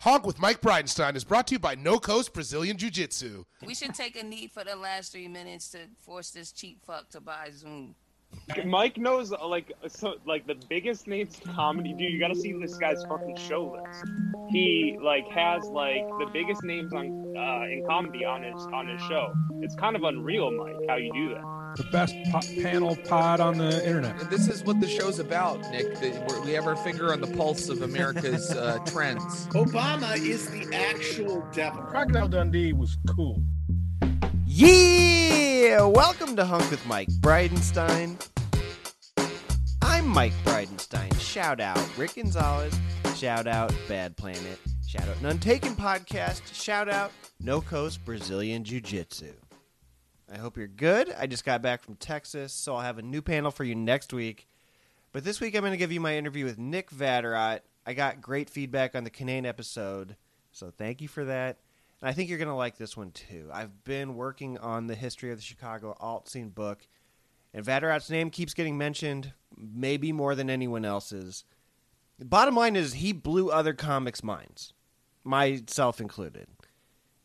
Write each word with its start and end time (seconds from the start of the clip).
Honk 0.00 0.24
with 0.24 0.40
Mike 0.40 0.62
Bridenstine 0.62 1.14
is 1.14 1.24
brought 1.24 1.46
to 1.48 1.56
you 1.56 1.58
by 1.58 1.74
No 1.74 1.98
Coast 1.98 2.32
Brazilian 2.32 2.78
Jiu 2.78 2.90
Jitsu. 2.90 3.44
We 3.66 3.74
should 3.74 3.94
take 3.94 4.18
a 4.18 4.24
knee 4.24 4.46
for 4.46 4.64
the 4.64 4.74
last 4.74 5.12
three 5.12 5.28
minutes 5.28 5.68
to 5.72 5.80
force 6.00 6.30
this 6.30 6.52
cheap 6.52 6.78
fuck 6.86 7.10
to 7.10 7.20
buy 7.20 7.50
Zoom. 7.52 7.94
Mike 8.64 8.96
knows 8.96 9.30
like 9.30 9.72
so 9.88 10.14
like 10.26 10.46
the 10.46 10.54
biggest 10.70 11.06
names 11.06 11.38
in 11.44 11.52
comedy. 11.52 11.92
Dude, 11.92 12.12
you 12.12 12.18
got 12.18 12.28
to 12.28 12.34
see 12.34 12.54
this 12.54 12.78
guy's 12.78 13.04
fucking 13.04 13.36
show 13.36 13.78
list. 13.84 14.04
He 14.48 14.96
like 15.02 15.26
has 15.34 15.64
like 15.66 16.08
the 16.18 16.30
biggest 16.32 16.62
names 16.62 16.94
on 16.94 17.36
uh, 17.36 17.64
in 17.64 17.84
comedy 17.86 18.24
on 18.24 18.42
his 18.42 18.66
on 18.72 18.88
his 18.88 19.02
show. 19.02 19.34
It's 19.60 19.74
kind 19.74 19.96
of 19.96 20.04
unreal, 20.04 20.50
Mike, 20.50 20.76
how 20.88 20.96
you 20.96 21.12
do 21.12 21.34
that. 21.34 21.44
The 21.76 21.84
best 21.92 22.14
po- 22.32 22.40
panel 22.62 22.96
pod 23.08 23.40
on 23.40 23.56
the 23.58 23.84
internet. 23.86 24.20
And 24.20 24.28
this 24.30 24.48
is 24.48 24.64
what 24.64 24.80
the 24.80 24.88
show's 24.88 25.18
about, 25.18 25.60
Nick. 25.70 25.94
That 26.00 26.26
we're- 26.28 26.52
have 26.54 26.66
our 26.66 26.76
finger 26.76 27.12
on 27.12 27.20
the 27.20 27.26
pulse 27.28 27.68
of 27.68 27.82
America's 27.82 28.50
uh, 28.50 28.78
trends. 28.86 29.46
Obama 29.48 30.16
is 30.16 30.50
the 30.50 30.66
actual 30.74 31.46
devil. 31.52 31.82
Crocodile 31.82 32.28
Dundee 32.28 32.72
was 32.72 32.96
cool. 33.14 33.40
Yeah! 34.46 35.82
Welcome 35.84 36.34
to 36.36 36.44
Hunk 36.44 36.68
with 36.70 36.84
Mike 36.86 37.08
Bridenstine. 37.20 38.16
I'm 39.80 40.08
Mike 40.08 40.34
Bridenstine. 40.44 41.18
Shout 41.20 41.60
out 41.60 41.80
Rick 41.96 42.16
Gonzalez. 42.16 42.78
Shout 43.16 43.46
out 43.46 43.72
Bad 43.88 44.16
Planet. 44.16 44.58
Shout 44.88 45.06
out 45.08 45.22
None 45.22 45.38
Taken 45.38 45.76
Podcast. 45.76 46.52
Shout 46.52 46.88
out 46.88 47.12
No 47.38 47.60
Coast 47.60 48.04
Brazilian 48.04 48.64
Jiu 48.64 48.80
Jitsu. 48.80 49.32
I 50.32 50.38
hope 50.38 50.56
you're 50.56 50.68
good. 50.68 51.12
I 51.18 51.26
just 51.26 51.44
got 51.44 51.60
back 51.60 51.82
from 51.82 51.96
Texas, 51.96 52.52
so 52.52 52.76
I'll 52.76 52.82
have 52.82 52.98
a 52.98 53.02
new 53.02 53.20
panel 53.20 53.50
for 53.50 53.64
you 53.64 53.74
next 53.74 54.12
week. 54.12 54.46
But 55.12 55.24
this 55.24 55.40
week 55.40 55.56
I'm 55.56 55.62
going 55.62 55.72
to 55.72 55.76
give 55.76 55.90
you 55.90 56.00
my 56.00 56.16
interview 56.16 56.44
with 56.44 56.56
Nick 56.56 56.90
Vatterott. 56.90 57.60
I 57.84 57.94
got 57.94 58.20
great 58.20 58.48
feedback 58.48 58.94
on 58.94 59.02
the 59.02 59.10
Canaan 59.10 59.44
episode, 59.44 60.14
so 60.52 60.70
thank 60.70 61.00
you 61.00 61.08
for 61.08 61.24
that. 61.24 61.56
And 62.00 62.08
I 62.08 62.12
think 62.12 62.28
you're 62.28 62.38
going 62.38 62.46
to 62.46 62.54
like 62.54 62.78
this 62.78 62.96
one 62.96 63.10
too. 63.10 63.48
I've 63.52 63.82
been 63.82 64.14
working 64.14 64.56
on 64.58 64.86
the 64.86 64.94
history 64.94 65.32
of 65.32 65.38
the 65.38 65.42
Chicago 65.42 65.96
alt 65.98 66.28
scene 66.28 66.50
book, 66.50 66.86
and 67.52 67.66
Vatterott's 67.66 68.10
name 68.10 68.30
keeps 68.30 68.54
getting 68.54 68.78
mentioned, 68.78 69.32
maybe 69.56 70.12
more 70.12 70.36
than 70.36 70.48
anyone 70.48 70.84
else's. 70.84 71.44
The 72.20 72.24
bottom 72.24 72.54
line 72.54 72.76
is 72.76 72.92
he 72.92 73.12
blew 73.12 73.50
other 73.50 73.72
comics' 73.72 74.22
minds, 74.22 74.74
myself 75.24 76.00
included, 76.00 76.46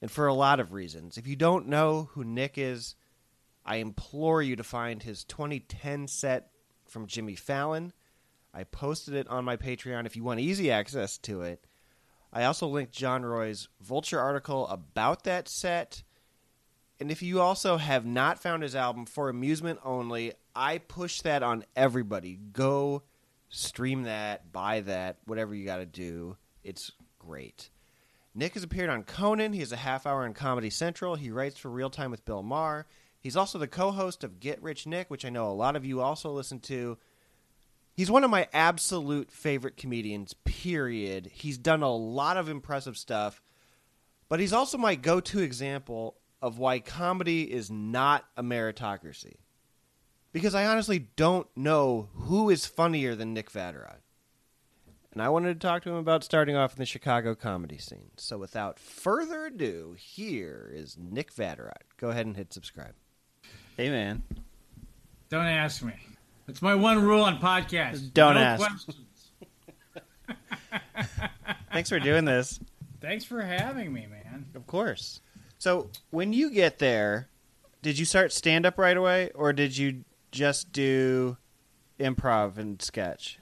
and 0.05 0.11
for 0.11 0.27
a 0.27 0.35
lot 0.35 0.59
of 0.59 0.71
reasons. 0.71 1.17
If 1.17 1.25
you 1.25 1.35
don't 1.35 1.67
know 1.67 2.09
who 2.11 2.23
Nick 2.23 2.59
is, 2.59 2.93
I 3.65 3.77
implore 3.77 4.39
you 4.39 4.55
to 4.55 4.63
find 4.63 5.01
his 5.01 5.23
2010 5.23 6.07
set 6.07 6.51
from 6.85 7.07
Jimmy 7.07 7.33
Fallon. 7.33 7.91
I 8.53 8.65
posted 8.65 9.15
it 9.15 9.27
on 9.29 9.43
my 9.43 9.57
Patreon 9.57 10.05
if 10.05 10.15
you 10.15 10.23
want 10.23 10.41
easy 10.41 10.69
access 10.69 11.17
to 11.17 11.41
it. 11.41 11.65
I 12.31 12.43
also 12.43 12.67
linked 12.67 12.93
John 12.93 13.25
Roy's 13.25 13.67
Vulture 13.81 14.19
article 14.19 14.67
about 14.67 15.23
that 15.23 15.49
set. 15.49 16.03
And 16.99 17.09
if 17.09 17.23
you 17.23 17.41
also 17.41 17.77
have 17.77 18.05
not 18.05 18.37
found 18.37 18.61
his 18.61 18.75
album 18.75 19.07
for 19.07 19.29
amusement 19.29 19.79
only, 19.83 20.33
I 20.55 20.77
push 20.77 21.21
that 21.21 21.41
on 21.41 21.65
everybody. 21.75 22.37
Go 22.53 23.01
stream 23.49 24.03
that, 24.03 24.51
buy 24.51 24.81
that, 24.81 25.17
whatever 25.25 25.55
you 25.55 25.65
got 25.65 25.77
to 25.77 25.87
do. 25.87 26.37
It's 26.63 26.91
great. 27.17 27.71
Nick 28.37 28.55
has 28.55 28.63
appeared 28.63 28.89
on 28.89 29.03
Conan. 29.03 29.53
He 29.53 29.61
has 29.61 29.71
a 29.71 29.77
half 29.77 30.05
hour 30.05 30.25
on 30.25 30.33
Comedy 30.33 30.69
Central. 30.69 31.15
He 31.15 31.31
writes 31.31 31.57
for 31.57 31.69
Real 31.69 31.89
Time 31.89 32.11
with 32.11 32.25
Bill 32.25 32.43
Maher. 32.43 32.85
He's 33.21 33.37
also 33.37 33.57
the 33.57 33.67
co 33.67 33.91
host 33.91 34.25
of 34.25 34.41
Get 34.41 34.61
Rich 34.61 34.85
Nick, 34.85 35.09
which 35.09 35.23
I 35.23 35.29
know 35.29 35.49
a 35.49 35.53
lot 35.53 35.77
of 35.77 35.85
you 35.85 36.01
also 36.01 36.31
listen 36.31 36.59
to. 36.61 36.97
He's 37.93 38.11
one 38.11 38.25
of 38.25 38.29
my 38.29 38.49
absolute 38.51 39.31
favorite 39.31 39.77
comedians, 39.77 40.33
period. 40.43 41.31
He's 41.31 41.57
done 41.57 41.81
a 41.81 41.95
lot 41.95 42.35
of 42.35 42.49
impressive 42.49 42.97
stuff, 42.97 43.41
but 44.27 44.41
he's 44.41 44.51
also 44.51 44.77
my 44.77 44.95
go 44.95 45.21
to 45.21 45.39
example 45.39 46.17
of 46.41 46.59
why 46.59 46.79
comedy 46.79 47.49
is 47.49 47.71
not 47.71 48.25
a 48.35 48.43
meritocracy. 48.43 49.37
Because 50.33 50.53
I 50.53 50.65
honestly 50.65 51.07
don't 51.15 51.47
know 51.55 52.09
who 52.13 52.49
is 52.49 52.65
funnier 52.65 53.15
than 53.15 53.33
Nick 53.33 53.49
Vatterott. 53.49 54.01
And 55.15 55.21
I 55.21 55.29
wanted 55.29 55.59
to 55.61 55.65
talk 55.65 55.81
to 55.83 55.89
him 55.89 55.95
about 55.95 56.25
starting 56.25 56.57
off 56.57 56.73
in 56.73 56.79
the 56.79 56.85
Chicago 56.85 57.35
comedy 57.35 57.77
scene. 57.77 58.11
So 58.17 58.37
without 58.37 58.77
further 58.77 59.45
ado, 59.45 59.95
here 59.97 60.69
is 60.73 60.97
Nick 60.99 61.33
Vatterott. 61.33 61.83
Go 61.95 62.09
ahead 62.09 62.25
and 62.25 62.35
hit 62.35 62.51
subscribe. 62.51 62.93
Hey, 63.77 63.89
man. 63.89 64.23
Don't 65.29 65.45
ask 65.45 65.81
me. 65.81 65.93
That's 66.47 66.61
my 66.61 66.75
one 66.75 67.01
rule 67.01 67.23
on 67.23 67.39
podcasts. 67.39 68.13
Don't 68.13 68.35
no 68.35 68.41
ask. 68.41 68.67
Questions. 68.67 69.31
Thanks 71.71 71.87
for 71.87 71.99
doing 71.99 72.25
this. 72.25 72.59
Thanks 72.99 73.23
for 73.23 73.41
having 73.41 73.93
me, 73.93 74.07
man. 74.07 74.47
Of 74.53 74.67
course. 74.67 75.21
So, 75.59 75.91
when 76.09 76.33
you 76.33 76.51
get 76.51 76.79
there, 76.79 77.29
did 77.81 77.97
you 77.97 78.03
start 78.03 78.33
stand 78.33 78.65
up 78.65 78.77
right 78.77 78.97
away, 78.97 79.31
or 79.33 79.53
did 79.53 79.77
you 79.77 80.03
just 80.31 80.73
do 80.73 81.37
improv 81.99 82.57
and 82.57 82.81
sketch? 82.81 83.39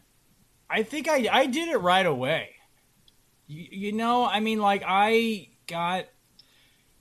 I 0.73 0.81
think 0.81 1.07
I 1.07 1.27
I 1.31 1.45
did 1.45 1.69
it 1.69 1.77
right 1.77 2.05
away. 2.05 2.49
You, 3.45 3.67
you 3.69 3.91
know, 3.91 4.25
I 4.25 4.39
mean, 4.39 4.59
like 4.59 4.83
I 4.83 5.49
got, 5.67 6.05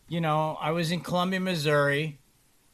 you 0.08 0.20
know, 0.20 0.58
I 0.60 0.72
was 0.72 0.92
in 0.92 1.00
Columbia, 1.00 1.40
Missouri, 1.40 2.18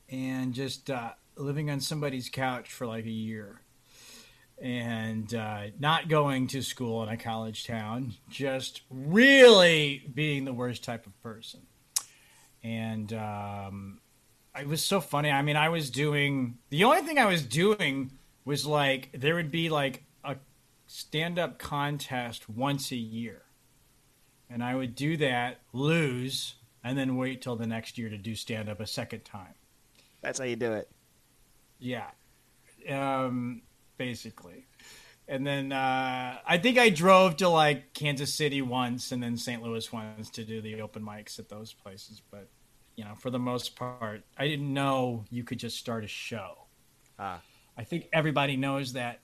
and 0.09 0.53
just 0.53 0.91
uh, 0.91 1.13
living 1.37 1.71
on 1.71 1.79
somebody's 1.79 2.29
couch 2.29 2.73
for 2.73 2.85
like 2.85 3.05
a 3.05 3.11
year, 3.11 3.61
and 4.61 5.33
uh, 5.33 5.67
not 5.79 6.09
going 6.09 6.49
to 6.49 6.63
school 6.63 7.05
in 7.05 7.09
a 7.11 7.17
college 7.17 7.65
town, 7.65 8.15
just 8.29 8.83
really 8.91 10.05
being 10.13 10.45
the 10.45 10.53
worst 10.53 10.83
type 10.83 11.07
of 11.07 11.23
person, 11.23 11.61
and 12.65 13.13
um, 13.13 14.01
it 14.59 14.67
was 14.67 14.85
so 14.85 15.01
funny. 15.01 15.31
I 15.31 15.43
mean, 15.43 15.57
I 15.57 15.69
was 15.69 15.91
doing 15.91 16.59
the 16.71 16.83
only 16.83 17.03
thing 17.03 17.21
I 17.21 17.27
was 17.27 17.45
doing 17.45 18.11
was 18.45 18.67
like 18.67 19.11
there 19.13 19.37
would 19.37 19.53
be 19.53 19.69
like 19.69 20.03
stand 20.88 21.38
up 21.38 21.59
contest 21.59 22.49
once 22.49 22.91
a 22.91 22.97
year. 22.97 23.43
And 24.50 24.65
I 24.65 24.75
would 24.75 24.94
do 24.94 25.16
that, 25.19 25.60
lose, 25.72 26.54
and 26.82 26.99
then 26.99 27.16
wait 27.16 27.43
till 27.43 27.54
the 27.54 27.66
next 27.66 27.99
year 27.99 28.09
to 28.09 28.16
do 28.16 28.34
stand 28.34 28.69
up 28.69 28.81
a 28.81 28.87
second 28.87 29.25
time. 29.25 29.54
That's 30.22 30.38
how 30.38 30.47
you 30.47 30.56
do 30.56 30.72
it. 30.72 30.91
Yeah. 31.78 32.06
Um, 32.88 33.62
basically. 33.99 34.66
And 35.28 35.47
then 35.47 35.72
uh, 35.72 36.38
I 36.47 36.56
think 36.56 36.78
I 36.78 36.88
drove 36.88 37.37
to 37.37 37.50
like 37.50 37.93
Kansas 37.93 38.32
City 38.32 38.62
once 38.62 39.12
and 39.12 39.22
then 39.22 39.37
St. 39.37 39.62
Louis 39.62 39.93
once 39.93 40.31
to 40.31 40.44
do 40.44 40.62
the 40.62 40.81
open 40.81 41.03
mics 41.03 41.38
at 41.38 41.50
those 41.50 41.75
places. 41.75 42.22
But, 42.31 42.49
you 42.97 43.05
know, 43.05 43.15
for 43.15 43.28
the 43.28 43.38
most 43.38 43.76
part, 43.76 44.22
I 44.38 44.49
didn't 44.49 44.72
know 44.72 45.26
you 45.31 45.44
could 45.44 45.59
just 45.59 45.76
start 45.76 46.03
a 46.03 46.09
show. 46.09 46.65
Ah. 47.19 47.43
I 47.76 47.84
think 47.84 48.09
everybody 48.10 48.56
knows 48.56 48.94
that 48.94 49.20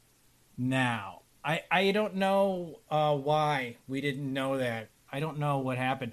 now. 0.58 1.22
I, 1.44 1.62
I 1.71 1.91
don't 1.91 2.16
know 2.16 2.81
uh, 2.91 3.15
why 3.16 3.77
we 3.87 4.00
didn't 4.00 4.32
know 4.32 4.59
that. 4.59 4.88
I 5.12 5.21
don't 5.21 5.38
know 5.38 5.59
what 5.59 5.77
happened. 5.77 6.12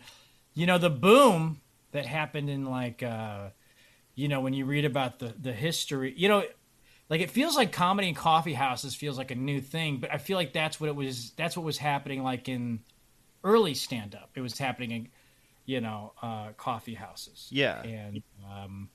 You 0.53 0.65
know, 0.65 0.77
the 0.77 0.89
boom 0.89 1.61
that 1.91 2.05
happened 2.05 2.49
in 2.49 2.65
like, 2.65 3.01
uh, 3.01 3.49
you 4.15 4.27
know, 4.27 4.41
when 4.41 4.53
you 4.53 4.65
read 4.65 4.85
about 4.85 5.19
the, 5.19 5.33
the 5.39 5.53
history, 5.53 6.13
you 6.17 6.27
know, 6.27 6.43
like 7.09 7.21
it 7.21 7.31
feels 7.31 7.55
like 7.55 7.71
comedy 7.71 8.09
in 8.09 8.15
coffee 8.15 8.53
houses 8.53 8.93
feels 8.93 9.17
like 9.17 9.31
a 9.31 9.35
new 9.35 9.61
thing, 9.61 9.97
but 9.97 10.11
I 10.11 10.17
feel 10.17 10.37
like 10.37 10.53
that's 10.53 10.79
what 10.79 10.87
it 10.87 10.95
was. 10.95 11.31
That's 11.31 11.55
what 11.55 11.65
was 11.65 11.77
happening 11.77 12.23
like 12.23 12.49
in 12.49 12.79
early 13.43 13.73
stand 13.73 14.15
up. 14.15 14.31
It 14.35 14.41
was 14.41 14.57
happening 14.57 14.91
in, 14.91 15.07
you 15.65 15.81
know, 15.81 16.13
uh, 16.21 16.49
coffee 16.57 16.93
houses. 16.93 17.47
Yeah. 17.51 17.81
And, 17.83 18.21
um, 18.49 18.89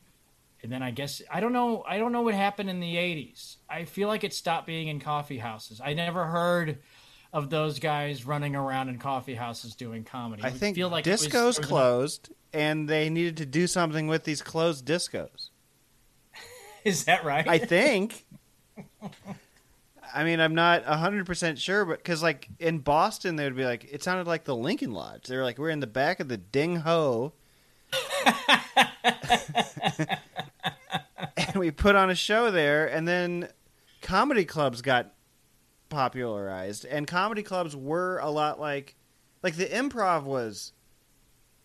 and 0.67 0.73
then 0.73 0.83
I 0.83 0.91
guess 0.91 1.23
I 1.31 1.39
don't 1.39 1.53
know. 1.53 1.85
I 1.87 1.97
don't 1.99 2.11
know 2.11 2.23
what 2.23 2.35
happened 2.35 2.69
in 2.69 2.81
the 2.81 2.97
'80s. 2.97 3.59
I 3.71 3.85
feel 3.85 4.09
like 4.09 4.25
it 4.25 4.35
stopped 4.35 4.67
being 4.67 4.89
in 4.89 4.99
coffee 4.99 5.39
houses. 5.39 5.81
I 5.81 5.95
never 5.95 6.25
heard 6.27 6.79
of 7.33 7.51
those 7.51 7.79
guys 7.79 8.27
running 8.27 8.57
around 8.57 8.89
in 8.89 8.99
coffee 8.99 9.37
houses 9.37 9.77
doing 9.77 10.03
comedy. 10.03 10.43
I 10.43 10.51
think 10.51 10.75
feel 10.75 10.89
like 10.89 11.07
it 11.07 11.11
was- 11.13 11.29
discos 11.29 11.55
there 11.55 11.63
an- 11.63 11.69
closed, 11.69 12.31
and 12.53 12.89
they 12.89 13.09
needed 13.11 13.37
to 13.37 13.47
do 13.47 13.69
something 13.69 14.09
with 14.09 14.25
these 14.25 14.43
closed 14.43 14.85
discos. 14.85 15.51
Is 16.85 17.05
that 17.05 17.25
right? 17.25 17.47
I 17.47 17.59
think. 17.59 18.27
I 20.13 20.25
mean, 20.25 20.41
I'm 20.41 20.55
not 20.57 20.85
100% 20.85 21.59
sure, 21.59 21.85
but 21.85 21.99
because, 21.99 22.25
like, 22.25 22.49
in 22.59 22.79
Boston, 22.79 23.37
they 23.37 23.45
would 23.45 23.57
be 23.57 23.65
like, 23.67 23.87
it 23.93 24.03
sounded 24.03 24.27
like 24.27 24.45
the 24.45 24.57
Lincoln 24.57 24.91
Lodge. 24.93 25.27
They 25.29 25.37
were 25.37 25.43
like, 25.45 25.59
we're 25.59 25.71
in 25.71 25.81
the 25.81 25.87
back 25.87 26.19
of 26.19 26.29
the 26.29 26.37
Ding 26.39 26.77
Ho. 26.77 27.35
and 31.37 31.57
we 31.57 31.71
put 31.71 31.97
on 31.97 32.11
a 32.11 32.15
show 32.15 32.51
there, 32.51 32.87
and 32.87 33.07
then 33.07 33.49
comedy 34.03 34.45
clubs 34.45 34.83
got 34.83 35.13
popularized, 35.89 36.85
and 36.85 37.07
comedy 37.07 37.43
clubs 37.43 37.77
were 37.77 38.19
a 38.19 38.31
lot 38.31 38.61
like, 38.61 38.97
like 39.43 39.57
the 39.57 39.67
improv 39.67 40.25
was 40.25 40.73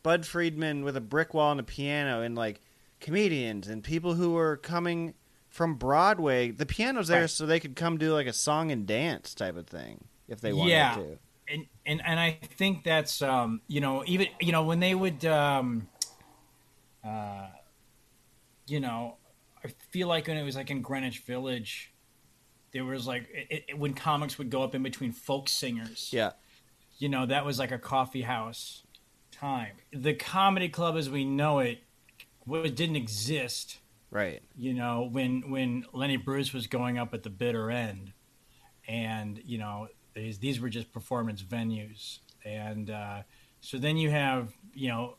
Bud 0.03 0.25
Friedman 0.25 0.83
with 0.83 0.97
a 0.97 1.01
brick 1.01 1.33
wall 1.33 1.51
and 1.51 1.59
a 1.59 1.63
piano, 1.63 2.21
and 2.21 2.35
like 2.35 2.61
comedians 2.99 3.67
and 3.67 3.83
people 3.83 4.13
who 4.15 4.31
were 4.31 4.57
coming 4.57 5.13
from 5.49 5.75
Broadway. 5.75 6.51
The 6.51 6.65
piano's 6.65 7.07
there 7.07 7.21
Right. 7.21 7.29
so 7.29 7.45
they 7.45 7.59
could 7.59 7.75
come 7.75 7.97
do 7.97 8.13
like 8.13 8.27
a 8.27 8.33
song 8.33 8.71
and 8.71 8.85
dance 8.87 9.33
type 9.33 9.57
of 9.57 9.67
thing 9.67 10.05
if 10.27 10.39
they 10.39 10.53
wanted 10.53 10.71
Yeah. 10.71 10.95
to. 10.95 11.17
and 11.49 11.65
and 11.85 12.01
and 12.05 12.19
I 12.19 12.39
think 12.57 12.83
that's 12.85 13.21
um, 13.21 13.61
you 13.67 13.81
know 13.81 14.03
even 14.07 14.27
you 14.39 14.51
know 14.53 14.63
when 14.63 14.79
they 14.79 14.95
would 14.95 15.25
um, 15.25 15.87
uh, 17.03 17.47
you 18.67 18.79
know 18.79 19.17
I 19.63 19.69
feel 19.91 20.07
like 20.07 20.27
when 20.27 20.37
it 20.37 20.43
was 20.43 20.55
like 20.55 20.71
in 20.71 20.81
Greenwich 20.81 21.19
Village, 21.19 21.93
there 22.73 22.83
was 22.85 23.05
like 23.07 23.27
it, 23.31 23.65
it, 23.69 23.77
when 23.77 23.93
comics 23.93 24.37
would 24.37 24.49
go 24.49 24.63
up 24.63 24.73
in 24.75 24.83
between 24.83 25.11
folk 25.11 25.49
singers. 25.49 26.09
Yeah. 26.11 26.31
you 26.97 27.09
know 27.09 27.25
that 27.25 27.45
was 27.45 27.59
like 27.59 27.71
a 27.71 27.77
coffee 27.79 28.21
house 28.23 28.83
time. 29.31 29.73
The 29.91 30.13
comedy 30.13 30.69
club 30.69 30.95
as 30.97 31.09
we 31.09 31.25
know 31.25 31.59
it 31.59 31.79
wa- 32.45 32.63
didn't 32.63 32.95
exist 32.95 33.77
Right. 34.09 34.41
you 34.57 34.73
know 34.73 35.07
when 35.11 35.49
when 35.51 35.85
lenny 35.93 36.17
bruce 36.17 36.51
was 36.53 36.67
going 36.67 36.97
up 36.97 37.13
at 37.13 37.23
the 37.23 37.29
bitter 37.29 37.71
end 37.71 38.11
and 38.87 39.39
you 39.45 39.57
know 39.57 39.87
these, 40.13 40.37
these 40.39 40.59
were 40.59 40.67
just 40.69 40.91
performance 40.91 41.41
venues 41.41 42.19
and 42.43 42.89
uh, 42.89 43.21
so 43.61 43.77
then 43.77 43.95
you 43.95 44.09
have 44.09 44.51
you 44.73 44.89
know 44.89 45.15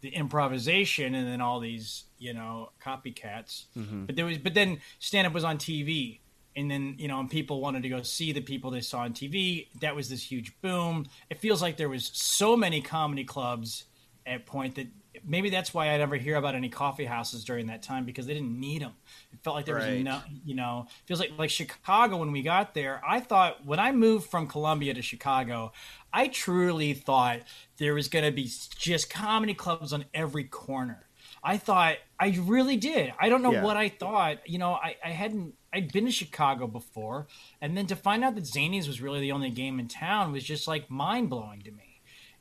the 0.00 0.08
improvisation 0.10 1.14
and 1.14 1.26
then 1.26 1.40
all 1.40 1.60
these 1.60 2.04
you 2.18 2.32
know 2.34 2.70
copycats. 2.84 3.64
Mhm. 3.76 4.06
but 4.06 4.16
there 4.16 4.24
was 4.24 4.38
but 4.38 4.54
then 4.54 4.80
stand 4.98 5.26
up 5.26 5.32
was 5.32 5.44
on 5.44 5.58
tv 5.58 6.20
and 6.56 6.70
then 6.70 6.94
you 6.98 7.08
know 7.08 7.18
and 7.20 7.30
people 7.30 7.60
wanted 7.60 7.82
to 7.82 7.88
go 7.88 8.02
see 8.02 8.32
the 8.32 8.40
people 8.40 8.70
they 8.70 8.80
saw 8.80 9.00
on 9.00 9.12
tv 9.12 9.66
that 9.80 9.94
was 9.94 10.08
this 10.08 10.22
huge 10.30 10.52
boom. 10.60 11.06
It 11.30 11.38
feels 11.40 11.60
like 11.62 11.76
there 11.76 11.88
was 11.88 12.10
so 12.14 12.56
many 12.56 12.80
comedy 12.80 13.24
clubs 13.24 13.84
at 14.26 14.46
point 14.46 14.74
that 14.76 14.86
maybe 15.24 15.50
that's 15.50 15.72
why 15.74 15.88
I 15.90 15.96
never 15.98 16.16
hear 16.16 16.36
about 16.36 16.54
any 16.54 16.68
coffee 16.68 17.04
houses 17.04 17.44
during 17.44 17.66
that 17.68 17.82
time 17.82 18.04
because 18.04 18.26
they 18.26 18.34
didn't 18.34 18.58
need 18.58 18.82
them. 18.82 18.92
It 19.32 19.40
felt 19.42 19.56
like 19.56 19.64
there 19.66 19.76
was 19.76 19.84
Right. 19.84 20.02
no, 20.02 20.20
you 20.44 20.54
know, 20.54 20.86
feels 21.06 21.20
like 21.20 21.32
like 21.38 21.50
Chicago 21.50 22.16
when 22.18 22.32
we 22.32 22.42
got 22.42 22.74
there. 22.74 23.00
I 23.06 23.20
thought 23.20 23.64
when 23.66 23.78
I 23.78 23.92
moved 23.92 24.28
from 24.30 24.46
Columbia 24.46 24.94
to 24.94 25.02
Chicago, 25.02 25.72
I 26.12 26.28
truly 26.28 26.94
thought 26.94 27.40
there 27.76 27.94
was 27.94 28.08
going 28.08 28.24
to 28.24 28.32
be 28.32 28.50
just 28.76 29.10
comedy 29.10 29.54
clubs 29.54 29.92
on 29.92 30.04
every 30.14 30.44
corner. 30.44 31.04
I 31.42 31.56
thought 31.56 31.96
I 32.18 32.36
really 32.42 32.76
did. 32.76 33.12
I 33.20 33.28
don't 33.28 33.42
know 33.42 33.52
Yeah. 33.52 33.62
what 33.62 33.76
I 33.76 33.88
thought. 33.88 34.48
You 34.48 34.58
know, 34.58 34.72
I, 34.72 34.96
I 35.04 35.10
hadn't 35.10 35.54
I'd 35.72 35.92
been 35.92 36.06
to 36.06 36.10
Chicago 36.10 36.66
before, 36.66 37.26
and 37.60 37.76
then 37.76 37.86
to 37.88 37.96
find 37.96 38.24
out 38.24 38.34
that 38.36 38.44
Zanies 38.44 38.86
was 38.88 39.00
really 39.02 39.20
the 39.20 39.32
only 39.32 39.50
game 39.50 39.78
in 39.78 39.86
town 39.86 40.32
was 40.32 40.42
just 40.42 40.66
like 40.66 40.90
mind 40.90 41.28
blowing 41.30 41.60
to 41.62 41.70
me 41.70 41.87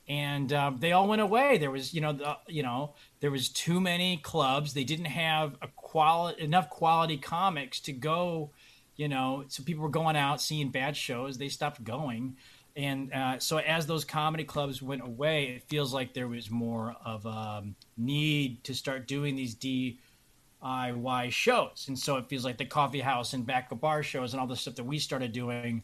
and 0.07 0.53
um, 0.53 0.77
they 0.79 0.93
all 0.93 1.07
went 1.07 1.21
away. 1.21 1.57
There 1.57 1.71
was, 1.71 1.93
you 1.93 1.99
know, 2.01 2.13
the, 2.13 2.37
you 2.47 2.63
know, 2.63 2.93
there 3.19 3.31
was 3.31 3.49
too 3.49 3.81
many 3.81 4.17
clubs. 4.17 4.73
They 4.73 4.85
didn't 4.85 5.05
have 5.05 5.57
a 5.61 5.67
quality 5.75 6.41
enough 6.41 6.69
quality 6.69 7.17
comics 7.17 7.79
to 7.81 7.93
go, 7.93 8.51
you 8.95 9.09
know. 9.09 9.43
So 9.49 9.63
people 9.63 9.83
were 9.83 9.89
going 9.89 10.15
out 10.15 10.41
seeing 10.41 10.69
bad 10.69 10.95
shows. 10.95 11.37
They 11.37 11.49
stopped 11.49 11.83
going, 11.83 12.37
and 12.75 13.11
uh, 13.13 13.39
so 13.39 13.57
as 13.57 13.85
those 13.85 14.05
comedy 14.05 14.45
clubs 14.45 14.81
went 14.81 15.01
away, 15.03 15.55
it 15.57 15.63
feels 15.63 15.93
like 15.93 16.13
there 16.13 16.29
was 16.29 16.49
more 16.49 16.95
of 17.03 17.25
a 17.25 17.63
need 17.97 18.63
to 18.63 18.73
start 18.73 19.07
doing 19.09 19.35
these 19.35 19.55
DIY 19.55 21.31
shows, 21.31 21.85
and 21.89 21.99
so 21.99 22.15
it 22.15 22.29
feels 22.29 22.45
like 22.45 22.57
the 22.57 22.65
coffee 22.65 23.01
house 23.01 23.33
and 23.33 23.45
back 23.45 23.73
of 23.73 23.81
bar 23.81 24.03
shows 24.03 24.33
and 24.33 24.39
all 24.39 24.47
the 24.47 24.55
stuff 24.55 24.75
that 24.75 24.85
we 24.85 24.99
started 24.99 25.33
doing. 25.33 25.83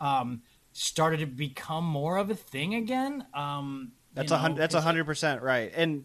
Um, 0.00 0.42
started 0.74 1.20
to 1.20 1.26
become 1.26 1.84
more 1.84 2.16
of 2.18 2.28
a 2.30 2.34
thing 2.34 2.74
again. 2.74 3.24
Um, 3.32 3.92
That's 4.12 4.32
a 4.32 4.36
hundred. 4.38 4.58
That's 4.60 4.74
a 4.74 4.80
hundred 4.82 5.06
percent 5.06 5.40
right. 5.40 5.72
And 5.74 6.04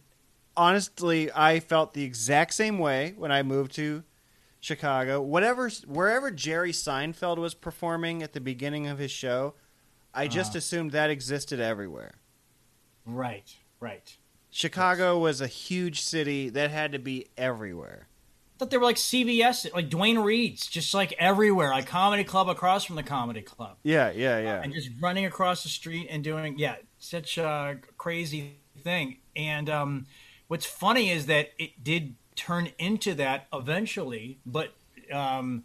honestly, 0.55 1.31
I 1.33 1.59
felt 1.59 1.93
the 1.93 2.03
exact 2.03 2.53
same 2.53 2.77
way 2.79 3.13
when 3.17 3.31
I 3.31 3.43
moved 3.43 3.73
to 3.75 4.03
Chicago. 4.59 5.21
Whatever, 5.21 5.69
wherever 5.87 6.29
Jerry 6.31 6.71
Seinfeld 6.71 7.37
was 7.37 7.53
performing 7.53 8.21
at 8.21 8.33
the 8.33 8.41
beginning 8.41 8.87
of 8.87 8.99
his 8.99 9.11
show, 9.11 9.55
I 10.13 10.27
just 10.27 10.51
Uh-huh. 10.51 10.57
assumed 10.59 10.91
that 10.91 11.09
existed 11.09 11.59
everywhere. 11.59 12.15
Right, 13.05 13.55
right. 13.79 14.15
Chicago 14.51 15.17
was 15.17 15.39
a 15.41 15.47
huge 15.47 16.01
city 16.01 16.49
that 16.49 16.71
had 16.71 16.91
to 16.91 16.99
be 16.99 17.27
everywhere. 17.37 18.08
Thought 18.59 18.71
they 18.71 18.77
were 18.77 18.83
like 18.83 18.97
CVS, 18.97 19.73
like 19.73 19.89
Duane 19.89 20.19
Reade's, 20.19 20.67
just 20.67 20.93
like 20.93 21.13
everywhere, 21.17 21.69
like 21.69 21.87
comedy 21.87 22.25
club 22.25 22.49
across 22.49 22.83
from 22.83 22.97
the 22.97 23.03
comedy 23.03 23.41
club, 23.41 23.77
Yeah, 23.83 24.11
yeah, 24.11 24.37
yeah. 24.39 24.61
and 24.61 24.73
just 24.73 24.89
running 24.99 25.25
across 25.25 25.63
the 25.63 25.69
street 25.69 26.07
and 26.09 26.21
doing 26.21 26.59
yeah, 26.59 26.75
such 26.97 27.37
a 27.37 27.77
crazy 27.97 28.57
thing. 28.83 29.19
And 29.33 29.69
um, 29.69 30.07
what's 30.49 30.65
funny 30.65 31.09
is 31.09 31.27
that 31.27 31.51
it 31.57 31.81
did 31.81 32.15
turn 32.35 32.69
into 32.77 33.13
that 33.15 33.47
eventually, 33.53 34.39
but 34.45 34.73
um, 35.09 35.63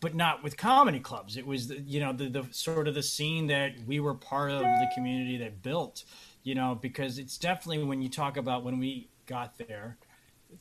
but 0.00 0.14
not 0.14 0.42
with 0.42 0.58
comedy 0.58 1.00
clubs. 1.00 1.38
It 1.38 1.46
was 1.46 1.68
the, 1.68 1.80
you 1.80 2.00
know 2.00 2.12
the, 2.12 2.28
the 2.28 2.46
sort 2.50 2.88
of 2.88 2.94
the 2.94 3.02
scene 3.02 3.46
that 3.46 3.72
we 3.86 4.00
were 4.00 4.14
part 4.14 4.50
of 4.50 4.60
the 4.60 4.90
community 4.94 5.38
that 5.38 5.62
built. 5.62 6.04
You 6.42 6.54
know, 6.54 6.74
because 6.74 7.18
it's 7.18 7.38
definitely 7.38 7.84
when 7.84 8.02
you 8.02 8.10
talk 8.10 8.36
about 8.36 8.64
when 8.64 8.78
we 8.78 9.08
got 9.24 9.56
there, 9.56 9.96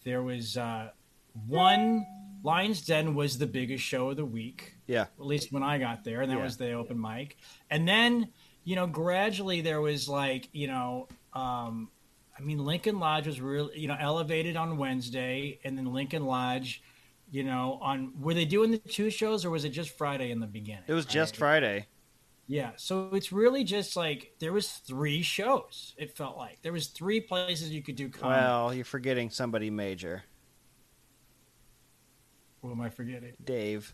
there 0.05 0.23
was. 0.23 0.55
Uh, 0.55 0.91
one 1.45 2.05
Lions 2.43 2.85
Den 2.85 3.13
was 3.15 3.37
the 3.37 3.47
biggest 3.47 3.83
show 3.83 4.09
of 4.09 4.17
the 4.17 4.25
week. 4.25 4.75
Yeah. 4.87 5.01
At 5.19 5.25
least 5.25 5.51
when 5.51 5.63
I 5.63 5.77
got 5.77 6.03
there, 6.03 6.21
and 6.21 6.31
that 6.31 6.37
Yeah. 6.37 6.43
was 6.43 6.57
the 6.57 6.71
open 6.73 6.99
mic. 6.99 7.37
And 7.69 7.87
then, 7.87 8.29
you 8.63 8.75
know, 8.75 8.87
gradually 8.87 9.61
there 9.61 9.81
was 9.81 10.07
like, 10.07 10.49
you 10.53 10.67
know, 10.67 11.07
um, 11.33 11.89
I 12.37 12.41
mean, 12.41 12.63
Lincoln 12.63 12.99
Lodge 12.99 13.27
was 13.27 13.41
really, 13.41 13.79
you 13.79 13.87
know, 13.87 13.97
elevated 13.99 14.55
on 14.55 14.77
Wednesday, 14.77 15.59
and 15.63 15.77
then 15.77 15.91
Lincoln 15.91 16.25
Lodge, 16.25 16.81
you 17.31 17.43
know, 17.43 17.79
on 17.81 18.13
were 18.21 18.33
they 18.33 18.45
doing 18.45 18.71
the 18.71 18.77
two 18.77 19.09
shows 19.09 19.43
or 19.43 19.49
was 19.49 19.65
it 19.65 19.69
just 19.69 19.89
Friday 19.97 20.31
in 20.31 20.39
the 20.39 20.47
beginning? 20.47 20.83
It 20.87 20.93
was 20.93 21.05
just 21.05 21.35
Friday. 21.35 21.87
Yeah, 22.49 22.71
so 22.77 23.09
it's 23.13 23.33
really 23.33 23.65
just 23.65 23.97
like 23.97 24.33
there 24.39 24.53
was 24.53 24.71
three 24.71 25.21
shows. 25.21 25.93
It 25.97 26.15
felt 26.15 26.37
like 26.37 26.61
there 26.61 26.71
was 26.71 26.87
three 26.87 27.19
places 27.19 27.71
you 27.71 27.83
could 27.83 27.97
do 27.97 28.07
comedy. 28.07 28.39
Well, 28.39 28.73
you're 28.73 28.85
forgetting 28.85 29.29
somebody 29.29 29.69
major, 29.69 30.23
what 32.67 32.73
am 32.73 32.81
I 32.81 32.89
forgetting? 32.89 33.33
Dave. 33.43 33.93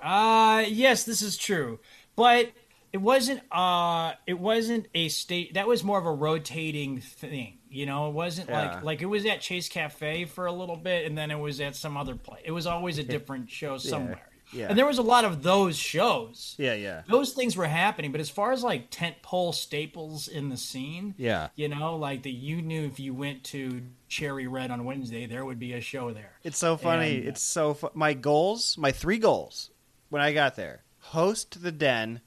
Uh 0.00 0.64
yes, 0.66 1.04
this 1.04 1.22
is 1.22 1.36
true. 1.36 1.78
But 2.16 2.50
it 2.92 2.98
wasn't 2.98 3.40
uh 3.52 4.12
it 4.26 4.38
wasn't 4.38 4.86
a 4.94 5.08
state 5.08 5.54
that 5.54 5.68
was 5.68 5.84
more 5.84 5.98
of 5.98 6.06
a 6.06 6.12
rotating 6.12 7.00
thing. 7.00 7.58
You 7.68 7.86
know, 7.86 8.08
it 8.08 8.12
wasn't 8.14 8.48
Yeah. 8.50 8.74
like 8.76 8.82
like 8.84 9.02
it 9.02 9.06
was 9.06 9.24
at 9.26 9.40
Chase 9.40 9.68
Cafe 9.68 10.24
for 10.24 10.46
a 10.46 10.52
little 10.52 10.76
bit 10.76 11.06
and 11.06 11.16
then 11.16 11.30
it 11.30 11.38
was 11.38 11.60
at 11.60 11.76
some 11.76 11.96
other 11.96 12.16
place. 12.16 12.42
It 12.44 12.50
was 12.52 12.66
always 12.66 12.98
a 12.98 13.04
different 13.04 13.50
show 13.50 13.78
somewhere. 13.78 14.20
yeah. 14.31 14.31
And 14.54 14.76
there 14.78 14.86
was 14.86 14.98
a 14.98 15.02
lot 15.02 15.24
of 15.24 15.42
those 15.42 15.76
shows. 15.76 16.54
Yeah, 16.58 16.74
yeah, 16.74 17.02
Those 17.06 17.32
things 17.32 17.56
were 17.56 17.66
happening, 17.66 18.12
but 18.12 18.20
as 18.20 18.28
far 18.30 18.52
as 18.52 18.62
like 18.62 18.88
tent 18.90 19.16
pole 19.22 19.52
staples 19.52 20.28
in 20.28 20.48
the 20.50 20.56
scene, 20.56 21.14
yeah. 21.16 21.48
you 21.54 21.68
know, 21.68 21.96
like 21.96 22.22
that 22.24 22.30
you 22.32 22.60
knew 22.62 22.84
if 22.84 23.00
you 23.00 23.14
went 23.14 23.44
to 23.44 23.82
Cherry 24.08 24.46
Red 24.46 24.70
on 24.70 24.84
Wednesday, 24.84 25.26
there 25.26 25.44
would 25.44 25.58
be 25.58 25.72
a 25.72 25.80
show 25.80 26.12
there. 26.12 26.32
It's 26.44 26.58
so 26.58 26.76
funny. 26.76 27.16
And- 27.18 27.28
it's 27.28 27.42
so 27.42 27.74
fu- 27.74 27.90
my 27.94 28.14
goals, 28.14 28.76
my 28.76 28.92
three 28.92 29.18
goals 29.18 29.70
when 30.10 30.20
I 30.20 30.32
got 30.32 30.56
there: 30.56 30.84
host 30.98 31.62
the 31.62 31.72
den, 31.72 32.20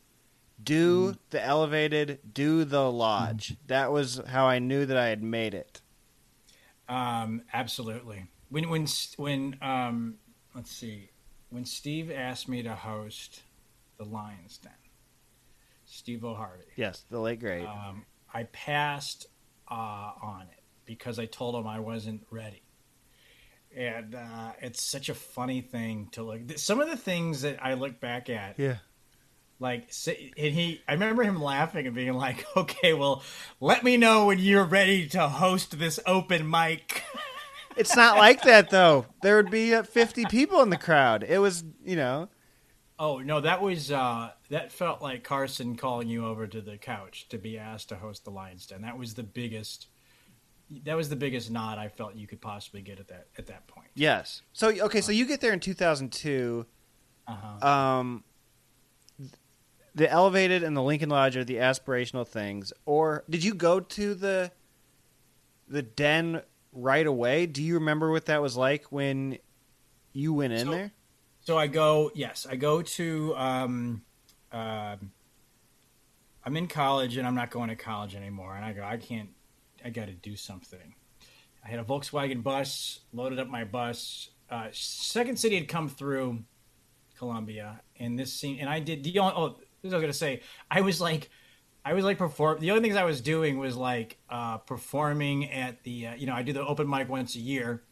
do 0.63 1.12
Mm. 1.12 1.17
the 1.29 1.44
elevated, 1.44 2.20
do 2.34 2.63
the 2.65 2.89
lodge. 2.91 3.55
That 3.67 3.91
was 3.91 4.20
how 4.27 4.46
I 4.48 4.58
knew 4.60 4.86
that 4.86 4.98
I 4.98 5.08
had 5.08 5.22
made 5.22 5.53
it. 5.53 5.82
Um, 6.88 7.41
absolutely. 7.53 8.27
When 8.50 8.70
when 8.70 8.88
when 9.17 9.58
um, 9.62 10.15
let's 10.55 10.72
see, 10.72 11.10
when 11.50 11.66
Steve 11.66 12.12
asked 12.12 12.48
me 12.50 12.64
to 12.64 12.75
host 12.75 13.42
the 13.98 14.06
Lions 14.06 14.58
Den, 14.58 14.72
Steve 15.86 16.24
O'Harvey, 16.25 16.64
Yes, 16.75 17.04
the 17.10 17.20
late 17.20 17.40
great. 17.40 17.66
um, 17.66 18.06
I 18.34 18.44
passed 18.44 19.28
uh, 19.70 19.74
on 20.22 20.48
it 20.52 20.62
because 20.86 21.20
I 21.20 21.25
told 21.25 21.56
him 21.56 21.68
I 21.68 21.80
wasn't 21.80 22.25
ready. 22.30 22.62
And 23.75 24.16
uh, 24.16 24.54
it's 24.62 24.82
such 24.82 25.10
a 25.10 25.14
funny 25.14 25.62
thing 25.62 26.08
to 26.14 26.24
look. 26.24 26.58
Some 26.58 26.80
of 26.80 26.90
the 26.90 26.96
things 26.96 27.42
that 27.42 27.64
I 27.64 27.74
look 27.74 28.00
back 28.00 28.30
at, 28.30 28.58
yeah, 28.58 28.78
like 29.60 29.90
and 30.38 30.54
he 30.54 30.82
i 30.88 30.94
remember 30.94 31.24
him 31.24 31.42
laughing 31.42 31.86
and 31.86 31.96
being 31.96 32.14
like 32.14 32.46
okay 32.58 32.94
well 32.94 33.24
let 33.62 33.84
me 33.86 33.96
know 33.96 34.25
when 34.25 34.38
you're 34.38 34.66
ready 34.66 35.08
to 35.08 35.30
host 35.30 35.80
this 35.80 35.98
open 36.06 36.50
mic 36.50 37.04
it's 37.77 37.96
not 37.96 38.17
like 38.17 38.44
that 38.44 38.70
though. 38.70 39.05
There 39.22 39.36
would 39.38 39.51
be 39.51 39.74
uh, 39.74 39.84
fifty 39.84 40.25
people 40.25 40.62
in 40.62 40.70
the 40.70 40.77
crowd. 40.77 41.24
It 41.24 41.39
was, 41.39 41.63
you 41.84 41.96
know, 41.96 42.29
oh 43.00 43.20
no 43.20 43.41
that 43.41 43.62
was 43.62 43.91
uh 43.91 44.32
that 44.50 44.72
felt 44.72 45.01
like 45.01 45.24
carson 45.24 45.75
calling 45.75 46.08
you 46.08 46.25
over 46.25 46.48
to 46.48 46.62
the 46.62 46.77
couch 46.77 47.27
to 47.27 47.38
be 47.38 47.58
asked 47.58 47.89
to 47.89 47.96
host 47.96 48.24
the 48.24 48.32
lions 48.32 48.65
den 48.65 48.82
that 48.82 48.98
was 48.98 49.13
the 49.15 49.24
biggest 49.24 49.88
that 50.86 50.96
was 50.96 51.10
the 51.10 51.15
biggest 51.15 51.51
nod 51.51 51.77
i 51.77 51.89
felt 51.89 52.15
you 52.15 52.25
could 52.25 52.39
possibly 52.39 52.82
get 52.82 52.98
at 53.00 53.08
that 53.10 53.27
at 53.38 53.48
that 53.48 53.67
point 53.67 53.86
yes. 53.96 54.41
So 54.53 54.70
okay, 54.70 55.01
so 55.01 55.12
you 55.12 55.25
get 55.25 55.41
there 55.41 55.53
in 55.53 55.60
two 55.60 55.74
thousand 55.74 56.12
two. 56.12 56.65
uh-huh. 57.27 57.67
Um, 57.67 58.24
the 59.96 60.12
elevated 60.12 60.62
and 60.63 60.75
the 60.75 60.84
Lincoln 60.84 61.10
Lodge 61.10 61.38
are 61.38 61.46
the 61.46 61.55
aspirational 61.55 62.27
things. 62.27 62.74
Or 62.86 63.24
did 63.29 63.44
you 63.44 63.53
go 63.53 63.79
to 63.79 64.13
the 64.13 64.51
the 65.67 65.82
den 65.82 66.41
right 66.75 67.08
away? 67.08 67.48
Do 67.48 67.63
you 67.63 67.75
remember 67.75 68.12
what 68.12 68.25
that 68.27 68.41
was 68.41 68.55
like 68.55 68.91
when 68.91 69.39
you 70.13 70.34
went 70.34 70.53
in 70.53 70.65
So- 70.65 70.72
there? 70.72 70.91
So 71.41 71.58
I 71.58 71.67
go, 71.67 72.12
yes, 72.15 72.46
I 72.50 72.55
go 72.55 72.82
to 72.82 73.36
um, 73.36 74.01
um 74.51 75.12
I'm 76.44 76.58
in 76.58 76.67
college 76.67 77.17
and 77.17 77.27
I'm 77.27 77.36
not 77.36 77.50
going 77.50 77.70
to 77.70 77.75
college 77.75 78.15
anymore. 78.15 78.55
And 78.55 78.63
I 78.63 78.74
go, 78.74 78.84
I 78.84 78.98
can't, 78.98 79.29
I 79.84 79.89
got 79.89 80.05
to 80.08 80.13
do 80.13 80.36
something. 80.36 80.94
I 81.63 81.70
had 81.70 81.79
a 81.79 81.84
Volkswagen 81.84 82.44
bus, 82.44 83.00
loaded 83.13 83.39
up 83.39 83.48
my 83.48 83.63
bus. 83.63 84.29
Uh, 84.50 84.67
Second 84.72 85.38
City 85.39 85.55
had 85.55 85.67
come 85.67 85.89
through 85.89 86.44
Columbia, 87.17 87.82
and 88.00 88.17
this 88.20 88.32
scene, 88.34 88.60
and 88.60 88.70
I 88.70 88.79
did 88.79 89.03
the 89.03 89.17
only. 89.17 89.34
Oh, 89.36 89.50
this 89.82 89.89
is 89.89 89.94
what 89.94 89.94
I 89.94 89.98
was 89.98 90.01
gonna 90.03 90.13
say. 90.13 90.41
I 90.70 90.82
was 90.82 91.01
like, 91.01 91.29
I 91.86 91.94
was 91.94 92.04
like 92.04 92.18
perform. 92.18 92.60
The 92.60 92.72
only 92.72 92.82
things 92.82 92.96
I 92.96 93.04
was 93.04 93.22
doing 93.22 93.60
was 93.60 93.77
like 93.77 94.18
uh, 94.27 94.58
performing 94.58 95.51
at 95.51 95.84
the. 95.84 96.08
Uh, 96.08 96.15
you 96.15 96.25
know, 96.25 96.34
I 96.34 96.42
do 96.42 96.51
the 96.51 96.65
open 96.65 96.89
mic 96.89 97.08
once 97.08 97.36
a 97.36 97.39
year, 97.39 97.84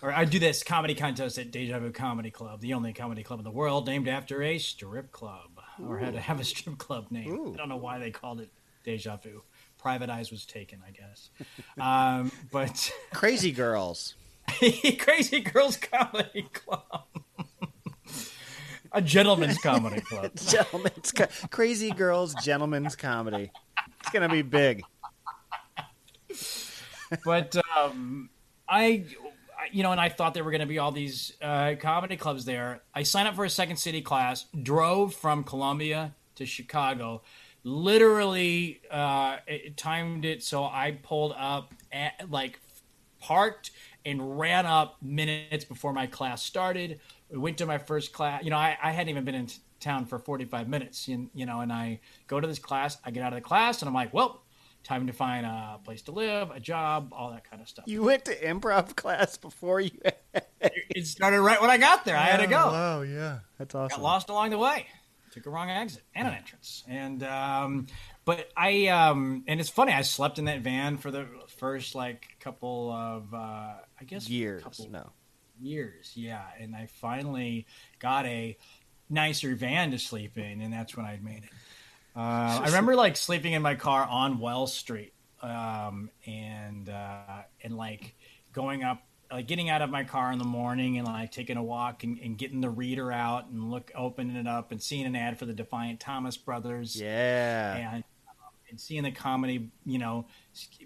or 0.00 0.10
I 0.10 0.24
do 0.24 0.38
this 0.38 0.62
comedy 0.62 0.94
contest 0.94 1.36
at 1.38 1.50
Deja 1.50 1.78
Vu 1.78 1.92
Comedy 1.92 2.30
Club, 2.30 2.62
the 2.62 2.72
only 2.72 2.94
comedy 2.94 3.22
club 3.22 3.40
in 3.40 3.44
the 3.44 3.50
world 3.50 3.86
named 3.86 4.08
after 4.08 4.42
a 4.42 4.56
strip 4.56 5.12
club, 5.12 5.60
or 5.86 5.98
had 5.98 6.14
to 6.14 6.20
have 6.20 6.40
a 6.40 6.44
strip 6.44 6.78
club 6.78 7.10
name. 7.10 7.30
Ooh. 7.30 7.52
I 7.52 7.56
don't 7.58 7.68
know 7.68 7.76
why 7.76 7.98
they 7.98 8.10
called 8.10 8.40
it 8.40 8.50
Deja 8.84 9.18
Vu. 9.18 9.42
Private 9.78 10.08
Eyes 10.08 10.30
was 10.30 10.46
taken, 10.46 10.80
I 10.86 10.92
guess. 10.92 11.28
Um, 11.78 12.32
but 12.50 12.90
Crazy 13.12 13.52
Girls. 13.52 14.14
Crazy 14.98 15.40
Girls 15.40 15.76
Comedy 15.76 16.48
Club. 16.52 17.04
A 18.92 19.00
gentleman's 19.00 19.58
comedy 19.58 20.00
club. 20.00 20.32
Gentlemen's 20.36 21.12
co- 21.12 21.26
Crazy 21.50 21.90
Girls 21.90 22.34
Gentlemen's 22.42 22.94
Comedy. 22.94 23.50
It's 24.00 24.10
gonna 24.10 24.28
be 24.28 24.42
big. 24.42 24.82
But 27.24 27.56
um, 27.76 28.30
I, 28.68 29.04
you 29.70 29.82
know, 29.82 29.92
and 29.92 30.00
I 30.00 30.08
thought 30.08 30.34
there 30.34 30.44
were 30.44 30.50
going 30.50 30.62
to 30.62 30.66
be 30.66 30.78
all 30.78 30.92
these 30.92 31.32
uh, 31.42 31.74
comedy 31.78 32.16
clubs 32.16 32.46
there. 32.46 32.82
I 32.94 33.02
signed 33.02 33.28
up 33.28 33.34
for 33.34 33.44
a 33.44 33.50
Second 33.50 33.76
City 33.76 34.00
class, 34.00 34.46
drove 34.62 35.14
from 35.14 35.44
Columbia 35.44 36.14
to 36.36 36.46
Chicago, 36.46 37.22
literally 37.64 38.80
uh, 38.90 39.36
it 39.46 39.76
timed 39.76 40.24
it 40.24 40.42
so 40.42 40.64
I 40.64 40.98
pulled 41.02 41.34
up 41.36 41.72
at 41.92 42.30
like 42.30 42.58
parked 43.20 43.70
and 44.04 44.38
ran 44.38 44.66
up 44.66 44.96
minutes 45.00 45.64
before 45.64 45.92
my 45.92 46.06
class 46.06 46.42
started. 46.42 47.00
We 47.32 47.38
went 47.38 47.58
to 47.58 47.66
my 47.66 47.78
first 47.78 48.12
class. 48.12 48.44
You 48.44 48.50
know, 48.50 48.56
I, 48.58 48.76
I 48.82 48.92
hadn't 48.92 49.08
even 49.08 49.24
been 49.24 49.34
in 49.34 49.46
t- 49.46 49.58
town 49.80 50.06
for 50.06 50.18
45 50.18 50.68
minutes, 50.68 51.08
you, 51.08 51.30
you 51.34 51.46
know, 51.46 51.60
and 51.60 51.72
I 51.72 52.00
go 52.26 52.38
to 52.38 52.46
this 52.46 52.58
class. 52.58 52.98
I 53.04 53.10
get 53.10 53.22
out 53.22 53.32
of 53.32 53.36
the 53.36 53.40
class 53.40 53.80
and 53.82 53.88
I'm 53.88 53.94
like, 53.94 54.12
well, 54.12 54.42
time 54.84 55.06
to 55.06 55.12
find 55.12 55.46
a 55.46 55.80
place 55.84 56.02
to 56.02 56.12
live, 56.12 56.50
a 56.50 56.60
job, 56.60 57.12
all 57.12 57.30
that 57.30 57.48
kind 57.48 57.62
of 57.62 57.68
stuff. 57.68 57.86
You 57.86 58.02
went 58.02 58.24
to 58.26 58.38
improv 58.38 58.96
class 58.96 59.36
before 59.36 59.80
you. 59.80 59.98
It 60.60 61.06
started 61.06 61.40
right 61.40 61.60
when 61.60 61.70
I 61.70 61.78
got 61.78 62.04
there. 62.04 62.16
I 62.16 62.24
had 62.24 62.40
to 62.40 62.46
go. 62.46 62.66
Wow, 62.68 63.02
yeah, 63.02 63.40
that's 63.58 63.74
awesome. 63.74 63.96
Got 63.96 64.02
lost 64.02 64.28
along 64.28 64.50
the 64.50 64.58
way. 64.58 64.86
Took 65.32 65.46
a 65.46 65.50
wrong 65.50 65.70
exit 65.70 66.02
and 66.14 66.28
an 66.28 66.34
entrance. 66.34 66.84
And 66.86 67.22
um, 67.22 67.86
but 68.24 68.50
I 68.56 68.88
um, 68.88 69.44
and 69.48 69.60
it's 69.60 69.70
funny. 69.70 69.92
I 69.92 70.02
slept 70.02 70.38
in 70.38 70.44
that 70.44 70.60
van 70.60 70.98
for 70.98 71.10
the 71.10 71.26
first 71.56 71.94
like 71.94 72.26
couple 72.38 72.92
of 72.92 73.32
uh, 73.32 73.36
I 73.36 74.04
guess 74.06 74.28
Years, 74.28 74.62
couple 74.62 74.90
no. 74.90 75.10
Years. 75.62 76.12
Yeah, 76.14 76.42
and 76.60 76.74
I 76.74 76.86
finally 76.86 77.66
got 77.98 78.26
a 78.26 78.56
nicer 79.08 79.54
van 79.54 79.90
to 79.92 79.98
sleep 79.98 80.36
in, 80.38 80.60
and 80.60 80.72
that's 80.72 80.96
when 80.96 81.06
I 81.06 81.18
made 81.22 81.44
it. 81.44 81.50
Uh, 82.14 82.60
I 82.60 82.64
remember 82.66 82.94
like 82.94 83.16
sleeping 83.16 83.52
in 83.54 83.62
my 83.62 83.74
car 83.74 84.04
on 84.04 84.38
Wells 84.38 84.74
Street, 84.74 85.14
um, 85.40 86.10
and 86.26 86.88
uh, 86.88 87.42
and 87.62 87.76
like 87.76 88.14
going 88.52 88.84
up, 88.84 89.02
like 89.30 89.46
getting 89.46 89.70
out 89.70 89.80
of 89.80 89.88
my 89.88 90.04
car 90.04 90.30
in 90.30 90.38
the 90.38 90.44
morning 90.44 90.98
and 90.98 91.06
like 91.06 91.32
taking 91.32 91.56
a 91.56 91.62
walk 91.62 92.04
and, 92.04 92.18
and 92.18 92.36
getting 92.36 92.60
the 92.60 92.68
reader 92.68 93.10
out 93.10 93.46
and 93.48 93.70
look 93.70 93.90
opening 93.94 94.36
it 94.36 94.46
up 94.46 94.72
and 94.72 94.82
seeing 94.82 95.06
an 95.06 95.16
ad 95.16 95.38
for 95.38 95.46
the 95.46 95.54
Defiant 95.54 96.00
Thomas 96.00 96.36
Brothers 96.36 97.00
Yeah. 97.00 97.94
and 97.94 98.04
and 98.68 98.80
seeing 98.80 99.02
the 99.02 99.10
comedy, 99.10 99.70
you 99.84 99.98
know, 99.98 100.26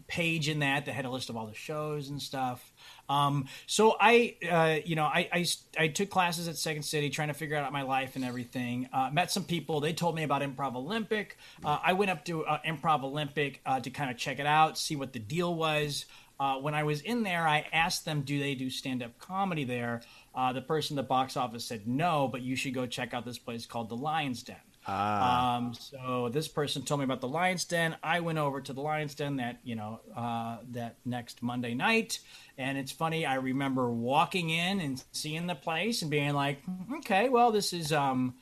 page 0.08 0.48
in 0.48 0.58
that 0.58 0.86
that 0.86 0.92
had 0.92 1.04
a 1.04 1.10
list 1.10 1.30
of 1.30 1.36
all 1.36 1.46
the 1.46 1.54
shows 1.54 2.08
and 2.08 2.20
stuff. 2.20 2.72
Um, 3.08 3.46
so 3.66 3.96
I, 4.00 4.36
uh, 4.50 4.78
you 4.84 4.96
know, 4.96 5.04
I, 5.04 5.28
I 5.32 5.46
I 5.78 5.88
took 5.88 6.10
classes 6.10 6.48
at 6.48 6.56
Second 6.56 6.82
City, 6.82 7.10
trying 7.10 7.28
to 7.28 7.34
figure 7.34 7.56
out 7.56 7.72
my 7.72 7.82
life 7.82 8.16
and 8.16 8.24
everything. 8.24 8.88
Uh, 8.92 9.10
met 9.12 9.30
some 9.30 9.44
people. 9.44 9.80
They 9.80 9.92
told 9.92 10.14
me 10.14 10.22
about 10.22 10.42
Improv 10.42 10.74
Olympic. 10.74 11.38
Uh, 11.64 11.78
I 11.82 11.92
went 11.92 12.10
up 12.10 12.24
to 12.26 12.44
uh, 12.44 12.58
Improv 12.66 13.02
Olympic 13.02 13.60
uh, 13.66 13.80
to 13.80 13.90
kind 13.90 14.10
of 14.10 14.16
check 14.16 14.38
it 14.38 14.46
out, 14.46 14.78
see 14.78 14.96
what 14.96 15.12
the 15.12 15.18
deal 15.18 15.54
was. 15.54 16.06
Uh, 16.38 16.56
when 16.56 16.74
I 16.74 16.82
was 16.82 17.00
in 17.00 17.22
there, 17.22 17.46
I 17.48 17.66
asked 17.72 18.04
them, 18.04 18.22
"Do 18.22 18.38
they 18.38 18.54
do 18.54 18.68
stand-up 18.68 19.18
comedy 19.18 19.64
there?" 19.64 20.02
The 20.52 20.60
person 20.60 20.98
at 20.98 21.02
the 21.02 21.08
box 21.08 21.36
office 21.36 21.64
said 21.64 21.88
no, 21.88 22.28
but 22.28 22.42
you 22.42 22.56
should 22.56 22.74
go 22.74 22.86
check 22.86 23.14
out 23.14 23.24
this 23.24 23.38
place 23.38 23.64
called 23.64 23.88
the 23.88 23.96
Lions 23.96 24.42
Den. 24.42 24.56
Ah. 24.86 25.56
Um, 25.56 25.74
so 25.74 26.28
this 26.32 26.46
person 26.46 26.82
told 26.82 27.00
me 27.00 27.04
about 27.04 27.20
the 27.20 27.28
Lions 27.28 27.64
Den. 27.64 27.96
I 28.02 28.20
went 28.20 28.38
over 28.38 28.60
to 28.60 28.72
the 28.72 28.80
Lions 28.80 29.14
Den 29.14 29.36
that 29.36 29.58
you 29.64 29.74
know 29.74 30.00
uh, 30.16 30.58
that 30.70 30.96
next 31.04 31.42
Monday 31.42 31.74
night, 31.74 32.20
and 32.56 32.78
it's 32.78 32.92
funny. 32.92 33.26
I 33.26 33.34
remember 33.34 33.90
walking 33.90 34.50
in 34.50 34.80
and 34.80 35.02
seeing 35.12 35.46
the 35.46 35.54
place 35.54 36.02
and 36.02 36.10
being 36.10 36.34
like, 36.34 36.64
"Hmm, 36.64 36.94
"Okay, 36.98 37.28
well, 37.28 37.50
this 37.50 37.72
is 37.72 37.92
um, 37.92 38.34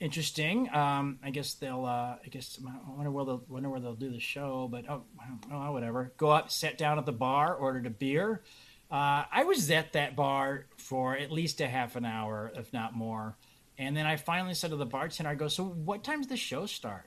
interesting. 0.00 0.74
Um, 0.74 1.18
I 1.22 1.30
guess 1.30 1.54
they'll. 1.54 1.84
Uh, 1.84 2.16
I 2.24 2.28
guess 2.30 2.58
I 2.66 2.90
wonder 2.90 3.10
where 3.10 3.24
they'll 3.24 3.44
wonder 3.48 3.70
where 3.70 3.80
they'll 3.80 3.94
do 3.94 4.10
the 4.10 4.20
show. 4.20 4.68
But 4.70 4.88
oh, 4.88 5.04
don't 5.48 5.72
whatever. 5.72 6.12
Go 6.16 6.30
up, 6.30 6.50
sat 6.50 6.78
down 6.78 6.98
at 6.98 7.06
the 7.06 7.12
bar, 7.12 7.54
ordered 7.54 7.86
a 7.86 7.90
beer. 7.90 8.42
Uh, 8.90 9.24
I 9.32 9.44
was 9.44 9.70
at 9.70 9.94
that 9.94 10.14
bar 10.14 10.66
for 10.78 11.16
at 11.16 11.32
least 11.32 11.60
a 11.60 11.66
half 11.66 11.96
an 11.96 12.04
hour, 12.04 12.52
if 12.54 12.72
not 12.72 12.94
more. 12.94 13.36
And 13.78 13.96
then 13.96 14.06
I 14.06 14.16
finally 14.16 14.54
said 14.54 14.70
to 14.70 14.76
the 14.76 14.86
bartender, 14.86 15.30
I 15.30 15.34
go, 15.34 15.48
So 15.48 15.64
what 15.64 16.02
time's 16.04 16.26
does 16.26 16.30
the 16.30 16.36
show 16.36 16.66
start? 16.66 17.06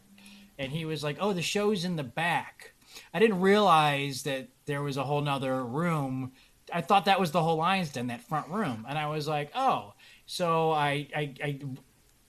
And 0.58 0.72
he 0.72 0.86
was 0.86 1.04
like, 1.04 1.18
Oh, 1.20 1.34
the 1.34 1.42
show's 1.42 1.86
in 1.86 1.96
the 1.96 2.04
back. 2.04 2.74
I 3.14 3.20
didn't 3.20 3.42
realize 3.42 4.24
that 4.24 4.50
there 4.66 4.82
was 4.82 4.98
a 4.98 5.04
whole 5.04 5.22
nother 5.22 5.64
room. 5.64 6.32
I 6.72 6.82
thought 6.82 7.06
that 7.06 7.20
was 7.20 7.32
the 7.32 7.42
whole 7.42 7.58
Lions 7.58 7.90
Den, 7.90 8.08
that 8.08 8.22
front 8.22 8.50
room. 8.50 8.86
And 8.88 8.98
I 8.98 9.08
was 9.08 9.28
like, 9.28 9.52
Oh. 9.56 9.94
So 10.26 10.72
I, 10.72 11.08
I, 11.16 11.34
I 11.44 11.60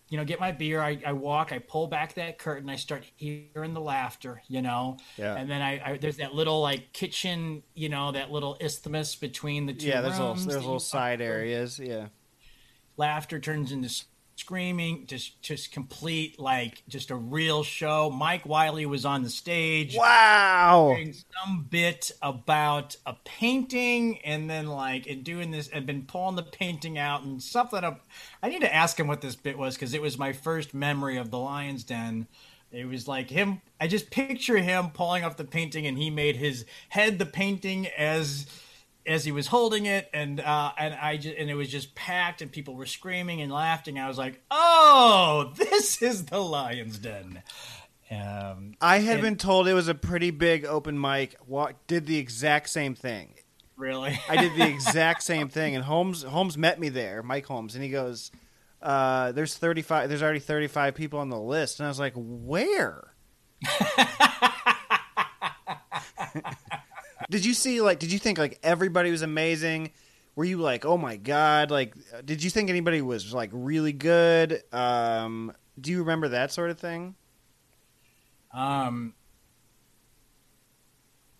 you 0.08 0.16
know, 0.18 0.24
get 0.24 0.40
my 0.40 0.50
beer. 0.52 0.80
I, 0.82 0.98
I 1.06 1.12
walk. 1.12 1.52
I 1.52 1.58
pull 1.60 1.86
back 1.86 2.14
that 2.14 2.38
curtain. 2.38 2.68
I 2.68 2.76
start 2.76 3.04
hearing 3.16 3.74
the 3.74 3.80
laughter. 3.80 4.42
You 4.48 4.60
know, 4.62 4.96
Yeah. 5.16 5.36
and 5.36 5.48
then 5.48 5.62
I, 5.62 5.92
I 5.92 5.96
there's 5.98 6.16
that 6.16 6.34
little 6.34 6.60
like 6.60 6.92
kitchen. 6.92 7.62
You 7.74 7.90
know, 7.90 8.10
that 8.12 8.30
little 8.32 8.56
isthmus 8.60 9.14
between 9.16 9.66
the 9.66 9.72
two. 9.72 9.86
Yeah, 9.86 10.00
there's 10.00 10.18
little 10.18 10.34
there's 10.34 10.64
little 10.64 10.80
side 10.80 11.20
areas. 11.20 11.78
Yeah. 11.78 12.08
Laughter 12.96 13.38
turns 13.38 13.70
into 13.72 13.88
screaming. 14.40 15.06
Just 15.06 15.40
just 15.42 15.70
complete 15.72 16.40
like 16.40 16.82
just 16.88 17.10
a 17.10 17.16
real 17.16 17.62
show. 17.62 18.10
Mike 18.10 18.44
Wiley 18.46 18.86
was 18.86 19.04
on 19.04 19.22
the 19.22 19.30
stage 19.30 19.94
Wow. 19.96 20.94
doing 20.96 21.14
some 21.14 21.66
bit 21.70 22.10
about 22.22 22.96
a 23.06 23.14
painting 23.24 24.18
and 24.24 24.50
then 24.50 24.66
like 24.66 25.06
and 25.06 25.22
doing 25.22 25.50
this 25.50 25.68
and 25.68 25.86
been 25.86 26.02
pulling 26.02 26.36
the 26.36 26.42
painting 26.42 26.98
out 26.98 27.22
and 27.22 27.42
something 27.42 27.84
up 27.84 28.04
i 28.42 28.48
need 28.48 28.60
to 28.60 28.74
ask 28.74 28.98
him 28.98 29.06
what 29.06 29.20
this 29.20 29.36
bit 29.36 29.56
was 29.58 29.74
because 29.74 29.94
it 29.94 30.02
was 30.02 30.18
my 30.18 30.32
first 30.32 30.74
memory 30.74 31.16
of 31.16 31.30
the 31.30 31.38
lion's 31.38 31.84
den 31.84 32.26
it 32.72 32.86
was 32.86 33.06
like 33.08 33.30
him 33.30 33.60
i 33.80 33.86
just 33.86 34.10
picture 34.10 34.58
him 34.58 34.90
pulling 34.90 35.24
off 35.24 35.36
the 35.36 35.44
painting 35.44 35.86
and 35.86 35.98
he 35.98 36.10
made 36.10 36.36
his 36.36 36.64
head 36.88 37.18
the 37.18 37.26
painting 37.26 37.86
as 37.98 38.46
as 39.06 39.24
he 39.24 39.32
was 39.32 39.46
holding 39.46 39.86
it 39.86 40.08
and 40.12 40.40
uh 40.40 40.70
and 40.78 40.94
i 40.94 41.16
just 41.16 41.34
and 41.36 41.48
it 41.50 41.54
was 41.54 41.68
just 41.68 41.94
packed 41.94 42.42
and 42.42 42.52
people 42.52 42.74
were 42.74 42.86
screaming 42.86 43.40
and 43.40 43.50
laughing 43.50 43.98
i 43.98 44.06
was 44.06 44.18
like 44.18 44.40
oh 44.50 45.52
this 45.56 46.02
is 46.02 46.26
the 46.26 46.38
lion's 46.38 46.98
den 46.98 47.42
um 48.10 48.74
I 48.80 48.98
had 48.98 49.14
And- 49.14 49.22
been 49.22 49.36
told 49.36 49.68
it 49.68 49.74
was 49.74 49.88
a 49.88 49.94
pretty 49.94 50.30
big 50.32 50.64
open 50.64 51.00
mic. 51.00 51.36
Did 51.86 52.06
the 52.06 52.18
exact 52.18 52.68
same 52.68 52.96
thing. 52.96 53.34
really 53.76 54.18
I 54.28 54.36
did 54.36 54.56
the 54.56 54.66
exact 54.74 55.22
same 55.22 55.48
thing, 55.48 55.76
and 55.76 55.84
Holmes 55.84 56.24
Holmes 56.24 56.58
met 56.58 56.80
me 56.80 56.88
there, 56.88 57.22
Mike 57.22 57.46
Holmes, 57.46 57.76
and 57.76 57.84
he 57.84 57.90
goes, 57.90 58.32
uh, 58.82 59.30
"There's 59.30 59.56
35. 59.56 60.08
There's 60.08 60.24
already 60.24 60.40
35 60.40 60.96
people 60.96 61.20
on 61.20 61.28
the 61.28 61.38
list," 61.38 61.78
and 61.78 61.86
I 61.86 61.88
was 61.88 62.00
like, 62.00 62.14
"Where?" 62.16 63.14
did 67.30 67.44
you 67.44 67.54
see 67.54 67.80
like? 67.80 67.98
Did 67.98 68.12
you 68.12 68.18
think 68.18 68.38
like 68.38 68.58
everybody 68.62 69.10
was 69.10 69.22
amazing? 69.22 69.92
Were 70.34 70.44
you 70.44 70.58
like, 70.58 70.84
"Oh 70.84 70.98
my 70.98 71.16
god!" 71.16 71.70
Like, 71.70 71.94
did 72.24 72.42
you 72.42 72.50
think 72.50 72.68
anybody 72.68 73.00
was 73.00 73.32
like 73.32 73.50
really 73.52 73.92
good? 73.92 74.62
Um, 74.72 75.52
do 75.80 75.90
you 75.90 76.00
remember 76.00 76.28
that 76.28 76.52
sort 76.52 76.70
of 76.70 76.78
thing? 76.78 77.14
Um, 78.52 79.14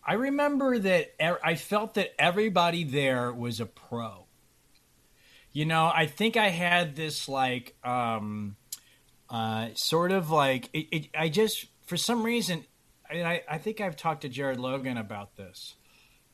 I 0.04 0.14
remember 0.14 0.78
that 0.78 1.14
I 1.44 1.56
felt 1.56 1.94
that 1.94 2.20
everybody 2.20 2.85
there 2.85 3.32
was 3.32 3.61
a 3.61 3.66
pro. 3.66 4.26
You 5.52 5.66
know, 5.66 5.90
I 5.92 6.06
think 6.06 6.37
I 6.37 6.49
had 6.49 6.94
this 6.94 7.28
like, 7.28 7.75
um, 7.82 8.56
uh, 9.28 9.70
sort 9.75 10.12
of 10.12 10.30
like 10.30 10.70
it, 10.73 10.87
it, 10.92 11.09
I 11.18 11.28
just 11.28 11.66
for 11.87 11.97
some 11.97 12.23
reason, 12.23 12.64
and 13.11 13.26
I, 13.26 13.42
I 13.50 13.59
think 13.59 13.80
I've 13.80 13.97
talked 13.97 14.23
to 14.23 14.28
Jared 14.28 14.61
Logan 14.61 14.97
about 14.97 15.37
this. 15.37 15.75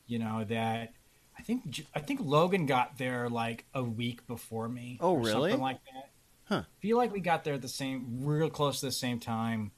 You 0.07 0.19
know 0.19 0.45
that 0.45 0.93
I 1.37 1.41
think 1.43 1.85
I 1.93 1.99
think 1.99 2.21
Logan 2.23 2.65
got 2.65 2.97
there 2.97 3.29
like 3.29 3.65
a 3.73 3.83
week 3.83 4.25
before 4.27 4.67
me. 4.67 4.97
Oh, 5.01 5.11
or 5.13 5.19
really? 5.19 5.51
Something 5.51 5.61
like 5.61 5.79
that. 5.93 6.09
Huh. 6.45 6.63
Feel 6.79 6.97
like 6.97 7.11
we 7.11 7.19
got 7.19 7.43
there 7.43 7.55
at 7.55 7.61
the 7.61 7.67
same, 7.67 8.19
real 8.21 8.49
close 8.49 8.79
to 8.79 8.85
the 8.85 8.91
same 8.91 9.19
time 9.19 9.71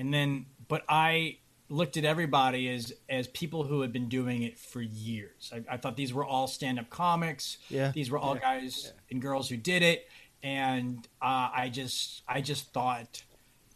and 0.00 0.14
then 0.14 0.46
but 0.66 0.82
I 0.88 1.38
looked 1.68 1.98
at 1.98 2.04
everybody 2.04 2.70
as 2.70 2.92
as 3.08 3.28
people 3.28 3.64
who 3.64 3.82
had 3.82 3.92
been 3.92 4.08
doing 4.08 4.42
it 4.42 4.58
for 4.58 4.80
years. 4.80 5.52
I, 5.54 5.74
I 5.74 5.76
thought 5.76 5.96
these 5.96 6.12
were 6.12 6.24
all 6.24 6.46
stand 6.46 6.78
up 6.78 6.88
comics. 6.88 7.58
Yeah. 7.68 7.92
these 7.94 8.10
were 8.10 8.18
all 8.18 8.34
guys 8.34 8.94
and 9.10 9.20
girls 9.20 9.50
who 9.50 9.58
did 9.58 9.82
it, 9.82 10.08
and 10.42 11.06
uh, 11.20 11.50
I 11.54 11.68
just 11.70 12.22
I 12.26 12.40
just 12.40 12.72
thought 12.72 13.22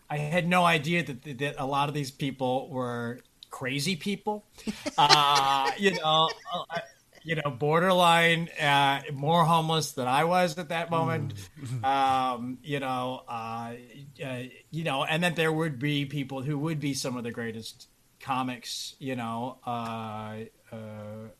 I 0.09 0.17
had 0.17 0.49
no 0.49 0.65
idea 0.65 1.05
that 1.05 1.39
that 1.39 1.57
a 1.59 1.67
lot 1.67 1.89
of 1.91 1.95
these 1.95 2.11
people 2.11 2.71
were 2.71 3.21
crazy 3.59 3.97
people. 3.97 4.45
uh, 4.99 5.71
you 5.79 5.93
know. 5.93 6.31
uh, 6.53 6.79
You 7.27 7.37
know, 7.37 7.51
borderline, 7.51 8.51
uh, 8.61 9.01
more 9.15 9.47
homeless 9.47 9.93
than 9.93 10.07
I 10.07 10.25
was 10.25 10.59
at 10.59 10.69
that 10.69 10.91
moment. 10.91 11.33
Um, 11.83 12.59
you 12.63 12.81
know, 12.81 13.23
uh, 13.27 13.73
uh, 14.23 14.43
you 14.71 14.85
know, 14.85 15.05
and 15.05 15.23
that 15.25 15.35
there 15.35 15.51
would 15.51 15.79
be 15.79 16.05
people 16.05 16.43
who 16.43 16.59
would 16.59 16.81
be 16.81 16.93
some 16.93 17.17
of 17.17 17.25
the 17.25 17.31
greatest 17.31 17.89
comics, 18.21 18.95
you 18.99 19.17
know, 19.17 19.57
uh, 19.67 20.35
uh, 20.71 20.77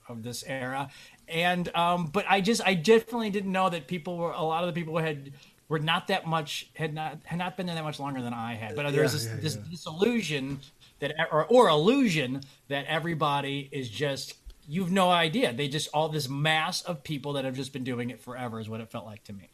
of 0.09 0.23
this 0.23 0.43
era. 0.47 0.89
And 1.29 1.69
um, 1.77 2.07
but 2.07 2.25
I 2.31 2.41
just 2.41 2.63
I 2.67 2.73
definitely 2.73 3.29
didn't 3.29 3.53
know 3.53 3.69
that 3.69 3.87
people 3.87 4.17
were 4.17 4.33
a 4.33 4.43
lot 4.43 4.65
of 4.65 4.75
the 4.75 4.81
people 4.81 4.97
had 4.97 5.35
were 5.69 5.79
not 5.81 6.09
that 6.09 6.27
much 6.27 6.71
had 6.75 6.95
not 6.95 7.19
had 7.25 7.39
not 7.39 7.59
been 7.59 7.67
there 7.67 7.75
that 7.75 7.85
much 7.85 8.01
longer 8.01 8.23
than 8.23 8.33
I 8.33 8.55
had. 8.55 8.75
But 8.75 8.91
there's 8.93 9.13
this, 9.13 9.27
this 9.43 9.57
this 9.71 9.87
illusion 9.87 10.61
that 11.01 11.15
or 11.31 11.45
or 11.47 11.69
illusion 11.69 12.43
that 12.69 12.87
everybody 12.87 13.69
is 13.73 13.89
just 13.89 14.35
you've 14.67 14.91
no 14.91 15.11
idea. 15.11 15.53
They 15.53 15.69
just 15.69 15.89
all 15.93 16.09
this 16.09 16.29
mass 16.29 16.83
of 16.83 17.03
people 17.03 17.35
that 17.35 17.45
have 17.45 17.55
just 17.57 17.73
been 17.73 17.85
doing 17.85 18.11
it 18.11 18.21
forever 18.21 18.61
is 18.61 18.69
what 18.69 18.81
it 18.81 18.91
felt 18.91 19.05
like 19.07 19.23
to 19.25 19.33
me. 19.33 19.51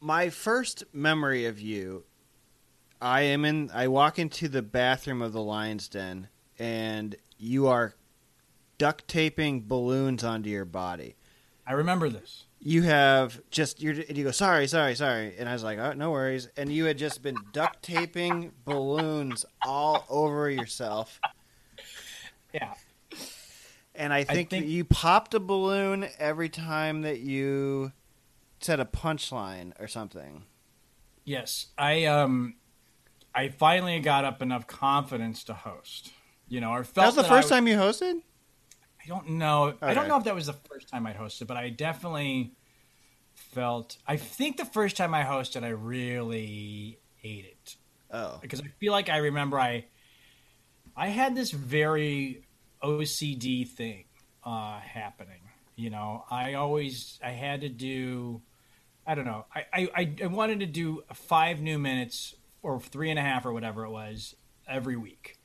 my 0.00 0.28
first 0.30 0.84
memory 0.92 1.46
of 1.46 1.58
you 1.60 2.04
i 3.00 3.22
am 3.22 3.44
in 3.44 3.70
i 3.74 3.88
walk 3.88 4.18
into 4.18 4.46
the 4.48 4.62
bathroom 4.62 5.20
of 5.22 5.32
the 5.32 5.42
lion's 5.42 5.88
den 5.88 6.28
and 6.58 7.16
you 7.38 7.66
are 7.66 7.94
duct 8.78 9.06
taping 9.08 9.62
balloons 9.66 10.22
onto 10.24 10.48
your 10.50 10.64
body 10.64 11.16
I 11.66 11.72
remember 11.72 12.08
this. 12.08 12.45
You 12.66 12.82
have 12.82 13.40
just 13.52 13.80
you're 13.80 13.94
and 13.94 14.18
you 14.18 14.24
go 14.24 14.32
sorry 14.32 14.66
sorry 14.66 14.96
sorry. 14.96 15.34
And 15.38 15.48
i 15.48 15.52
was 15.52 15.62
like 15.62 15.78
oh 15.78 15.92
no 15.92 16.10
worries. 16.10 16.48
And 16.56 16.72
you 16.72 16.86
had 16.86 16.98
just 16.98 17.22
been 17.22 17.36
duct 17.52 17.80
taping 17.80 18.50
balloons 18.64 19.44
all 19.64 20.04
over 20.10 20.50
yourself. 20.50 21.20
Yeah. 22.52 22.74
and 23.94 24.12
i 24.12 24.24
think, 24.24 24.50
think- 24.50 24.64
that 24.64 24.68
you 24.68 24.84
popped 24.84 25.32
a 25.34 25.40
balloon 25.40 26.08
every 26.18 26.48
time 26.48 27.02
that 27.02 27.20
you 27.20 27.92
said 28.60 28.80
a 28.80 28.84
punchline 28.84 29.72
or 29.78 29.86
something. 29.86 30.42
Yes, 31.24 31.66
I 31.78 32.04
um, 32.06 32.56
I 33.32 33.48
finally 33.48 34.00
got 34.00 34.24
up 34.24 34.42
enough 34.42 34.66
confidence 34.66 35.44
to 35.44 35.54
host. 35.54 36.10
You 36.48 36.60
know, 36.60 36.70
or 36.70 36.82
felt 36.82 36.94
that 36.94 37.06
was 37.06 37.14
the 37.16 37.22
that 37.22 37.28
first 37.28 37.52
I, 37.52 37.56
time 37.56 37.68
you 37.68 37.76
hosted 37.76 38.22
I 39.06 39.08
don't 39.08 39.30
know. 39.30 39.74
I 39.80 39.94
don't 39.94 40.08
know 40.08 40.16
if 40.16 40.24
that 40.24 40.34
was 40.34 40.46
the 40.46 40.52
first 40.52 40.88
time 40.88 41.06
I'd 41.06 41.16
hosted, 41.16 41.46
but 41.46 41.56
I 41.56 41.68
definitely 41.68 42.52
felt. 43.34 43.98
I 44.06 44.16
think 44.16 44.56
the 44.56 44.64
first 44.64 44.96
time 44.96 45.14
I 45.14 45.22
hosted, 45.22 45.62
I 45.62 45.68
really 45.68 46.98
ate 47.22 47.44
it 47.44 47.76
oh 48.10 48.38
because 48.40 48.60
I 48.60 48.68
feel 48.78 48.92
like 48.92 49.08
I 49.08 49.18
remember 49.18 49.58
I, 49.58 49.86
I 50.96 51.08
had 51.08 51.34
this 51.34 51.50
very 51.50 52.42
OCD 52.82 53.68
thing 53.68 54.04
uh, 54.44 54.80
happening. 54.80 55.40
You 55.76 55.90
know, 55.90 56.24
I 56.30 56.54
always 56.54 57.20
I 57.22 57.30
had 57.30 57.60
to 57.60 57.68
do. 57.68 58.42
I 59.06 59.14
don't 59.14 59.26
know. 59.26 59.44
I, 59.54 59.88
I, 59.94 60.14
I 60.20 60.26
wanted 60.26 60.60
to 60.60 60.66
do 60.66 61.04
five 61.12 61.60
new 61.60 61.78
minutes 61.78 62.34
or 62.60 62.80
three 62.80 63.10
and 63.10 63.20
a 63.20 63.22
half 63.22 63.46
or 63.46 63.52
whatever 63.52 63.84
it 63.84 63.90
was 63.90 64.34
every 64.68 64.96
week. 64.96 65.35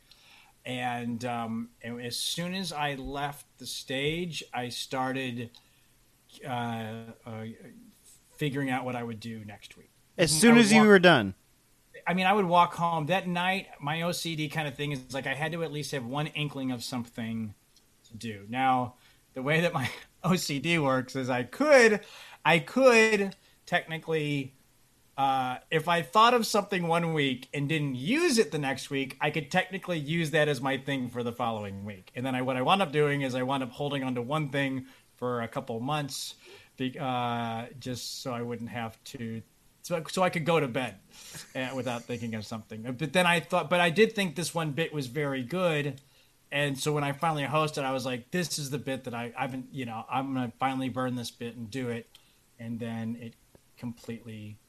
And, 0.66 1.24
um, 1.26 1.70
and 1.82 2.02
as 2.02 2.18
soon 2.18 2.54
as 2.54 2.72
I 2.72 2.96
left 2.96 3.46
the 3.58 3.66
stage, 3.66 4.44
I 4.54 4.70
started 4.70 5.50
uh, 6.48 6.94
uh, 7.26 7.44
figuring 8.36 8.70
out 8.70 8.86
what 8.86 8.96
I 8.96 9.04
would 9.04 9.20
do 9.20 9.44
next 9.46 9.78
week. 9.78 9.90
as 10.18 10.32
soon 10.32 10.58
as 10.58 10.72
you 10.72 10.84
were 10.84 11.00
done 11.00 11.34
I 12.08 12.14
mean, 12.14 12.26
I 12.26 12.34
would 12.34 12.46
walk 12.46 12.74
home 12.76 13.08
that 13.08 13.28
night. 13.28 13.68
My 13.80 14.00
OCD 14.00 14.52
kind 14.52 14.68
of 14.68 14.76
thing 14.76 14.92
is 14.92 15.14
like 15.14 15.28
I 15.28 15.34
had 15.34 15.52
to 15.54 15.64
at 15.64 15.72
least 15.72 15.92
have 15.92 16.06
one 16.06 16.28
inkling 16.28 16.72
of 16.72 16.84
something 16.84 17.54
to 18.10 18.18
do. 18.18 18.46
Now, 18.50 18.96
the 19.34 19.42
way 19.42 19.62
that 19.62 19.74
my 19.74 19.90
OCD 20.24 20.82
works 20.82 21.16
is 21.16 21.30
I 21.30 21.44
could, 21.44 22.02
I 22.44 22.60
could 22.60 23.36
technically, 23.66 24.54
uh, 25.18 25.58
if 25.70 25.88
I 25.88 26.02
thought 26.02 26.34
of 26.34 26.46
something 26.46 26.88
one 26.88 27.14
week 27.14 27.50
and 27.54 27.68
didn't 27.68 27.96
use 27.96 28.38
it 28.38 28.52
the 28.52 28.58
next 28.58 28.90
week, 28.90 29.18
I 29.22 29.30
could 29.30 29.52
technically 29.52 30.00
use 30.00 30.32
that 30.32 30.48
as 30.48 30.62
my 30.62 30.78
thing 30.78 31.10
for 31.10 31.24
the 31.24 31.32
following 31.32 31.86
week. 31.86 32.12
And 32.16 32.26
then 32.26 32.36
I, 32.36 32.42
what 32.42 32.58
I 32.58 32.62
wound 32.62 32.82
up 32.82 32.92
doing 32.92 33.22
is 33.22 33.36
I 33.36 33.44
wound 33.44 33.64
up 33.64 33.72
holding 33.72 34.04
on 34.04 34.16
to 34.16 34.22
one 34.22 34.50
thing 34.50 34.86
for 35.18 35.42
a 35.42 35.48
couple 35.48 35.80
months, 35.80 36.36
be, 36.78 36.98
uh, 37.00 37.66
just 37.80 38.24
so 38.24 38.34
I 38.34 38.42
wouldn't 38.42 38.70
have 38.70 39.02
to 39.06 39.42
so, 39.84 40.04
so 40.10 40.22
I 40.22 40.30
could 40.30 40.46
go 40.46 40.60
to 40.60 40.68
bed 40.68 40.96
uh, 41.56 41.70
without 41.76 42.04
thinking 42.04 42.36
of 42.36 42.46
something. 42.46 42.84
But 42.98 43.14
then 43.14 43.26
I 43.26 43.40
thought, 43.40 43.70
but 43.70 43.80
I 43.80 43.90
did 43.90 44.14
think 44.14 44.36
this 44.36 44.54
one 44.54 44.72
bit 44.72 44.94
was 44.94 45.08
very 45.08 45.44
good. 45.44 46.00
And 46.52 46.78
so 46.78 46.92
when 46.92 47.04
I 47.04 47.14
finally 47.14 47.44
hosted, 47.44 47.84
I 47.84 47.92
was 47.92 48.06
like, 48.06 48.30
this 48.32 48.60
is 48.60 48.70
the 48.70 48.78
bit 48.78 49.06
that 49.06 49.14
I, 49.14 49.34
I've 49.38 49.52
been, 49.52 49.68
you 49.72 49.86
know, 49.86 50.06
I'm 50.10 50.34
going 50.34 50.52
to 50.52 50.58
finally 50.60 50.90
burn 50.90 51.16
this 51.16 51.32
bit 51.32 51.56
and 51.56 51.72
do 51.72 51.90
it. 51.90 52.08
And 52.60 52.80
then 52.80 53.18
it 53.20 53.34
completely, 53.78 54.60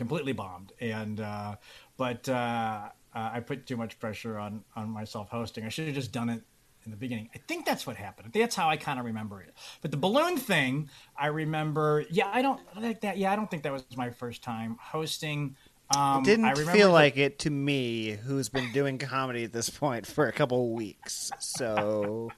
completely 0.00 0.32
bombed. 0.32 0.72
And, 0.80 1.20
uh, 1.20 1.56
but, 1.98 2.26
uh, 2.26 2.88
uh, 3.14 3.30
I 3.34 3.40
put 3.40 3.66
too 3.66 3.76
much 3.76 3.98
pressure 3.98 4.38
on, 4.38 4.64
on 4.74 4.88
myself 4.88 5.28
hosting. 5.28 5.64
I 5.66 5.68
should 5.68 5.84
have 5.84 5.94
just 5.94 6.10
done 6.10 6.30
it 6.30 6.40
in 6.86 6.90
the 6.90 6.96
beginning. 6.96 7.28
I 7.34 7.38
think 7.46 7.66
that's 7.66 7.86
what 7.86 7.96
happened. 7.96 8.32
That's 8.32 8.56
how 8.56 8.70
I 8.70 8.78
kind 8.78 8.98
of 8.98 9.04
remember 9.04 9.42
it. 9.42 9.52
But 9.82 9.90
the 9.90 9.98
balloon 9.98 10.38
thing, 10.38 10.88
I 11.18 11.26
remember. 11.26 12.06
Yeah, 12.10 12.30
I 12.32 12.40
don't 12.40 12.60
like 12.80 13.02
that. 13.02 13.18
Yeah, 13.18 13.30
I 13.30 13.36
don't 13.36 13.50
think 13.50 13.62
that 13.64 13.72
was 13.72 13.84
my 13.94 14.08
first 14.08 14.42
time 14.42 14.78
hosting. 14.80 15.54
Um, 15.94 16.22
It 16.22 16.24
didn't 16.24 16.56
feel 16.56 16.88
the- 16.88 16.94
like 16.94 17.18
it 17.18 17.38
to 17.40 17.50
me, 17.50 18.12
who's 18.12 18.48
been 18.48 18.72
doing 18.72 18.96
comedy 18.96 19.44
at 19.44 19.52
this 19.52 19.68
point 19.68 20.06
for 20.06 20.26
a 20.28 20.32
couple 20.32 20.72
weeks. 20.72 21.30
So 21.40 22.30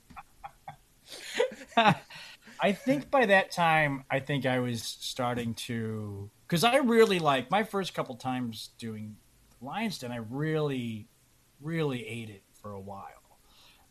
I 1.76 2.72
think 2.72 3.10
by 3.10 3.26
that 3.26 3.52
time, 3.52 4.04
I 4.10 4.18
think 4.20 4.46
I 4.46 4.58
was 4.58 4.82
starting 4.82 5.54
to 5.68 6.30
because 6.52 6.64
I 6.64 6.76
really 6.76 7.18
like 7.18 7.50
my 7.50 7.62
first 7.62 7.94
couple 7.94 8.14
times 8.14 8.72
doing 8.76 9.16
Lions 9.62 9.96
Den. 9.96 10.12
I 10.12 10.16
really, 10.16 11.08
really 11.62 12.06
ate 12.06 12.28
it 12.28 12.42
for 12.60 12.72
a 12.72 12.78
while, 12.78 13.38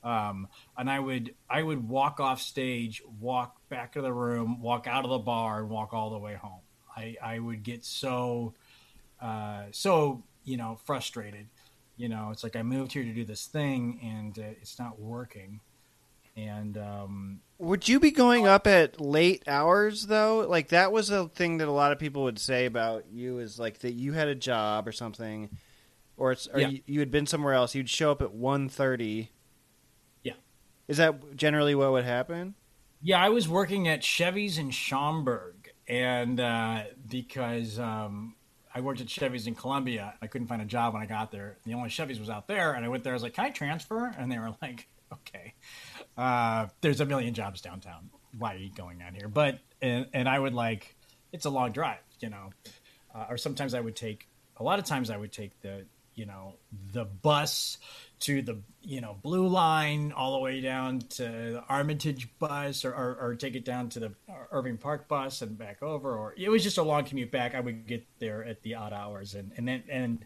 um, 0.03 0.47
and 0.77 0.87
I 0.87 0.99
would 0.99 1.33
I 1.49 1.63
would 1.63 1.89
walk 1.89 2.19
off 2.19 2.39
stage, 2.39 3.01
walk 3.19 3.67
back 3.69 3.93
to 3.93 4.01
the 4.03 4.13
room, 4.13 4.61
walk 4.61 4.85
out 4.85 5.05
of 5.05 5.09
the 5.09 5.17
bar, 5.17 5.61
and 5.61 5.71
walk 5.71 5.91
all 5.91 6.11
the 6.11 6.19
way 6.19 6.35
home. 6.35 6.61
I 6.95 7.15
I 7.19 7.39
would 7.39 7.63
get 7.63 7.83
so 7.83 8.53
uh, 9.19 9.63
so 9.71 10.21
you 10.43 10.57
know 10.57 10.77
frustrated. 10.85 11.47
You 11.97 12.09
know, 12.09 12.29
it's 12.29 12.43
like 12.43 12.55
I 12.55 12.61
moved 12.61 12.93
here 12.93 13.03
to 13.03 13.11
do 13.11 13.25
this 13.25 13.47
thing, 13.47 13.99
and 14.03 14.37
uh, 14.37 14.53
it's 14.61 14.77
not 14.77 14.99
working. 14.99 15.61
And 16.47 16.77
um, 16.77 17.39
would 17.57 17.87
you 17.87 17.99
be 17.99 18.11
going 18.11 18.47
up 18.47 18.65
at 18.67 18.99
late 18.99 19.43
hours 19.47 20.07
though? 20.07 20.45
Like 20.47 20.69
that 20.69 20.91
was 20.91 21.09
a 21.09 21.27
thing 21.29 21.57
that 21.57 21.67
a 21.67 21.71
lot 21.71 21.91
of 21.91 21.99
people 21.99 22.23
would 22.23 22.39
say 22.39 22.65
about 22.65 23.05
you 23.11 23.39
is 23.39 23.59
like 23.59 23.79
that 23.79 23.93
you 23.93 24.13
had 24.13 24.27
a 24.27 24.35
job 24.35 24.87
or 24.87 24.91
something, 24.91 25.49
or 26.17 26.31
it's 26.31 26.47
or 26.47 26.59
Yeah. 26.59 26.69
you, 26.69 26.81
you 26.85 26.99
had 26.99 27.11
been 27.11 27.27
somewhere 27.27 27.53
else. 27.53 27.75
You'd 27.75 27.89
show 27.89 28.11
up 28.11 28.21
at 28.21 28.29
1.30. 28.33 29.29
Yeah. 30.23 30.33
Is 30.87 30.97
that 30.97 31.35
generally 31.35 31.75
what 31.75 31.91
would 31.91 32.05
happen? 32.05 32.55
Yeah, 33.03 33.19
I 33.23 33.29
was 33.29 33.47
working 33.49 33.87
at 33.87 34.03
Chevy's 34.03 34.57
in 34.59 34.69
Schaumburg, 34.69 35.71
and 35.87 36.39
uh, 36.39 36.83
because 37.09 37.79
um, 37.79 38.35
I 38.75 38.81
worked 38.81 39.01
at 39.01 39.09
Chevy's 39.09 39.47
in 39.47 39.55
Columbia, 39.55 40.13
I 40.21 40.27
couldn't 40.27 40.45
find 40.47 40.61
a 40.61 40.65
job 40.65 40.93
when 40.93 41.01
I 41.01 41.07
got 41.07 41.31
there. 41.31 41.57
The 41.65 41.73
only 41.73 41.89
Chevy's 41.89 42.19
was 42.19 42.29
out 42.29 42.47
there, 42.47 42.73
and 42.73 42.85
I 42.85 42.89
went 42.89 43.03
there. 43.03 43.13
I 43.13 43.15
was 43.15 43.23
like, 43.23 43.33
"Can 43.33 43.45
I 43.45 43.49
transfer?" 43.49 44.13
And 44.17 44.31
they 44.31 44.37
were 44.37 44.55
like, 44.61 44.87
"Okay." 45.11 45.55
Uh, 46.17 46.67
there's 46.81 47.01
a 47.01 47.05
million 47.05 47.33
jobs 47.33 47.61
downtown. 47.61 48.09
Why 48.37 48.55
are 48.55 48.57
you 48.57 48.71
going 48.73 49.01
out 49.01 49.15
here? 49.15 49.27
But 49.27 49.59
and, 49.81 50.07
and 50.13 50.29
I 50.29 50.37
would 50.37 50.53
like, 50.53 50.95
it's 51.31 51.45
a 51.45 51.49
long 51.49 51.71
drive, 51.71 51.99
you 52.19 52.29
know, 52.29 52.51
uh, 53.13 53.25
or 53.29 53.37
sometimes 53.37 53.73
I 53.73 53.81
would 53.81 53.95
take. 53.95 54.27
A 54.57 54.63
lot 54.63 54.77
of 54.77 54.85
times 54.85 55.09
I 55.09 55.17
would 55.17 55.31
take 55.31 55.59
the 55.61 55.85
you 56.15 56.25
know 56.25 56.55
the 56.91 57.05
bus 57.05 57.77
to 58.19 58.41
the 58.41 58.59
you 58.81 59.01
know 59.01 59.17
blue 59.21 59.47
line 59.47 60.11
all 60.11 60.33
the 60.33 60.39
way 60.39 60.61
down 60.61 60.99
to 60.99 61.23
the 61.23 61.63
armitage 61.69 62.27
bus 62.39 62.85
or, 62.85 62.91
or, 62.93 63.17
or 63.19 63.35
take 63.35 63.55
it 63.55 63.65
down 63.65 63.89
to 63.89 63.99
the 63.99 64.11
irving 64.51 64.77
park 64.77 65.07
bus 65.07 65.41
and 65.41 65.57
back 65.57 65.81
over 65.81 66.15
or 66.15 66.33
it 66.37 66.49
was 66.49 66.63
just 66.63 66.77
a 66.77 66.83
long 66.83 67.03
commute 67.03 67.31
back 67.31 67.55
i 67.55 67.59
would 67.59 67.87
get 67.87 68.05
there 68.19 68.43
at 68.43 68.61
the 68.63 68.75
odd 68.75 68.93
hours 68.93 69.33
and 69.35 69.51
and 69.57 69.67
then 69.67 69.83
and 69.89 70.25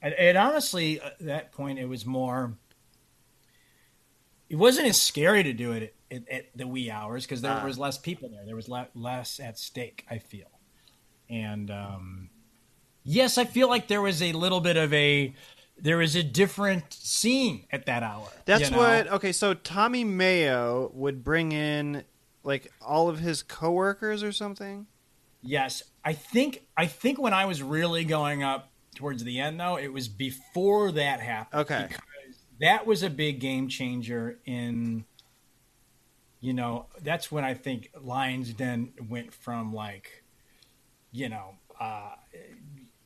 and, 0.00 0.14
and 0.14 0.38
honestly 0.38 1.00
at 1.00 1.18
that 1.18 1.52
point 1.52 1.78
it 1.78 1.86
was 1.86 2.06
more 2.06 2.54
it 4.48 4.56
wasn't 4.56 4.86
as 4.86 5.00
scary 5.00 5.42
to 5.42 5.52
do 5.52 5.72
it 5.72 5.94
at, 6.10 6.16
at, 6.16 6.28
at 6.28 6.44
the 6.56 6.66
wee 6.66 6.90
hours 6.90 7.24
because 7.24 7.42
there 7.42 7.52
Ah. 7.52 7.64
was 7.64 7.78
less 7.78 7.98
people 7.98 8.28
there 8.28 8.44
there 8.46 8.56
was 8.56 8.68
le- 8.68 8.88
less 8.94 9.40
at 9.40 9.58
stake 9.58 10.04
i 10.10 10.18
feel 10.18 10.48
and 11.28 11.70
um 11.70 12.30
yes 13.04 13.36
i 13.38 13.44
feel 13.44 13.68
like 13.68 13.88
there 13.88 14.00
was 14.02 14.22
a 14.22 14.32
little 14.32 14.60
bit 14.60 14.76
of 14.76 14.92
a 14.92 15.34
there 15.80 15.98
was 15.98 16.16
a 16.16 16.24
different 16.24 16.92
scene 16.92 17.64
at 17.70 17.86
that 17.86 18.02
hour. 18.02 18.26
That's 18.46 18.64
you 18.64 18.70
know? 18.72 18.78
what. 18.78 19.06
Okay, 19.12 19.30
so 19.30 19.54
Tommy 19.54 20.02
Mayo 20.02 20.90
would 20.92 21.22
bring 21.22 21.52
in 21.52 22.02
like 22.42 22.72
all 22.82 23.08
of 23.08 23.20
his 23.20 23.44
coworkers 23.44 24.24
or 24.24 24.32
something. 24.32 24.88
Yes, 25.40 25.84
I 26.04 26.14
think 26.14 26.66
I 26.76 26.86
think 26.86 27.20
when 27.20 27.32
I 27.32 27.44
was 27.44 27.62
really 27.62 28.02
going 28.04 28.42
up 28.42 28.72
towards 28.96 29.22
the 29.22 29.38
end, 29.38 29.60
though, 29.60 29.78
it 29.78 29.92
was 29.92 30.08
before 30.08 30.90
that 30.90 31.20
happened. 31.20 31.60
Okay. 31.60 31.88
That 32.60 32.86
was 32.86 33.02
a 33.02 33.10
big 33.10 33.40
game 33.40 33.68
changer 33.68 34.38
in. 34.44 35.04
You 36.40 36.52
know, 36.52 36.86
that's 37.02 37.32
when 37.32 37.44
I 37.44 37.54
think 37.54 37.90
Lions 38.00 38.52
Den 38.52 38.92
went 39.08 39.34
from 39.34 39.74
like, 39.74 40.22
you 41.10 41.28
know, 41.28 41.54
uh, 41.80 42.12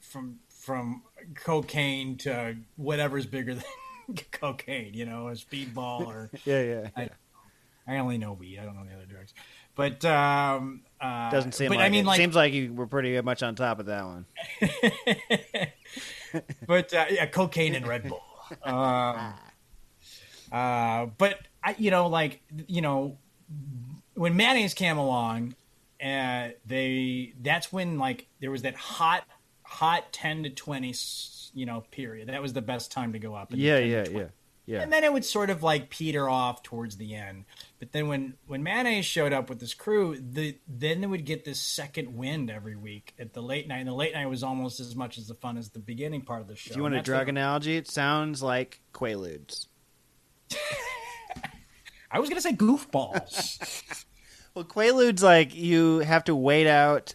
from 0.01 0.41
from 0.49 1.03
cocaine 1.35 2.17
to 2.19 2.57
whatever's 2.77 3.27
bigger 3.27 3.55
than 3.55 3.65
cocaine. 4.33 4.93
You 4.95 5.07
know, 5.07 5.29
a 5.29 5.33
speedball 5.33 6.07
or 6.07 6.31
Yeah, 6.45 6.63
yeah. 6.63 6.89
I, 6.97 7.09
I 7.87 7.99
only 7.99 8.19
know 8.19 8.33
weed. 8.33 8.59
I 8.61 8.65
don't 8.65 8.77
know 8.77 8.85
the 8.85 8.95
other 8.95 9.07
drugs. 9.07 9.33
But 9.75 10.05
um, 10.05 10.83
uh, 11.01 11.31
Doesn't 11.31 11.53
seem 11.53 11.69
but 11.69 11.79
like 11.79 11.87
I 11.87 11.89
mean, 11.89 12.05
it. 12.05 12.07
like, 12.07 12.19
Seems 12.19 12.37
like 12.37 12.53
you 12.53 12.75
were 12.75 12.87
pretty 12.87 13.19
much 13.23 13.43
on 13.43 13.55
top 13.55 13.81
of 13.81 13.87
that 13.87 14.05
one. 14.05 14.27
but 16.67 16.93
uh, 16.93 17.07
yeah, 17.11 17.27
cocaine 17.27 17.75
and 17.75 17.87
Red 17.87 18.09
Bull. 18.09 18.23
Um, 18.63 19.35
uh, 20.51 21.07
but 21.19 21.39
I, 21.63 21.75
you 21.79 21.91
know, 21.91 22.09
like 22.09 22.43
you 22.69 22.83
know, 22.83 23.19
when 24.15 24.37
mayonnaise 24.37 24.75
came 24.75 24.99
along, 24.99 25.55
uh, 26.03 26.49
they 26.67 27.35
that's 27.41 27.73
when 27.73 27.99
like 27.99 28.27
there 28.41 28.51
was 28.51 28.63
that 28.63 28.75
hot, 28.75 29.25
hot 29.63 30.13
ten 30.13 30.43
to 30.43 30.51
twenty, 30.51 30.95
you 31.55 31.67
know, 31.67 31.85
period. 31.91 32.29
That 32.29 32.43
was 32.43 32.53
the 32.53 32.63
best 32.63 32.93
time 32.93 33.13
to 33.13 33.19
go 33.19 33.35
up. 33.35 33.53
in 33.53 33.59
Yeah, 33.59 33.79
yeah, 33.79 34.05
yeah, 34.11 34.27
yeah. 34.67 34.81
And 34.81 34.93
then 34.93 35.03
it 35.03 35.13
would 35.13 35.25
sort 35.25 35.51
of 35.51 35.63
like 35.63 35.91
peter 35.91 36.29
off 36.29 36.63
towards 36.63 36.97
the 36.97 37.15
end. 37.15 37.45
But 37.81 37.93
then 37.93 38.07
when 38.07 38.35
when 38.47 38.63
mayonnaise 38.63 39.05
showed 39.05 39.33
up 39.33 39.49
with 39.49 39.59
this 39.59 39.75
crew, 39.75 40.17
the 40.21 40.57
then 40.69 41.01
they 41.01 41.07
would 41.07 41.25
get 41.25 41.45
this 41.45 41.61
second 41.61 42.17
wind 42.17 42.51
every 42.51 42.77
week 42.77 43.15
at 43.19 43.33
the 43.33 43.43
late 43.43 43.67
night. 43.67 43.79
And 43.79 43.89
the 43.89 43.95
late 43.95 44.15
night 44.15 44.27
was 44.27 44.43
almost 44.43 44.79
as 44.79 44.95
much 44.95 45.19
as 45.19 45.27
the 45.27 45.35
fun 45.35 45.57
as 45.57 45.71
the 45.71 45.81
beginning 45.81 46.23
part 46.23 46.43
of 46.43 46.49
the 46.49 46.55
show. 46.57 46.75
Do 46.75 46.79
you 46.79 46.83
want 46.83 46.95
a 46.95 47.03
drug 47.03 47.27
what- 47.27 47.31
analogy? 47.31 47.77
It 47.77 47.89
sounds 47.89 48.43
like 48.43 48.81
Quaaludes. 48.93 49.67
I 52.11 52.21
was 52.21 52.29
gonna 52.29 52.41
say 52.41 52.53
goofballs. 52.53 54.05
Well, 54.55 54.67
Quaaludes 54.67 55.23
like 55.23 55.55
you 55.55 56.01
have 56.01 56.25
to 56.25 56.37
wait 56.37 56.67
out 56.67 57.15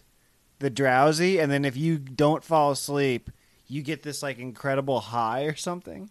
the 0.58 0.70
drowsy, 0.70 1.38
and 1.38 1.52
then 1.52 1.64
if 1.64 1.76
you 1.76 1.96
don't 1.96 2.42
fall 2.42 2.72
asleep, 2.72 3.30
you 3.68 3.82
get 3.82 4.02
this 4.02 4.24
like 4.24 4.38
incredible 4.38 4.98
high 4.98 5.44
or 5.44 5.54
something. 5.54 6.10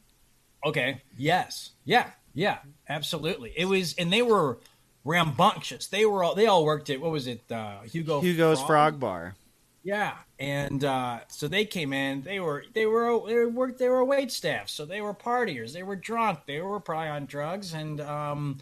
Okay. 0.67 1.01
Yes. 1.17 1.71
Yeah. 1.86 2.12
Yeah. 2.34 2.60
Absolutely. 2.88 3.53
It 3.56 3.65
was, 3.65 3.95
and 3.97 4.12
they 4.12 4.21
were 4.21 4.60
rambunctious. 5.03 5.88
They 5.88 6.06
were 6.06 6.23
all. 6.23 6.36
They 6.36 6.45
all 6.47 6.65
worked 6.65 6.89
at 6.89 7.01
what 7.01 7.12
was 7.12 7.27
it? 7.27 7.49
Uh, 7.51 7.82
Hugo. 7.82 8.21
Hugo's 8.21 8.62
Frog 8.62 8.99
Bar. 8.99 9.36
Yeah, 9.84 10.15
and 10.38 10.84
uh, 10.84 11.19
so 11.30 11.47
they 11.47 11.63
came 11.63 11.93
in. 11.93 12.21
They 12.21 12.41
were 12.41 12.65
they 12.73 12.86
were 12.86 13.25
they 13.25 13.45
worked. 13.45 13.80
They 13.80 13.88
were 13.88 14.03
wait 14.03 14.34
staff, 14.34 14.67
so 14.67 14.86
they 14.86 14.99
were 14.99 15.13
partiers. 15.13 15.71
They 15.71 15.84
were 15.84 15.95
drunk. 15.95 16.39
They 16.45 16.60
were 16.60 16.82
probably 16.82 17.08
on 17.08 17.25
drugs, 17.25 17.73
and 17.73 18.01
um, 18.01 18.58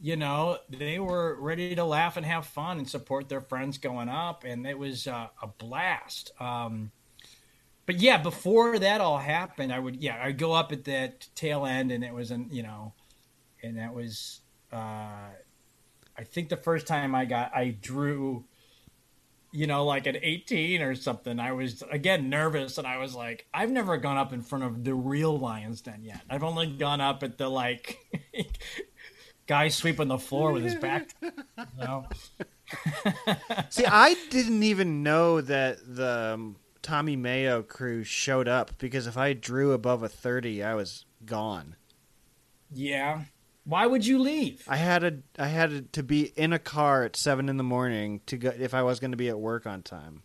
you 0.00 0.16
know 0.16 0.58
they 0.68 0.98
were 0.98 1.36
ready 1.38 1.76
to 1.76 1.84
laugh 1.84 2.16
and 2.16 2.26
have 2.26 2.46
fun 2.46 2.78
and 2.78 2.90
support 2.90 3.28
their 3.28 3.40
friends 3.40 3.78
going 3.78 4.08
up, 4.08 4.42
and 4.42 4.66
it 4.66 4.76
was 4.76 5.06
uh, 5.06 5.28
a 5.40 5.46
blast. 5.46 6.32
Um, 6.40 6.90
but 7.86 8.00
yeah, 8.00 8.18
before 8.18 8.78
that 8.78 9.00
all 9.00 9.18
happened, 9.18 9.72
I 9.72 9.78
would 9.78 9.96
yeah 9.96 10.20
I'd 10.22 10.38
go 10.38 10.52
up 10.52 10.72
at 10.72 10.84
that 10.84 11.28
tail 11.34 11.64
end, 11.64 11.90
and 11.92 12.04
it 12.04 12.12
was 12.12 12.30
an 12.30 12.48
you 12.50 12.62
know, 12.62 12.92
and 13.62 13.78
that 13.78 13.94
was 13.94 14.40
uh, 14.72 14.76
I 14.76 16.24
think 16.24 16.48
the 16.48 16.56
first 16.56 16.86
time 16.86 17.14
I 17.14 17.24
got 17.24 17.54
I 17.54 17.70
drew 17.80 18.44
you 19.52 19.66
know, 19.66 19.86
like 19.86 20.06
at 20.06 20.16
18 20.20 20.82
or 20.82 20.94
something, 20.94 21.40
I 21.40 21.52
was 21.52 21.82
again 21.90 22.28
nervous 22.28 22.76
and 22.76 22.86
I 22.86 22.98
was 22.98 23.14
like, 23.14 23.46
I've 23.54 23.70
never 23.70 23.96
gone 23.96 24.18
up 24.18 24.34
in 24.34 24.42
front 24.42 24.64
of 24.64 24.84
the 24.84 24.94
real 24.94 25.38
Lions 25.38 25.80
Den 25.80 26.02
yet. 26.02 26.20
I've 26.28 26.44
only 26.44 26.66
gone 26.66 27.00
up 27.00 27.22
at 27.22 27.38
the 27.38 27.48
like 27.48 27.98
guy 29.46 29.68
sweeping 29.68 30.08
the 30.08 30.18
floor 30.18 30.52
with 30.52 30.62
his 30.62 30.74
back. 30.74 31.14
You 31.22 31.32
know? 31.78 32.06
See, 33.70 33.86
I 33.86 34.14
didn't 34.28 34.62
even 34.62 35.02
know 35.02 35.40
that 35.40 35.78
the 35.86 36.34
um, 36.34 36.56
Tommy 36.86 37.16
Mayo 37.16 37.62
crew 37.64 38.04
showed 38.04 38.46
up 38.46 38.78
because 38.78 39.08
if 39.08 39.16
I 39.16 39.32
drew 39.32 39.72
above 39.72 40.04
a 40.04 40.08
thirty, 40.08 40.62
I 40.62 40.76
was 40.76 41.04
gone. 41.24 41.74
Yeah. 42.72 43.22
Why 43.64 43.86
would 43.86 44.06
you 44.06 44.20
leave? 44.20 44.62
I 44.68 44.76
had 44.76 45.02
a 45.02 45.18
I 45.36 45.48
had 45.48 45.92
to 45.94 46.04
be 46.04 46.26
in 46.36 46.52
a 46.52 46.60
car 46.60 47.02
at 47.02 47.16
seven 47.16 47.48
in 47.48 47.56
the 47.56 47.64
morning 47.64 48.20
to 48.26 48.36
go 48.36 48.52
if 48.56 48.72
I 48.72 48.84
was 48.84 49.00
going 49.00 49.10
to 49.10 49.16
be 49.16 49.28
at 49.28 49.36
work 49.40 49.66
on 49.66 49.82
time. 49.82 50.22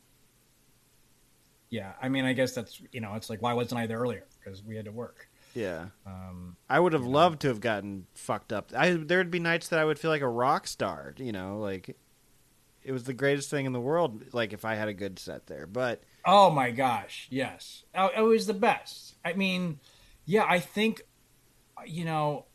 Yeah, 1.72 1.94
I 2.00 2.10
mean, 2.10 2.26
I 2.26 2.34
guess 2.34 2.54
that's 2.54 2.80
you 2.92 3.02
know, 3.02 3.16
it's 3.16 3.32
like 3.32 3.42
why 3.42 3.54
wasn't 3.54 3.82
I 3.82 3.88
there 3.88 3.98
earlier? 3.98 4.28
Because 4.38 4.64
we 4.64 4.76
had 4.76 4.86
to 4.86 4.92
work. 4.92 5.30
Yeah, 5.56 5.88
Um, 6.06 6.56
I 6.70 6.80
would 6.80 6.94
have 6.94 7.06
loved 7.06 7.42
to 7.42 7.48
have 7.48 7.60
gotten 7.60 8.06
fucked 8.14 8.54
up. 8.54 8.72
I 8.78 8.92
there'd 8.92 9.32
be 9.32 9.40
nights 9.40 9.70
that 9.70 9.80
I 9.80 9.86
would 9.86 9.98
feel 9.98 10.12
like 10.12 10.22
a 10.22 10.30
rock 10.30 10.68
star. 10.68 11.16
You 11.18 11.32
know, 11.32 11.58
like 11.58 11.98
it 12.84 12.92
was 12.92 13.06
the 13.06 13.14
greatest 13.14 13.50
thing 13.50 13.66
in 13.66 13.74
the 13.74 13.80
world. 13.80 14.34
Like 14.34 14.54
if 14.54 14.64
I 14.64 14.76
had 14.76 14.88
a 14.90 14.94
good 14.94 15.18
set 15.18 15.48
there, 15.48 15.66
but 15.66 16.04
Oh 16.26 16.52
my 16.52 16.72
gosh, 16.72 17.28
yes, 17.32 17.84
Oh, 17.96 18.10
it 18.16 18.22
was 18.22 18.46
the 18.46 18.54
best. 18.54 19.16
I 19.26 19.34
mean, 19.34 19.80
yeah, 20.26 20.46
I 20.48 20.60
think, 20.60 21.02
you 21.86 22.06
know, 22.06 22.46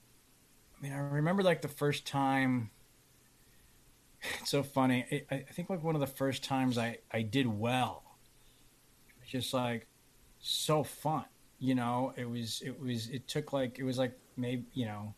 I 0.79 0.83
mean, 0.83 0.93
I 0.93 0.99
remember 0.99 1.43
like 1.43 1.63
the 1.63 1.69
first 1.69 2.07
time. 2.07 2.71
It's 4.41 4.51
so 4.51 4.63
funny. 4.63 5.25
I, 5.31 5.35
I 5.35 5.53
think 5.53 5.71
like 5.71 5.83
one 5.85 5.95
of 5.95 6.01
the 6.01 6.07
first 6.07 6.43
times 6.45 6.79
I 6.79 6.99
I 7.13 7.23
did 7.23 7.47
well. 7.47 8.03
It 9.09 9.15
was 9.21 9.29
just 9.31 9.55
like 9.55 9.87
so 10.41 10.83
fun, 10.83 11.27
you 11.59 11.75
know. 11.75 12.13
It 12.17 12.29
was 12.29 12.63
it 12.65 12.81
was 12.81 13.09
it 13.11 13.29
took 13.29 13.53
like 13.53 13.79
it 13.79 13.85
was 13.85 13.99
like 13.99 14.19
maybe 14.37 14.65
you 14.75 14.87
know 14.87 15.15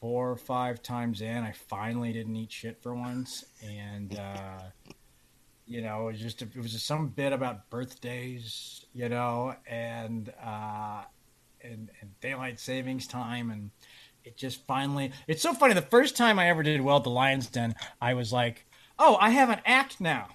four 0.00 0.30
or 0.30 0.36
five 0.36 0.82
times 0.82 1.20
in, 1.22 1.38
I 1.42 1.52
finally 1.52 2.12
didn't 2.12 2.36
eat 2.36 2.52
shit 2.52 2.82
for 2.82 2.94
once, 2.94 3.44
and. 3.62 4.18
uh 4.18 4.58
you 5.66 5.82
know, 5.82 6.08
it 6.08 6.12
was 6.12 6.20
just 6.20 6.42
it 6.42 6.56
was 6.56 6.72
just 6.72 6.86
some 6.86 7.08
bit 7.08 7.32
about 7.32 7.70
birthdays, 7.70 8.84
you 8.92 9.08
know, 9.08 9.54
and 9.66 10.32
uh, 10.44 11.02
and 11.62 11.90
and 12.00 12.20
daylight 12.20 12.60
savings 12.60 13.06
time, 13.06 13.50
and 13.50 13.70
it 14.24 14.36
just 14.36 14.66
finally. 14.66 15.12
It's 15.26 15.42
so 15.42 15.54
funny. 15.54 15.74
The 15.74 15.82
first 15.82 16.16
time 16.16 16.38
I 16.38 16.48
ever 16.48 16.62
did 16.62 16.80
well 16.80 16.98
at 16.98 17.04
the 17.04 17.10
Lions 17.10 17.48
Den, 17.48 17.74
I 18.00 18.14
was 18.14 18.32
like, 18.32 18.66
"Oh, 18.98 19.16
I 19.20 19.30
have 19.30 19.50
an 19.50 19.60
act 19.64 20.00
now." 20.00 20.28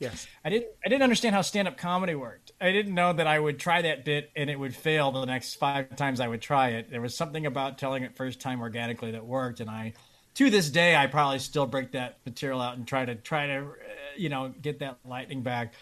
yes, 0.00 0.26
I 0.44 0.50
didn't 0.50 0.68
I 0.84 0.88
didn't 0.88 1.02
understand 1.02 1.36
how 1.36 1.42
stand 1.42 1.68
up 1.68 1.76
comedy 1.76 2.16
worked. 2.16 2.50
I 2.60 2.72
didn't 2.72 2.94
know 2.94 3.12
that 3.12 3.28
I 3.28 3.38
would 3.38 3.60
try 3.60 3.82
that 3.82 4.04
bit 4.04 4.30
and 4.34 4.50
it 4.50 4.58
would 4.58 4.74
fail 4.74 5.12
the 5.12 5.24
next 5.26 5.54
five 5.54 5.94
times 5.94 6.18
I 6.18 6.26
would 6.26 6.40
try 6.42 6.70
it. 6.70 6.90
There 6.90 7.00
was 7.00 7.16
something 7.16 7.46
about 7.46 7.78
telling 7.78 8.02
it 8.02 8.16
first 8.16 8.40
time 8.40 8.60
organically 8.60 9.12
that 9.12 9.24
worked, 9.24 9.60
and 9.60 9.70
I 9.70 9.92
to 10.34 10.50
this 10.50 10.70
day 10.70 10.96
I 10.96 11.06
probably 11.06 11.38
still 11.38 11.66
break 11.66 11.92
that 11.92 12.18
material 12.24 12.60
out 12.60 12.76
and 12.76 12.86
try 12.86 13.04
to 13.04 13.14
try 13.14 13.46
to 13.46 13.68
you 14.16 14.28
know 14.28 14.52
get 14.60 14.80
that 14.80 14.98
lightning 15.04 15.42
back. 15.42 15.74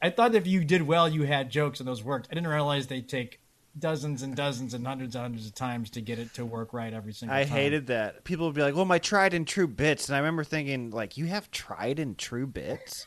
I 0.00 0.10
thought 0.10 0.34
if 0.34 0.46
you 0.46 0.64
did 0.64 0.82
well, 0.82 1.08
you 1.08 1.24
had 1.24 1.50
jokes 1.50 1.80
and 1.80 1.88
those 1.88 2.04
worked. 2.04 2.28
I 2.30 2.34
didn't 2.34 2.48
realize 2.48 2.86
they 2.86 3.00
take 3.00 3.40
dozens 3.78 4.22
and 4.22 4.34
dozens 4.34 4.74
and 4.74 4.86
hundreds 4.86 5.14
and 5.14 5.22
hundreds 5.22 5.46
of 5.46 5.54
times 5.54 5.90
to 5.90 6.00
get 6.00 6.18
it 6.18 6.34
to 6.34 6.44
work 6.44 6.72
right 6.72 6.92
every 6.92 7.12
single 7.12 7.36
I 7.36 7.44
time. 7.44 7.52
I 7.52 7.56
hated 7.56 7.86
that. 7.88 8.24
People 8.24 8.46
would 8.46 8.54
be 8.54 8.62
like, 8.62 8.74
"Well, 8.74 8.84
my 8.84 8.98
tried 8.98 9.34
and 9.34 9.46
true 9.46 9.66
bits," 9.66 10.08
and 10.08 10.16
I 10.16 10.18
remember 10.18 10.44
thinking, 10.44 10.90
like, 10.90 11.16
"You 11.16 11.26
have 11.26 11.50
tried 11.50 11.98
and 11.98 12.16
true 12.16 12.46
bits." 12.46 13.06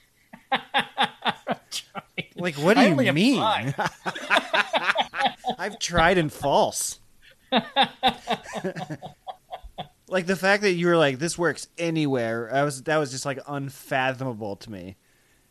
Like, 2.42 2.56
what 2.56 2.76
do 2.76 2.82
you 2.82 3.14
mean? 3.14 3.40
I've 5.60 5.78
tried 5.80 6.18
and 6.18 6.34
false. 6.34 7.00
like 10.12 10.28
the 10.28 10.36
fact 10.36 10.62
that 10.64 10.74
you 10.74 10.88
were 10.88 10.98
like, 10.98 11.20
"This 11.20 11.38
works 11.38 11.68
anywhere." 11.78 12.54
I 12.54 12.64
was 12.64 12.84
that 12.84 12.98
was 12.98 13.12
just 13.12 13.26
like 13.26 13.40
unfathomable 13.48 14.56
to 14.58 14.72
me. 14.72 14.98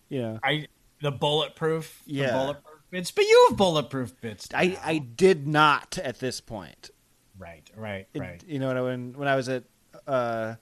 You 0.08 0.22
know, 0.22 0.40
I 0.44 0.68
the 1.00 1.10
bulletproof, 1.10 2.02
the 2.06 2.12
Yeah. 2.14 2.32
bulletproof 2.32 2.80
bits, 2.90 3.10
but 3.10 3.24
you 3.24 3.46
have 3.48 3.56
bulletproof 3.56 4.20
bits. 4.20 4.48
I 4.54 4.66
now. 4.68 4.80
I 4.84 4.98
did 4.98 5.46
not 5.46 5.98
at 5.98 6.18
this 6.20 6.40
point. 6.40 6.90
right, 7.38 7.68
right, 7.74 8.06
It- 8.12 8.20
right. 8.20 8.44
You 8.46 8.58
know 8.58 8.66
what 8.68 8.76
I 8.76 8.82
when 8.82 9.12
when 9.14 9.28
I 9.28 9.34
was 9.36 9.48
at 9.48 9.64
uh 10.06 10.56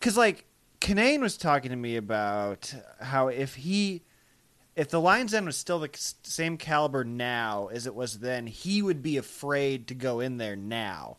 cuz 0.00 0.16
like 0.16 0.44
Kanane 0.80 1.20
was 1.20 1.36
talking 1.36 1.70
to 1.70 1.76
me 1.76 1.96
about 1.96 2.72
how 3.00 3.28
if 3.28 3.54
he 3.56 4.02
if 4.76 4.88
the 4.90 5.00
Lions 5.00 5.32
Den 5.32 5.44
was 5.46 5.56
still 5.56 5.80
the 5.80 5.90
same 6.22 6.56
caliber 6.56 7.02
now 7.02 7.66
as 7.68 7.86
it 7.86 7.94
was 7.94 8.20
then, 8.20 8.46
he 8.46 8.80
would 8.82 9.02
be 9.02 9.16
afraid 9.16 9.88
to 9.88 9.94
go 9.94 10.20
in 10.20 10.36
there 10.36 10.54
now. 10.54 11.16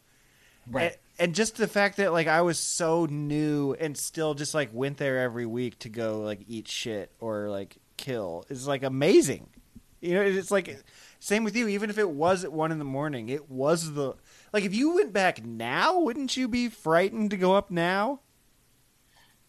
Right. 0.68 0.96
And, 1.20 1.36
just 1.36 1.58
the 1.58 1.68
fact 1.68 1.98
that 1.98 2.14
like 2.14 2.28
I 2.28 2.42
was 2.42 2.58
so 2.58 3.06
new 3.06 3.74
and 3.74 3.98
still 3.98 4.34
just 4.34 4.54
like 4.54 4.70
went 4.74 4.98
there 4.98 5.20
every 5.20 5.46
week 5.46 5.80
to 5.80 5.90
go 5.90 6.22
like 6.22 6.42
eat 6.48 6.68
shit 6.68 7.12
or 7.20 7.50
like 7.50 7.78
kill 7.98 8.46
is 8.50 8.68
like 8.68 8.84
amazing. 8.84 9.50
You 10.02 10.14
know, 10.16 10.22
it's 10.22 10.52
like 10.52 10.84
same 11.20 11.44
with 11.44 11.56
you. 11.56 11.68
Even 11.68 11.90
if 11.90 11.98
it 11.98 12.10
was 12.10 12.44
at 12.44 12.54
one 12.54 12.72
in 12.72 12.80
the 12.80 12.86
morning, 12.86 13.30
it 13.30 13.50
was 13.50 13.94
the 13.94 14.16
like. 14.54 14.64
If 14.64 14.74
you 14.74 14.96
went 14.96 15.12
back 15.12 15.44
now, 15.46 16.00
wouldn't 16.00 16.38
you 16.38 16.48
be 16.48 16.70
frightened 16.70 17.32
to 17.32 17.38
go 17.38 17.56
up 17.56 17.70
now? 17.70 18.22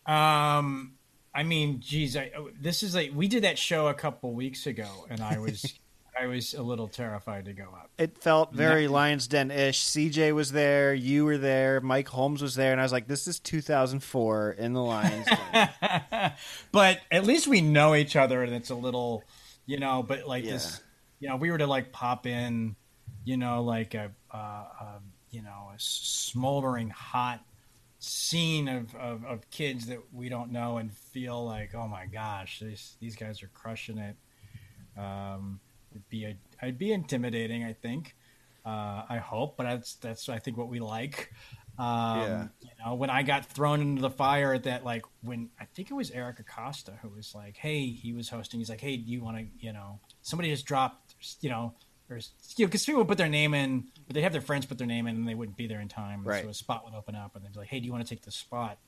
Um, 0.07 0.95
I 1.33 1.45
mean, 1.45 1.81
geez, 1.81 2.17
I, 2.17 2.33
this 2.61 2.83
is 2.83 2.95
like 2.95 3.13
we 3.15 3.29
did 3.29 3.45
that 3.45 3.59
show 3.59 3.87
a 3.87 3.95
couple 3.95 4.33
weeks 4.33 4.67
ago, 4.67 5.07
and 5.09 5.21
I 5.21 5.39
was 5.39 5.79
I 6.21 6.27
was 6.27 6.53
a 6.53 6.63
little 6.63 6.87
terrified 6.89 7.47
to 7.47 7.53
go 7.55 7.65
up. 7.65 7.91
It 7.97 8.19
felt 8.19 8.53
very 8.53 8.89
Lions 8.89 9.27
Den 9.27 9.51
ish. 9.51 9.83
CJ 9.83 10.35
was 10.35 10.53
there, 10.53 10.93
you 10.93 11.25
were 11.25 11.39
there, 11.39 11.81
Mike 11.81 12.09
Holmes 12.09 12.43
was 12.43 12.55
there, 12.55 12.73
and 12.73 12.81
I 12.81 12.85
was 12.85 12.93
like, 12.93 13.07
"This 13.09 13.27
is 13.27 13.41
2004 13.41 14.53
in 14.53 14.75
the 14.75 14.83
Lions 14.83 15.27
Den." 15.27 16.33
but 16.73 17.01
at 17.11 17.25
least 17.25 17.47
we 17.47 17.63
know 17.63 17.95
each 17.95 18.17
other, 18.17 18.43
and 18.43 18.55
it's 18.55 18.69
a 18.69 18.75
little, 18.75 19.25
you 19.65 19.79
know. 19.79 20.03
But 20.03 20.27
like 20.29 20.45
Yeah. 20.45 20.53
this, 20.53 20.83
you 21.21 21.29
know, 21.29 21.37
we 21.37 21.51
were 21.51 21.59
to 21.59 21.67
like 21.67 21.91
pop 21.91 22.27
in, 22.27 22.77
you 23.25 23.39
know, 23.39 23.63
like 23.63 23.95
a, 23.95 24.13
uh, 24.33 24.37
a 24.37 25.01
you 25.31 25.43
know, 25.43 25.71
a 25.75 25.79
smoldering 25.79 26.91
hot 26.91 27.41
scene 27.99 28.69
of, 28.69 28.95
of, 28.97 29.25
of 29.25 29.51
kids 29.51 29.87
that 29.87 30.01
we 30.13 30.29
don't 30.29 30.51
know 30.51 30.79
and 30.79 30.93
feel 30.93 31.45
like, 31.45 31.75
oh 31.75 31.89
my 31.89 32.05
gosh, 32.07 32.61
these 32.61 32.97
these 33.01 33.17
guys 33.17 33.43
are 33.43 33.51
crushing 33.55 33.97
it. 33.99 34.17
Um, 34.99 35.61
it'd 35.91 36.09
be 36.09 36.25
a, 36.25 36.37
I'd 36.63 36.79
be 36.79 36.93
intimidating, 36.93 37.65
I 37.65 37.73
think. 37.73 38.15
Uh, 38.65 39.05
I 39.09 39.19
hope, 39.19 39.57
but 39.57 39.65
that's 39.65 39.95
that's 39.97 40.29
I 40.29 40.39
think 40.39 40.57
what 40.57 40.69
we 40.69 40.81
like. 40.81 41.33
Um, 41.79 42.19
Yeah. 42.21 42.49
You 42.61 42.71
know, 42.85 42.95
when 42.95 43.09
I 43.09 43.23
got 43.23 43.47
thrown 43.47 43.81
into 43.81 44.03
the 44.03 44.11
fire 44.11 44.53
at 44.53 44.65
that, 44.65 44.85
like 44.85 45.03
when 45.23 45.49
I 45.59 45.65
think 45.65 45.91
it 45.91 45.95
was 45.95 46.11
Eric 46.11 46.41
Acosta 46.41 46.99
who 47.01 47.09
was 47.09 47.35
like, 47.35 47.57
"Hey," 47.57 47.87
he 47.87 48.13
was 48.13 48.29
hosting. 48.29 48.61
He's 48.61 48.69
like, 48.69 48.83
"Hey, 48.83 48.99
do 48.99 49.11
you 49.11 49.23
want 49.23 49.39
to?" 49.39 49.47
You 49.59 49.73
know, 49.73 49.99
somebody 50.21 50.51
just 50.51 50.67
dropped. 50.67 51.15
You 51.41 51.49
know, 51.49 51.75
or 52.11 52.17
you 52.57 52.65
know, 52.65 52.69
because 52.69 52.85
people 52.85 52.99
would 53.01 53.09
put 53.09 53.17
their 53.17 53.29
name 53.31 53.55
in, 53.55 53.85
but 54.07 54.15
they'd 54.15 54.23
have 54.23 54.33
their 54.33 54.43
friends 54.43 54.67
put 54.67 54.77
their 54.77 54.87
name 54.87 55.07
in, 55.07 55.17
and 55.17 55.27
they 55.27 55.35
wouldn't 55.35 55.57
be 55.57 55.67
there 55.67 55.81
in 55.81 55.89
time. 55.89 56.23
Right. 56.23 56.43
So 56.45 56.51
a 56.51 56.55
spot 56.55 56.85
would 56.85 56.95
open 56.95 57.15
up, 57.15 57.35
and 57.35 57.43
they'd 57.45 57.53
be 57.53 57.61
like, 57.61 57.69
"Hey, 57.69 57.81
do 57.81 57.87
you 57.87 57.93
want 57.93 58.07
to 58.07 58.15
take 58.15 58.23
the 58.25 58.31
spot?" 58.31 58.79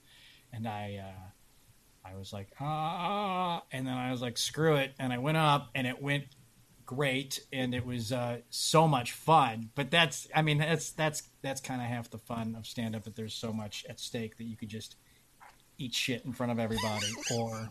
And 0.52 0.68
I, 0.68 1.00
uh, 1.02 2.08
I 2.10 2.14
was 2.16 2.30
like, 2.32 2.48
"Ah," 2.60 3.62
and 3.72 3.86
then 3.86 3.94
I 3.94 4.10
was 4.10 4.20
like, 4.20 4.36
"Screw 4.36 4.76
it," 4.76 4.92
and 4.98 5.14
I 5.14 5.18
went 5.18 5.38
up, 5.38 5.70
and 5.74 5.86
it 5.86 6.02
went 6.02 6.24
great 6.86 7.40
and 7.52 7.74
it 7.74 7.84
was 7.86 8.12
uh, 8.12 8.38
so 8.50 8.86
much 8.86 9.12
fun 9.12 9.70
but 9.74 9.90
that's 9.90 10.28
i 10.34 10.42
mean 10.42 10.58
that's 10.58 10.90
that's 10.90 11.22
that's 11.42 11.60
kind 11.60 11.80
of 11.80 11.86
half 11.86 12.10
the 12.10 12.18
fun 12.18 12.54
of 12.56 12.66
stand 12.66 12.94
up 12.94 13.04
that 13.04 13.16
there's 13.16 13.34
so 13.34 13.52
much 13.52 13.84
at 13.88 13.98
stake 14.00 14.36
that 14.36 14.44
you 14.44 14.56
could 14.56 14.68
just 14.68 14.96
eat 15.78 15.94
shit 15.94 16.24
in 16.24 16.32
front 16.32 16.52
of 16.52 16.58
everybody 16.58 17.06
or 17.36 17.68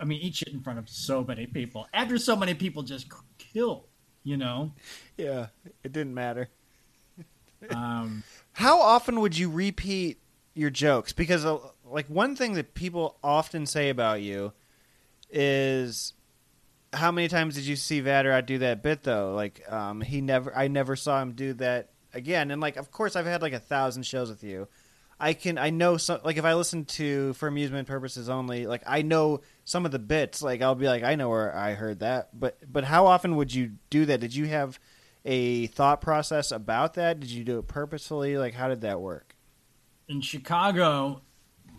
i 0.00 0.04
mean 0.04 0.20
eat 0.20 0.34
shit 0.34 0.48
in 0.48 0.60
front 0.60 0.78
of 0.78 0.88
so 0.88 1.24
many 1.24 1.46
people 1.46 1.86
after 1.92 2.18
so 2.18 2.36
many 2.36 2.54
people 2.54 2.82
just 2.82 3.06
kill 3.38 3.86
you 4.24 4.36
know 4.36 4.72
yeah, 5.16 5.46
it 5.82 5.92
didn't 5.92 6.14
matter. 6.14 6.48
um 7.70 8.22
How 8.52 8.80
often 8.80 9.20
would 9.20 9.36
you 9.36 9.50
repeat 9.50 10.20
your 10.54 10.70
jokes? 10.70 11.12
Because 11.12 11.44
uh, 11.44 11.58
like 11.84 12.06
one 12.08 12.36
thing 12.36 12.54
that 12.54 12.74
people 12.74 13.18
often 13.22 13.66
say 13.66 13.88
about 13.88 14.20
you 14.20 14.52
is 15.30 16.14
how 16.92 17.12
many 17.12 17.28
times 17.28 17.54
did 17.54 17.64
you 17.64 17.76
see 17.76 18.00
Vader 18.00 18.40
do 18.42 18.58
that 18.58 18.82
bit 18.82 19.02
though? 19.02 19.34
Like 19.34 19.70
um, 19.70 20.00
he 20.00 20.20
never, 20.20 20.54
I 20.56 20.68
never 20.68 20.96
saw 20.96 21.20
him 21.20 21.32
do 21.32 21.54
that 21.54 21.90
again. 22.12 22.50
And 22.50 22.60
like, 22.60 22.76
of 22.76 22.90
course, 22.90 23.16
I've 23.16 23.26
had 23.26 23.42
like 23.42 23.52
a 23.52 23.60
thousand 23.60 24.04
shows 24.04 24.28
with 24.30 24.42
you. 24.42 24.68
I 25.20 25.32
can, 25.32 25.58
I 25.58 25.70
know 25.70 25.96
some. 25.96 26.20
Like 26.24 26.36
if 26.36 26.44
I 26.44 26.54
listen 26.54 26.84
to 26.84 27.32
for 27.34 27.48
amusement 27.48 27.88
purposes 27.88 28.28
only, 28.28 28.66
like 28.66 28.82
I 28.86 29.02
know 29.02 29.40
some 29.64 29.84
of 29.84 29.90
the 29.90 29.98
bits. 29.98 30.42
Like 30.42 30.62
I'll 30.62 30.76
be 30.76 30.86
like, 30.86 31.02
I 31.02 31.16
know 31.16 31.28
where 31.28 31.54
I 31.54 31.74
heard 31.74 32.00
that. 32.00 32.38
But 32.38 32.58
but 32.70 32.84
how 32.84 33.06
often 33.06 33.34
would 33.36 33.52
you 33.52 33.72
do 33.90 34.06
that? 34.06 34.20
Did 34.20 34.34
you 34.34 34.46
have 34.46 34.78
a 35.24 35.66
thought 35.66 36.00
process 36.00 36.52
about 36.52 36.94
that? 36.94 37.18
Did 37.18 37.30
you 37.30 37.42
do 37.42 37.58
it 37.58 37.66
purposefully? 37.66 38.38
Like 38.38 38.54
how 38.54 38.68
did 38.68 38.82
that 38.82 39.00
work? 39.00 39.34
in 40.08 40.20
chicago 40.20 41.20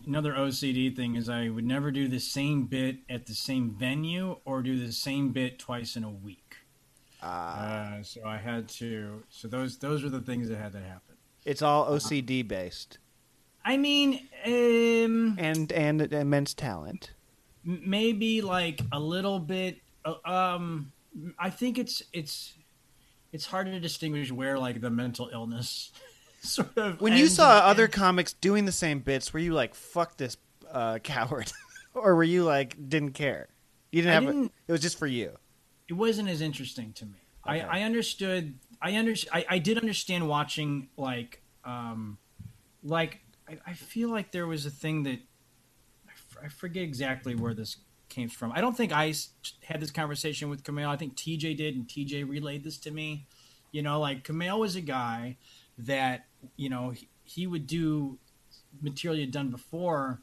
another 0.06 0.32
ocd 0.34 0.96
thing 0.96 1.14
is 1.16 1.28
i 1.28 1.48
would 1.48 1.64
never 1.64 1.90
do 1.90 2.08
the 2.08 2.18
same 2.20 2.64
bit 2.66 2.96
at 3.08 3.26
the 3.26 3.34
same 3.34 3.70
venue 3.70 4.36
or 4.44 4.62
do 4.62 4.78
the 4.84 4.92
same 4.92 5.30
bit 5.32 5.58
twice 5.58 5.96
in 5.96 6.04
a 6.04 6.10
week 6.10 6.56
uh, 7.22 8.02
so 8.02 8.24
i 8.26 8.36
had 8.36 8.68
to 8.68 9.22
so 9.28 9.46
those 9.48 9.78
those 9.78 10.02
were 10.02 10.08
the 10.08 10.20
things 10.22 10.48
that 10.48 10.56
had 10.58 10.72
to 10.72 10.80
happen 10.80 11.16
It's 11.44 11.62
all 11.62 11.86
OCD 11.86 12.46
based 12.46 12.98
I 13.62 13.76
mean, 13.76 14.26
um, 14.46 15.36
and 15.38 15.70
and 15.70 16.00
immense 16.14 16.54
talent. 16.54 17.10
maybe 17.62 18.40
like 18.40 18.80
a 18.90 18.98
little 18.98 19.38
bit. 19.38 19.80
uh, 20.04 20.14
Um, 20.24 20.92
I 21.38 21.50
think 21.50 21.76
it's 21.78 22.02
it's 22.14 22.54
it's 23.32 23.44
hard 23.44 23.66
to 23.66 23.78
distinguish 23.78 24.32
where 24.32 24.58
like 24.58 24.80
the 24.80 24.88
mental 24.88 25.28
illness 25.30 25.92
sort 26.48 26.76
of. 26.78 27.00
When 27.00 27.12
you 27.16 27.26
saw 27.28 27.50
other 27.60 27.88
comics 27.88 28.32
doing 28.32 28.64
the 28.64 28.72
same 28.72 29.00
bits, 29.00 29.32
were 29.32 29.40
you 29.40 29.52
like 29.54 29.74
"fuck 29.74 30.16
this 30.16 30.36
uh, 30.70 30.98
coward," 30.98 31.52
or 31.94 32.14
were 32.16 32.24
you 32.24 32.44
like 32.44 32.76
didn't 32.88 33.12
care? 33.12 33.48
You 33.92 34.02
didn't 34.02 34.10
I 34.10 34.14
have 34.14 34.26
didn't- 34.26 34.52
A, 34.68 34.68
it 34.68 34.72
was 34.72 34.80
just 34.80 34.98
for 34.98 35.06
you. 35.06 35.32
it 35.88 35.94
wasn't 35.94 36.28
as 36.28 36.40
interesting 36.40 36.92
to 36.94 37.06
me. 37.06 37.14
Okay. 37.48 37.60
I, 37.62 37.80
I 37.80 37.82
understood. 37.82 38.54
I 38.82 38.96
under, 38.96 39.14
I, 39.32 39.44
I 39.48 39.58
did 39.58 39.76
understand 39.78 40.28
watching 40.28 40.88
like 40.96 41.42
um, 41.64 42.18
like 42.82 43.20
I, 43.48 43.58
I 43.66 43.72
feel 43.74 44.08
like 44.10 44.32
there 44.32 44.46
was 44.46 44.64
a 44.66 44.70
thing 44.70 45.02
that 45.02 45.18
I, 46.08 46.12
f- 46.12 46.38
I 46.44 46.48
forget 46.48 46.82
exactly 46.84 47.34
where 47.34 47.52
this 47.52 47.76
came 48.08 48.28
from. 48.28 48.52
I 48.52 48.60
don't 48.60 48.76
think 48.76 48.92
I 48.92 49.12
had 49.64 49.80
this 49.80 49.90
conversation 49.90 50.48
with 50.48 50.64
Kamel. 50.64 50.88
I 50.90 50.96
think 50.96 51.14
TJ 51.16 51.56
did, 51.56 51.74
and 51.76 51.86
TJ 51.86 52.28
relayed 52.28 52.64
this 52.64 52.78
to 52.78 52.90
me. 52.90 53.26
You 53.72 53.82
know, 53.82 54.00
like 54.00 54.24
Kamel 54.24 54.58
was 54.60 54.76
a 54.76 54.80
guy 54.80 55.36
that 55.78 56.26
you 56.56 56.68
know 56.68 56.90
he, 56.90 57.08
he 57.24 57.46
would 57.46 57.66
do 57.66 58.18
material 58.80 59.16
he 59.16 59.22
had 59.22 59.30
done 59.32 59.50
before, 59.50 60.20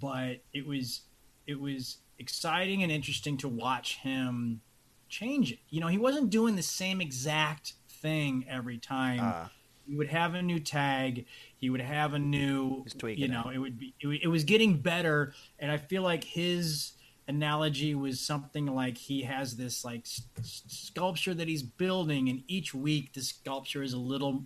but 0.00 0.42
it 0.52 0.66
was 0.66 1.02
it 1.46 1.60
was 1.60 1.98
exciting 2.18 2.82
and 2.82 2.92
interesting 2.92 3.36
to 3.38 3.48
watch 3.48 3.96
him 3.98 4.60
change 5.08 5.52
it. 5.52 5.58
You 5.70 5.80
know, 5.80 5.88
he 5.88 5.98
wasn't 5.98 6.30
doing 6.30 6.56
the 6.56 6.62
same 6.62 7.00
exact 7.00 7.74
thing 7.88 8.44
every 8.48 8.78
time. 8.78 9.20
Uh, 9.20 9.48
he 9.86 9.96
would 9.96 10.08
have 10.08 10.34
a 10.34 10.40
new 10.42 10.60
tag. 10.60 11.26
He 11.58 11.68
would 11.68 11.80
have 11.80 12.14
a 12.14 12.18
new, 12.18 12.84
you 13.18 13.26
know, 13.28 13.50
it 13.52 13.58
would 13.58 13.78
be, 13.78 13.94
it, 14.00 14.08
it 14.22 14.28
was 14.28 14.44
getting 14.44 14.78
better. 14.78 15.34
And 15.58 15.70
I 15.70 15.76
feel 15.76 16.02
like 16.02 16.22
his 16.24 16.92
analogy 17.28 17.94
was 17.94 18.20
something 18.20 18.66
like 18.66 18.96
he 18.96 19.22
has 19.22 19.56
this 19.56 19.84
like 19.84 20.02
s- 20.02 20.22
sculpture 20.68 21.34
that 21.34 21.48
he's 21.48 21.62
building, 21.62 22.28
and 22.28 22.42
each 22.46 22.72
week 22.72 23.12
the 23.12 23.22
sculpture 23.22 23.82
is 23.82 23.92
a 23.92 23.98
little 23.98 24.44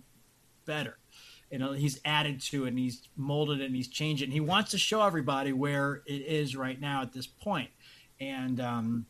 better. 0.65 0.97
You 1.51 1.59
know, 1.59 1.71
he's 1.71 1.99
added 2.03 2.41
to 2.41 2.65
it 2.65 2.69
and 2.69 2.79
he's 2.79 3.07
molded 3.15 3.61
it 3.61 3.65
and 3.65 3.75
he's 3.75 3.87
changed 3.87 4.21
it. 4.21 4.25
And 4.25 4.33
he 4.33 4.41
wants 4.41 4.71
to 4.71 4.77
show 4.77 5.01
everybody 5.01 5.53
where 5.53 6.01
it 6.05 6.21
is 6.21 6.55
right 6.55 6.79
now 6.79 7.03
at 7.03 7.13
this. 7.13 7.27
And 8.19 8.59
um, 8.59 9.05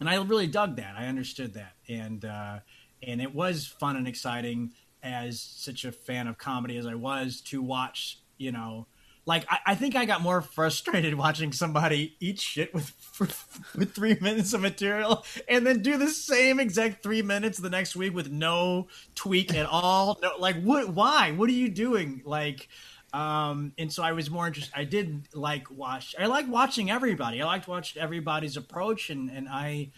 and 0.00 0.08
I 0.08 0.16
really 0.16 0.46
dug 0.46 0.76
that. 0.76 0.94
I 0.96 1.06
understood 1.06 1.54
that, 1.54 1.72
and 1.88 2.24
uh, 2.24 2.58
and 3.02 3.20
it 3.20 3.34
was 3.34 3.66
fun 3.66 3.96
and 3.96 4.06
exciting 4.06 4.72
as 5.02 5.40
such 5.40 5.84
a 5.84 5.92
fan 5.92 6.26
of 6.28 6.38
comedy 6.38 6.76
as 6.76 6.86
I 6.86 6.94
was 6.94 7.40
to 7.42 7.62
watch. 7.62 8.20
You 8.36 8.52
know, 8.52 8.86
like 9.28 9.44
I, 9.50 9.58
I 9.66 9.74
think 9.74 9.94
I 9.94 10.06
got 10.06 10.22
more 10.22 10.40
frustrated 10.40 11.14
watching 11.24 11.52
somebody 11.52 12.16
eat 12.18 12.40
shit 12.40 12.72
with 12.74 12.94
with 13.76 13.94
three 13.94 14.16
minutes 14.20 14.54
of 14.54 14.62
material 14.62 15.24
and 15.46 15.66
then 15.66 15.82
do 15.82 15.98
the 15.98 16.08
same 16.08 16.58
exact 16.58 17.02
three 17.02 17.20
minutes 17.20 17.58
the 17.58 17.68
next 17.68 17.94
week 17.94 18.14
with 18.14 18.30
no 18.30 18.88
tweak 19.14 19.54
at 19.54 19.66
all. 19.66 20.18
No, 20.22 20.32
like 20.38 20.60
what? 20.62 20.88
Why? 20.88 21.32
What 21.32 21.48
are 21.48 21.52
you 21.54 21.68
doing? 21.68 22.22
Like. 22.24 22.68
Um, 23.10 23.72
and 23.78 23.90
so 23.90 24.02
I 24.02 24.12
was 24.12 24.30
more 24.30 24.46
interested. 24.46 24.74
I 24.76 24.84
did 24.84 25.28
like 25.32 25.70
watch. 25.70 26.14
I 26.18 26.26
like 26.26 26.46
watching 26.46 26.90
everybody. 26.90 27.40
I 27.40 27.46
liked 27.46 27.66
watching 27.66 28.02
everybody's 28.02 28.58
approach, 28.58 29.08
and 29.08 29.30
and 29.30 29.48
I, 29.48 29.92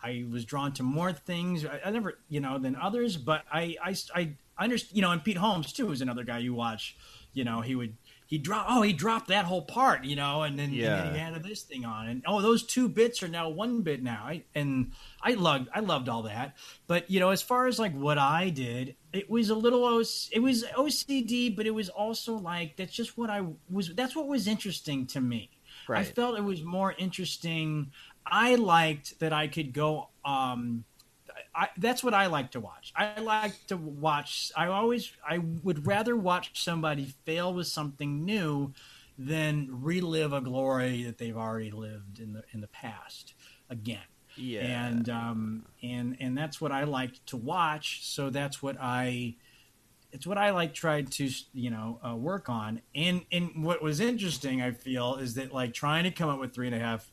I 0.00 0.24
was 0.30 0.44
drawn 0.44 0.72
to 0.74 0.84
more 0.84 1.12
things. 1.12 1.66
I, 1.66 1.80
I 1.84 1.90
never, 1.90 2.18
you 2.28 2.38
know, 2.38 2.60
than 2.60 2.76
others, 2.76 3.16
but 3.16 3.42
I, 3.52 3.76
I, 3.82 3.96
I 4.14 4.36
understand. 4.56 4.96
You 4.96 5.02
know, 5.02 5.10
and 5.10 5.24
Pete 5.24 5.38
Holmes 5.38 5.72
too 5.72 5.90
is 5.90 6.02
another 6.02 6.22
guy 6.22 6.38
you 6.38 6.54
watch. 6.54 6.96
You 7.32 7.42
know, 7.42 7.62
he 7.62 7.74
would 7.74 7.96
he 8.32 8.38
dropped 8.38 8.70
Oh, 8.70 8.80
he 8.80 8.94
dropped 8.94 9.28
that 9.28 9.44
whole 9.44 9.60
part. 9.60 10.04
You 10.04 10.16
know, 10.16 10.40
and 10.40 10.58
then, 10.58 10.70
and 10.70 10.74
Yeah. 10.74 10.96
then 11.02 11.12
he 11.14 11.20
added 11.20 11.42
this 11.42 11.60
thing 11.64 11.84
on, 11.84 12.08
and 12.08 12.22
oh, 12.26 12.40
those 12.40 12.64
two 12.64 12.88
bits 12.88 13.22
are 13.22 13.28
now 13.28 13.50
one 13.50 13.82
bit 13.82 14.02
now. 14.02 14.24
I, 14.26 14.44
and 14.54 14.92
I 15.22 15.34
loved 15.34 15.68
I 15.74 15.80
loved 15.80 16.08
all 16.08 16.22
that. 16.22 16.56
But 16.86 17.10
you 17.10 17.20
know, 17.20 17.28
as 17.28 17.42
far 17.42 17.66
as 17.66 17.78
like 17.78 17.94
what 17.94 18.16
I 18.16 18.48
did, 18.48 18.96
it 19.12 19.28
was 19.28 19.50
a 19.50 19.54
little 19.54 19.86
it 19.98 20.38
was 20.40 20.64
OCD, 20.74 21.54
but 21.54 21.66
it 21.66 21.74
was 21.74 21.90
also 21.90 22.36
like 22.36 22.76
that's 22.76 22.94
just 22.94 23.18
what 23.18 23.28
I 23.28 23.44
was. 23.68 23.94
That's 23.94 24.16
what 24.16 24.28
was 24.28 24.48
interesting 24.48 25.06
to 25.08 25.20
me. 25.20 25.50
I 25.90 26.04
felt 26.04 26.38
it 26.38 26.44
was 26.44 26.62
more 26.62 26.94
interesting. 26.96 27.90
I 28.24 28.54
liked 28.54 29.18
that 29.20 29.34
I 29.34 29.46
could 29.48 29.74
go. 29.74 30.08
Um, 30.24 30.84
I, 31.54 31.68
that's 31.76 32.02
what 32.02 32.14
I 32.14 32.26
like 32.26 32.52
to 32.52 32.60
watch. 32.60 32.92
I 32.96 33.20
like 33.20 33.66
to 33.66 33.76
watch. 33.76 34.50
I 34.56 34.68
always. 34.68 35.12
I 35.28 35.38
would 35.38 35.86
rather 35.86 36.16
watch 36.16 36.62
somebody 36.62 37.14
fail 37.24 37.52
with 37.52 37.66
something 37.66 38.24
new 38.24 38.72
than 39.18 39.68
relive 39.70 40.32
a 40.32 40.40
glory 40.40 41.02
that 41.04 41.18
they've 41.18 41.36
already 41.36 41.70
lived 41.70 42.18
in 42.18 42.32
the 42.32 42.42
in 42.52 42.60
the 42.60 42.68
past 42.68 43.34
again. 43.68 44.00
Yeah. 44.36 44.60
and 44.62 45.08
um, 45.10 45.66
and 45.82 46.16
and 46.20 46.36
that's 46.36 46.60
what 46.60 46.72
I 46.72 46.84
like 46.84 47.24
to 47.26 47.36
watch. 47.36 48.06
So 48.06 48.30
that's 48.30 48.62
what 48.62 48.76
I 48.80 49.36
it's 50.12 50.26
what 50.26 50.38
I 50.38 50.50
like 50.50 50.74
tried 50.74 51.10
to 51.12 51.30
you 51.52 51.70
know 51.70 52.00
uh, 52.06 52.16
work 52.16 52.48
on. 52.48 52.80
And 52.94 53.24
and 53.30 53.64
what 53.64 53.82
was 53.82 54.00
interesting, 54.00 54.62
I 54.62 54.72
feel, 54.72 55.16
is 55.16 55.34
that 55.34 55.52
like 55.52 55.74
trying 55.74 56.04
to 56.04 56.10
come 56.10 56.28
up 56.28 56.40
with 56.40 56.54
three 56.54 56.66
and 56.66 56.76
a 56.76 56.78
half 56.78 57.10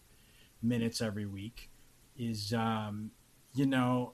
minutes 0.61 1.01
every 1.01 1.25
week 1.25 1.69
is 2.17 2.53
um, 2.53 3.11
you 3.53 3.65
know 3.65 4.13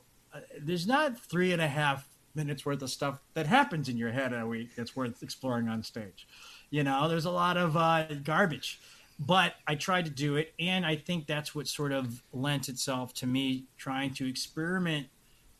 there's 0.60 0.88
not 0.88 1.20
three 1.20 1.52
and 1.52 1.62
a 1.62 1.68
half 1.68 2.08
minutes 2.34 2.66
worth 2.66 2.82
of 2.82 2.90
stuff 2.90 3.22
that 3.34 3.48
happens 3.48 3.88
in 3.88 3.98
your 3.98 4.12
head 4.12 4.34
a 4.34 4.46
week 4.46 4.76
that's 4.76 4.96
worth 4.96 5.24
exploring 5.24 5.70
on 5.70 5.84
stage. 5.84 6.28
You 6.70 6.84
know, 6.84 7.08
there's 7.08 7.26
a 7.26 7.32
lot 7.32 7.58
of 7.58 7.78
uh, 7.78 8.06
garbage 8.24 8.80
but 9.20 9.56
I 9.66 9.76
tried 9.76 10.06
to 10.06 10.12
do 10.12 10.36
it, 10.36 10.54
and 10.60 10.86
I 10.86 10.96
think 10.96 11.26
that's 11.28 11.56
what 11.56 11.68
sort 11.68 11.92
of 11.92 12.22
lent 12.34 12.68
itself 12.68 13.14
to 13.16 13.28
me 13.28 13.66
trying 13.78 14.14
to 14.16 14.28
experiment. 14.28 15.08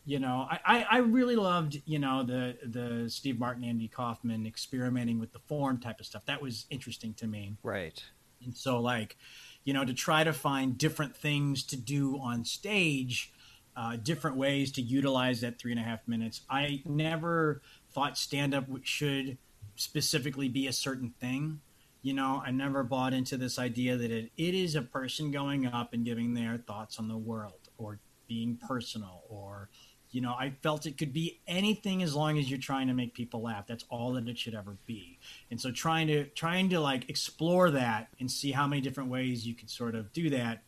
You 0.04 0.20
know, 0.20 0.46
I, 0.50 0.60
I, 0.64 0.86
I 0.90 0.98
really 0.98 1.36
loved 1.36 1.80
you 1.86 1.98
know 1.98 2.22
the 2.22 2.56
the 2.64 3.08
Steve 3.08 3.38
Martin, 3.38 3.64
Andy 3.64 3.88
Kaufman 3.88 4.46
experimenting 4.46 5.18
with 5.18 5.32
the 5.32 5.38
form 5.38 5.78
type 5.78 6.00
of 6.00 6.06
stuff. 6.06 6.26
That 6.26 6.42
was 6.42 6.66
interesting 6.70 7.14
to 7.14 7.26
me. 7.26 7.56
Right. 7.62 8.02
And 8.44 8.54
so, 8.54 8.78
like, 8.78 9.16
you 9.64 9.72
know, 9.72 9.84
to 9.84 9.94
try 9.94 10.22
to 10.22 10.32
find 10.32 10.76
different 10.76 11.16
things 11.16 11.62
to 11.64 11.76
do 11.76 12.18
on 12.18 12.44
stage, 12.44 13.32
uh, 13.76 13.96
different 13.96 14.36
ways 14.36 14.72
to 14.72 14.82
utilize 14.82 15.42
that 15.42 15.58
three 15.58 15.70
and 15.70 15.80
a 15.80 15.84
half 15.84 16.00
minutes. 16.08 16.40
I 16.48 16.82
never 16.86 17.60
thought 17.92 18.16
stand 18.16 18.54
up 18.54 18.64
should 18.82 19.36
specifically 19.76 20.48
be 20.48 20.66
a 20.66 20.72
certain 20.72 21.12
thing. 21.20 21.60
You 22.02 22.14
know, 22.14 22.42
I 22.44 22.52
never 22.52 22.82
bought 22.82 23.12
into 23.12 23.36
this 23.36 23.58
idea 23.58 23.96
that 23.96 24.10
it, 24.10 24.30
it 24.36 24.54
is 24.54 24.76
a 24.76 24.82
person 24.82 25.30
going 25.30 25.66
up 25.66 25.92
and 25.92 26.04
giving 26.04 26.34
their 26.34 26.56
thoughts 26.56 26.98
on 26.98 27.08
the 27.08 27.16
world 27.16 27.68
or 27.76 27.98
being 28.28 28.56
personal 28.56 29.24
or, 29.28 29.68
you 30.10 30.20
know, 30.20 30.32
I 30.32 30.54
felt 30.62 30.86
it 30.86 30.96
could 30.96 31.12
be 31.12 31.40
anything 31.46 32.02
as 32.02 32.14
long 32.14 32.38
as 32.38 32.48
you're 32.48 32.60
trying 32.60 32.86
to 32.86 32.94
make 32.94 33.12
people 33.12 33.42
laugh. 33.42 33.66
That's 33.66 33.84
all 33.90 34.12
that 34.12 34.28
it 34.28 34.38
should 34.38 34.54
ever 34.54 34.76
be. 34.86 35.18
And 35.50 35.60
so 35.60 35.70
trying 35.70 36.06
to 36.06 36.24
trying 36.26 36.70
to 36.70 36.80
like 36.80 37.10
explore 37.10 37.70
that 37.72 38.08
and 38.20 38.30
see 38.30 38.52
how 38.52 38.66
many 38.66 38.80
different 38.80 39.10
ways 39.10 39.46
you 39.46 39.54
could 39.54 39.68
sort 39.68 39.94
of 39.94 40.12
do 40.12 40.30
that 40.30 40.62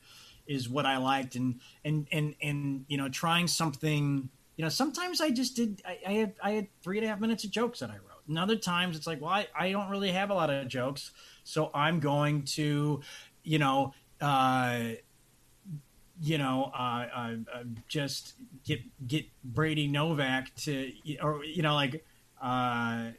is 0.48 0.68
what 0.68 0.87
I 0.87 0.96
liked. 0.96 1.37
And 1.37 1.61
and 1.84 2.08
and 2.11 2.34
and 2.42 2.84
you 2.88 2.96
know 2.96 3.08
trying 3.08 3.46
something 3.46 4.28
you 4.56 4.64
know 4.64 4.68
sometimes 4.68 5.20
I 5.20 5.30
just 5.30 5.54
did 5.54 5.82
I, 5.87 5.98
I 6.06 6.12
had 6.14 6.34
I 6.42 6.50
had 6.52 6.66
three 6.82 6.98
and 6.98 7.06
a 7.06 7.08
half 7.08 7.20
minutes 7.20 7.44
of 7.44 7.50
jokes 7.50 7.80
that 7.80 7.90
I 7.90 7.94
wrote. 7.94 8.26
And 8.26 8.38
other 8.38 8.56
times 8.56 8.96
it's 8.96 9.06
like 9.06 9.20
well 9.20 9.30
I, 9.30 9.46
I 9.56 9.70
don't 9.70 9.90
really 9.90 10.11
have 10.11 10.30
a 10.30 10.34
lot 10.34 10.50
of 10.50 10.66
jokes. 10.68 11.12
So 11.44 11.70
I'm 11.74 12.00
going 12.00 12.42
to 12.56 13.00
you 13.44 13.58
know 13.58 13.94
uh 14.20 14.80
you 16.20 16.38
know 16.38 16.72
uh, 16.74 17.06
uh, 17.14 17.34
uh 17.54 17.62
just 17.87 18.34
get 18.64 18.80
get 19.06 19.26
Brady 19.44 19.87
Novak 19.87 20.54
to 20.56 20.92
or 21.22 21.44
you 21.44 21.62
know 21.62 21.74
like 21.74 22.04
uh 22.42 23.12
I 23.12 23.14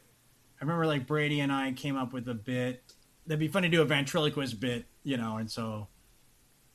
remember 0.62 0.86
like 0.86 1.08
Brady 1.08 1.40
and 1.40 1.52
I 1.52 1.72
came 1.72 1.96
up 1.96 2.12
with 2.12 2.28
a 2.28 2.34
bit 2.34 2.84
that'd 3.26 3.40
be 3.40 3.48
fun 3.48 3.64
to 3.64 3.70
do 3.70 3.82
a 3.82 3.86
ventriloquist 3.86 4.60
bit 4.60 4.86
you 5.04 5.16
know 5.16 5.38
and 5.38 5.50
so 5.50 5.88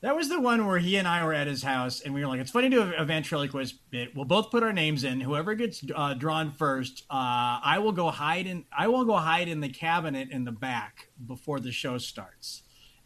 that 0.05 0.15
was 0.15 0.29
the 0.29 0.39
one 0.39 0.67
where 0.67 0.77
he 0.77 0.97
and 0.97 1.07
I 1.07 1.25
were 1.25 1.33
at 1.33 1.47
his 1.47 1.63
house, 1.63 2.01
and 2.01 2.13
we 2.13 2.21
were 2.21 2.27
like, 2.27 2.39
"It's 2.39 2.51
funny 2.51 2.69
to 2.69 2.75
do 2.75 2.93
a, 2.93 3.03
ventriloquist 3.03 3.89
bit. 3.89 4.15
We'll 4.15 4.25
both 4.25 4.51
put 4.51 4.61
our 4.61 4.71
names 4.71 5.03
in. 5.03 5.19
Whoever 5.19 5.55
gets 5.55 5.83
uh, 5.95 6.13
drawn 6.13 6.51
first, 6.51 7.05
uh, 7.09 7.57
I 7.63 7.79
will 7.79 7.91
go 7.91 8.11
hide 8.11 8.45
in. 8.45 8.65
I 8.71 8.87
will 8.87 9.03
go 9.03 9.17
hide 9.17 9.47
in 9.47 9.61
the 9.61 9.69
cabinet 9.69 10.29
in 10.29 10.45
the 10.45 10.51
back 10.51 11.07
before 11.25 11.59
the 11.59 11.71
show 11.71 11.97
starts, 11.97 12.61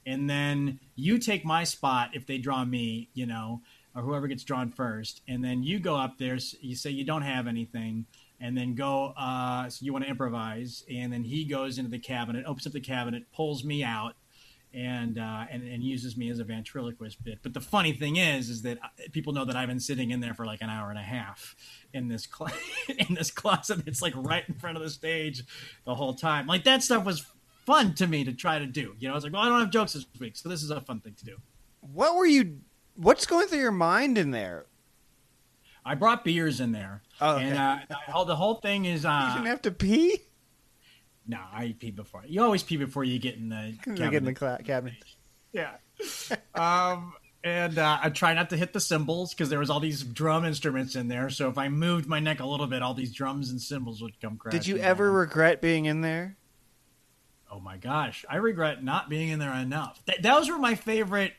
and 0.05 0.29
then 0.29 0.81
you 0.95 1.19
take 1.19 1.45
my 1.45 1.63
spot 1.63 2.09
if 2.15 2.27
they 2.27 2.37
draw 2.37 2.65
me, 2.65 3.07
you 3.13 3.25
know, 3.25 3.61
or 3.95 4.01
whoever 4.01 4.27
gets 4.27 4.43
drawn 4.43 4.69
first, 4.69 5.21
and 5.25 5.41
then 5.41 5.63
you 5.63 5.79
go 5.79 5.95
up 5.95 6.17
there. 6.17 6.37
You 6.59 6.75
say 6.75 6.89
you 6.89 7.05
don't 7.05 7.21
have 7.21 7.47
anything, 7.47 8.07
and 8.41 8.57
then 8.57 8.75
go. 8.75 9.13
Uh, 9.15 9.69
so 9.69 9.85
you 9.85 9.93
want 9.93 10.03
to 10.03 10.11
improvise, 10.11 10.83
and 10.93 11.13
then 11.13 11.23
he 11.23 11.45
goes 11.45 11.77
into 11.77 11.91
the 11.91 11.97
cabinet, 11.97 12.43
opens 12.45 12.67
up 12.67 12.73
the 12.73 12.81
cabinet, 12.81 13.31
pulls 13.31 13.63
me 13.63 13.85
out 13.85 14.15
and, 14.73 15.17
uh, 15.17 15.45
and 15.49 15.63
and 15.63 15.83
uses 15.83 16.15
me 16.15 16.29
as 16.29 16.39
a 16.39 16.43
ventriloquist 16.43 17.23
bit. 17.23 17.39
But 17.41 17.53
the 17.53 17.59
funny 17.61 17.91
thing 17.93 18.17
is, 18.17 18.49
is 18.49 18.61
that 18.63 18.77
uh, 18.83 18.87
people 19.11 19.33
know 19.33 19.45
that 19.45 19.55
I've 19.55 19.67
been 19.67 19.79
sitting 19.79 20.11
in 20.11 20.19
there 20.19 20.33
for 20.33 20.45
like 20.45 20.61
an 20.61 20.69
hour 20.69 20.89
and 20.89 20.99
a 20.99 21.03
half 21.03 21.55
in 21.93 22.07
this 22.07 22.27
cl- 22.31 22.51
in 23.09 23.15
this 23.15 23.31
closet. 23.31 23.81
It's 23.87 24.01
like 24.01 24.13
right 24.15 24.43
in 24.47 24.53
front 24.55 24.77
of 24.77 24.83
the 24.83 24.89
stage 24.89 25.43
the 25.85 25.95
whole 25.95 26.13
time. 26.13 26.45
Like 26.47 26.63
that 26.65 26.83
stuff 26.83 27.03
was 27.05 27.25
fun 27.65 27.93
to 27.95 28.07
me 28.07 28.23
to 28.23 28.33
try 28.33 28.59
to 28.59 28.65
do. 28.65 28.95
You 28.99 29.07
know, 29.07 29.13
I 29.13 29.15
was 29.15 29.23
like, 29.23 29.33
well, 29.33 29.41
I 29.41 29.49
don't 29.49 29.59
have 29.59 29.71
jokes 29.71 29.93
this 29.93 30.05
week, 30.19 30.37
so 30.37 30.49
this 30.49 30.61
is 30.63 30.69
a 30.71 30.81
fun 30.81 30.99
thing 30.99 31.15
to 31.15 31.25
do. 31.25 31.37
What 31.81 32.15
were 32.15 32.25
you? 32.27 32.59
What's 32.95 33.25
going 33.25 33.47
through 33.47 33.59
your 33.59 33.71
mind 33.71 34.17
in 34.17 34.31
there? 34.31 34.65
I 35.85 35.95
brought 35.95 36.23
beers 36.23 36.59
in 36.59 36.73
there, 36.73 37.01
Oh, 37.21 37.35
okay. 37.37 37.45
and 37.45 37.57
uh, 37.57 37.77
the 37.87 37.95
whole- 37.95 38.25
the 38.25 38.35
whole 38.35 38.55
thing 38.55 38.85
is. 38.85 39.05
Uh, 39.05 39.27
you 39.29 39.33
didn't 39.35 39.47
have 39.47 39.61
to 39.63 39.71
pee. 39.71 40.21
No, 41.29 41.37
I 41.53 41.75
pee 41.77 41.91
before. 41.91 42.23
You 42.27 42.41
always 42.41 42.63
pee 42.63 42.77
before 42.77 43.03
you 43.03 43.19
get 43.19 43.35
in 43.35 43.49
the 43.49 43.75
cabinet. 43.83 44.11
get 44.11 44.13
in 44.15 44.25
the 44.25 44.33
cla- 44.33 44.59
cabinet. 44.65 44.95
Yeah. 45.53 45.75
um, 46.55 47.13
and 47.43 47.77
uh, 47.77 47.99
I 48.01 48.09
try 48.09 48.33
not 48.33 48.49
to 48.49 48.57
hit 48.57 48.73
the 48.73 48.79
cymbals 48.79 49.35
because 49.35 49.49
there 49.49 49.59
was 49.59 49.69
all 49.69 49.79
these 49.79 50.01
drum 50.03 50.43
instruments 50.43 50.95
in 50.95 51.07
there. 51.07 51.29
So 51.29 51.47
if 51.47 51.59
I 51.59 51.69
moved 51.69 52.07
my 52.07 52.19
neck 52.19 52.39
a 52.39 52.47
little 52.47 52.65
bit, 52.65 52.81
all 52.81 52.95
these 52.95 53.13
drums 53.13 53.51
and 53.51 53.61
cymbals 53.61 54.01
would 54.01 54.19
come 54.19 54.37
crashing. 54.37 54.59
Did 54.59 54.67
you 54.67 54.77
ever 54.77 55.05
down. 55.05 55.15
regret 55.15 55.61
being 55.61 55.85
in 55.85 56.01
there? 56.01 56.35
Oh 57.51 57.59
my 57.59 57.77
gosh, 57.77 58.25
I 58.27 58.37
regret 58.37 58.83
not 58.83 59.07
being 59.07 59.29
in 59.29 59.37
there 59.37 59.53
enough. 59.53 60.03
Th- 60.07 60.19
those 60.21 60.49
were 60.49 60.57
my 60.57 60.73
favorite. 60.73 61.33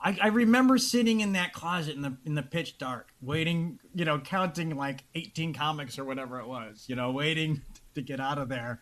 I, 0.00 0.16
I 0.20 0.28
remember 0.28 0.78
sitting 0.78 1.20
in 1.20 1.32
that 1.32 1.52
closet 1.52 1.94
in 1.94 2.00
the 2.00 2.16
in 2.24 2.34
the 2.34 2.42
pitch 2.42 2.78
dark, 2.78 3.08
waiting, 3.20 3.78
you 3.94 4.06
know, 4.06 4.18
counting 4.18 4.76
like 4.76 5.04
eighteen 5.14 5.52
comics 5.52 5.98
or 5.98 6.04
whatever 6.04 6.40
it 6.40 6.46
was, 6.46 6.86
you 6.88 6.96
know, 6.96 7.10
waiting 7.12 7.60
to 7.94 8.02
get 8.02 8.20
out 8.20 8.38
of 8.38 8.48
there, 8.48 8.80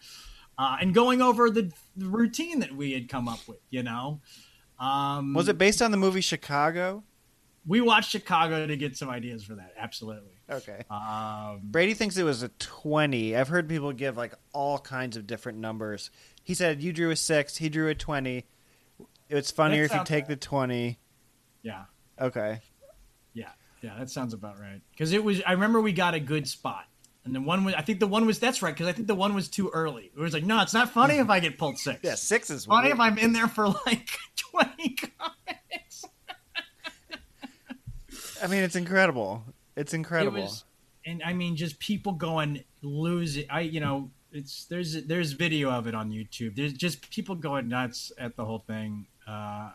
uh, 0.58 0.76
and 0.80 0.94
going 0.94 1.22
over 1.22 1.50
the, 1.50 1.72
the 1.96 2.06
routine 2.06 2.60
that 2.60 2.72
we 2.74 2.92
had 2.92 3.08
come 3.08 3.28
up 3.28 3.40
with. 3.48 3.58
You 3.70 3.82
know, 3.82 4.20
um, 4.78 5.34
Was 5.34 5.48
it 5.48 5.58
based 5.58 5.82
on 5.82 5.90
the 5.90 5.96
movie 5.96 6.20
Chicago? 6.20 7.04
We 7.66 7.82
watched 7.82 8.10
Chicago 8.10 8.66
to 8.66 8.76
get 8.78 8.96
some 8.96 9.10
ideas 9.10 9.44
for 9.44 9.54
that. 9.56 9.74
Absolutely. 9.76 10.32
Okay. 10.50 10.84
Um, 10.90 11.60
Brady 11.64 11.92
thinks 11.92 12.16
it 12.16 12.22
was 12.22 12.42
a 12.42 12.48
20. 12.48 13.36
I've 13.36 13.48
heard 13.48 13.68
people 13.68 13.92
give 13.92 14.16
like 14.16 14.32
all 14.54 14.78
kinds 14.78 15.18
of 15.18 15.26
different 15.26 15.58
numbers. 15.58 16.10
He 16.42 16.54
said 16.54 16.82
you 16.82 16.94
drew 16.94 17.10
a 17.10 17.16
6, 17.16 17.56
he 17.58 17.68
drew 17.68 17.88
a 17.88 17.94
20. 17.94 18.46
It's 19.28 19.50
funnier 19.50 19.84
if 19.84 19.92
you 19.92 20.02
take 20.04 20.26
the 20.28 20.36
20. 20.36 20.98
yeah, 21.62 21.84
Okay. 22.18 22.60
yeah, 23.34 23.50
yeah. 23.82 23.98
That 23.98 24.08
sounds 24.08 24.32
about 24.32 24.58
right. 24.58 24.80
Because 24.92 25.12
it 25.12 25.22
was. 25.22 25.42
I 25.46 25.52
remember 25.52 25.82
we 25.82 25.92
got 25.92 26.14
a 26.14 26.20
good 26.20 26.48
spot, 26.48 26.86
and 27.28 27.36
the 27.36 27.40
one 27.40 27.64
was. 27.64 27.74
I 27.74 27.82
think 27.82 28.00
the 28.00 28.06
one 28.06 28.26
was. 28.26 28.38
That's 28.38 28.62
right. 28.62 28.74
Because 28.74 28.86
I 28.88 28.92
think 28.92 29.06
the 29.06 29.14
one 29.14 29.34
was 29.34 29.48
too 29.48 29.70
early. 29.72 30.10
It 30.16 30.18
was 30.18 30.32
like, 30.32 30.44
no, 30.44 30.60
it's 30.62 30.74
not 30.74 30.90
funny 30.90 31.18
if 31.18 31.28
I 31.30 31.40
get 31.40 31.58
pulled 31.58 31.78
six. 31.78 32.00
Yeah, 32.02 32.14
6 32.14 32.50
is 32.50 32.64
funny 32.64 32.88
weird. 32.88 32.96
if 32.96 33.00
I'm 33.00 33.18
in 33.18 33.32
there 33.32 33.48
for 33.48 33.68
like 33.68 34.08
twenty 34.36 34.96
comics. 34.96 36.04
I 38.42 38.46
mean, 38.46 38.62
it's 38.62 38.76
incredible. 38.76 39.44
It's 39.76 39.94
incredible. 39.94 40.38
It 40.38 40.42
was, 40.42 40.64
and 41.04 41.22
I 41.24 41.32
mean, 41.32 41.56
just 41.56 41.78
people 41.78 42.12
going 42.12 42.64
lose 42.82 43.36
it. 43.36 43.46
I, 43.50 43.60
you 43.60 43.80
know, 43.80 44.10
it's 44.32 44.64
there's 44.66 45.04
there's 45.04 45.32
video 45.32 45.70
of 45.70 45.86
it 45.86 45.94
on 45.94 46.10
YouTube. 46.10 46.56
There's 46.56 46.72
just 46.72 47.10
people 47.10 47.34
going 47.34 47.68
nuts 47.68 48.12
at 48.18 48.36
the 48.36 48.44
whole 48.44 48.60
thing. 48.66 49.06
Uh, 49.26 49.70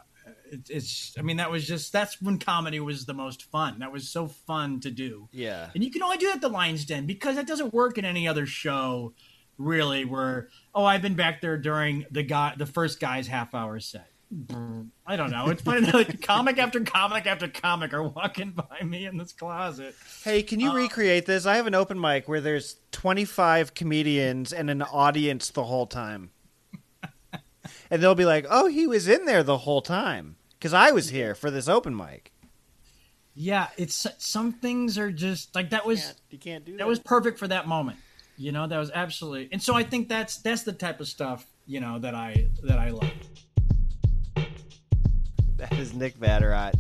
it, 0.53 0.69
it's, 0.69 1.13
I 1.17 1.21
mean, 1.21 1.37
that 1.37 1.51
was 1.51 1.67
just 1.67 1.91
that's 1.91 2.21
when 2.21 2.39
comedy 2.39 2.79
was 2.79 3.05
the 3.05 3.13
most 3.13 3.43
fun. 3.51 3.79
That 3.79 3.91
was 3.91 4.07
so 4.07 4.27
fun 4.27 4.79
to 4.81 4.91
do. 4.91 5.27
yeah. 5.31 5.69
And 5.75 5.83
you 5.83 5.91
can 5.91 6.01
only 6.03 6.17
do 6.17 6.27
that 6.27 6.35
at 6.35 6.41
the 6.41 6.49
Lions 6.49 6.85
Den 6.85 7.05
because 7.05 7.35
that 7.35 7.47
doesn't 7.47 7.73
work 7.73 7.97
in 7.97 8.05
any 8.05 8.27
other 8.27 8.45
show, 8.45 9.13
really. 9.57 10.05
Where 10.05 10.47
oh, 10.73 10.85
I've 10.85 11.01
been 11.01 11.15
back 11.15 11.41
there 11.41 11.57
during 11.57 12.05
the 12.11 12.23
guy, 12.23 12.53
the 12.57 12.65
first 12.65 12.99
guy's 13.01 13.27
half 13.27 13.53
hour 13.53 13.79
set. 13.79 14.07
I 15.05 15.15
don't 15.15 15.29
know. 15.29 15.49
It's 15.49 15.61
funny 15.61 15.91
like, 15.91 16.19
comic 16.23 16.57
after 16.57 16.79
comic 16.79 17.27
after 17.27 17.47
comic 17.47 17.93
are 17.93 18.01
walking 18.01 18.51
by 18.51 18.83
me 18.83 19.05
in 19.05 19.17
this 19.17 19.31
closet. 19.31 19.93
Hey, 20.23 20.41
can 20.41 20.59
you 20.59 20.71
Uh, 20.71 20.75
recreate 20.75 21.27
this? 21.27 21.45
I 21.45 21.55
have 21.57 21.67
an 21.67 21.75
open 21.75 21.99
mic 22.01 22.27
where 22.27 22.41
there's 22.41 22.77
25 22.93 23.75
comedians 23.75 24.51
and 24.51 24.71
an 24.71 24.81
audience 24.81 25.51
the 25.51 25.65
whole 25.65 25.85
time. 25.85 26.31
and 27.91 28.01
they'll 28.01 28.15
be 28.15 28.25
like, 28.25 28.47
"Oh, 28.49 28.67
he 28.67 28.87
was 28.87 29.07
in 29.07 29.25
there 29.25 29.43
the 29.43 29.59
whole 29.59 29.81
time 29.83 30.35
cuz 30.63 30.73
I 30.73 30.91
was 30.91 31.09
here 31.09 31.35
for 31.35 31.51
this 31.51 31.67
open 31.67 31.95
mic." 31.95 32.31
Yeah, 33.35 33.67
it's 33.77 34.07
some 34.17 34.51
things 34.53 34.97
are 34.97 35.11
just 35.11 35.53
like 35.55 35.71
that 35.71 35.85
was 35.85 36.13
You 36.29 36.37
can't 36.37 36.63
do 36.65 36.71
that. 36.73 36.79
that 36.79 36.87
was 36.87 36.99
perfect 36.99 37.37
for 37.39 37.47
that 37.47 37.67
moment. 37.67 37.97
You 38.37 38.51
know, 38.51 38.65
that 38.67 38.77
was 38.77 38.91
absolutely. 38.93 39.49
And 39.51 39.61
so 39.61 39.75
I 39.75 39.83
think 39.83 40.09
that's 40.09 40.37
that's 40.37 40.63
the 40.63 40.73
type 40.73 40.99
of 40.99 41.07
stuff 41.07 41.45
you 41.65 41.79
know 41.79 41.99
that 41.99 42.15
I 42.15 42.47
that 42.63 42.79
I 42.79 42.89
love. 42.89 43.11
That 45.57 45.73
is 45.73 45.93
Nick 45.93 46.17
Vatterott. 46.17 46.73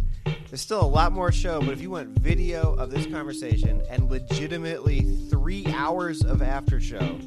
There's 0.49 0.61
still 0.61 0.81
a 0.81 0.85
lot 0.87 1.11
more 1.11 1.31
show, 1.31 1.59
but 1.61 1.69
if 1.69 1.81
you 1.81 1.89
want 1.89 2.09
video 2.19 2.75
of 2.75 2.91
this 2.91 3.05
conversation 3.07 3.81
and 3.89 4.09
legitimately 4.09 5.01
three 5.29 5.65
hours 5.73 6.23
of 6.23 6.41
after 6.41 6.79
show, 6.79 7.17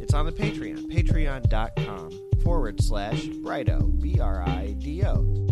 it's 0.00 0.12
on 0.12 0.26
the 0.26 0.32
Patreon. 0.32 0.92
Patreon.com 0.92 2.10
forward 2.42 2.82
slash 2.82 3.24
Brido. 3.26 3.98
B 4.00 4.20
R 4.20 4.42
I 4.46 4.74
D 4.78 5.04
O. 5.04 5.49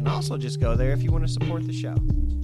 Can 0.00 0.08
also 0.08 0.38
just 0.38 0.60
go 0.60 0.76
there 0.76 0.92
if 0.92 1.02
you 1.02 1.12
want 1.12 1.26
to 1.26 1.30
support 1.30 1.66
the 1.66 1.74
show. 1.74 1.94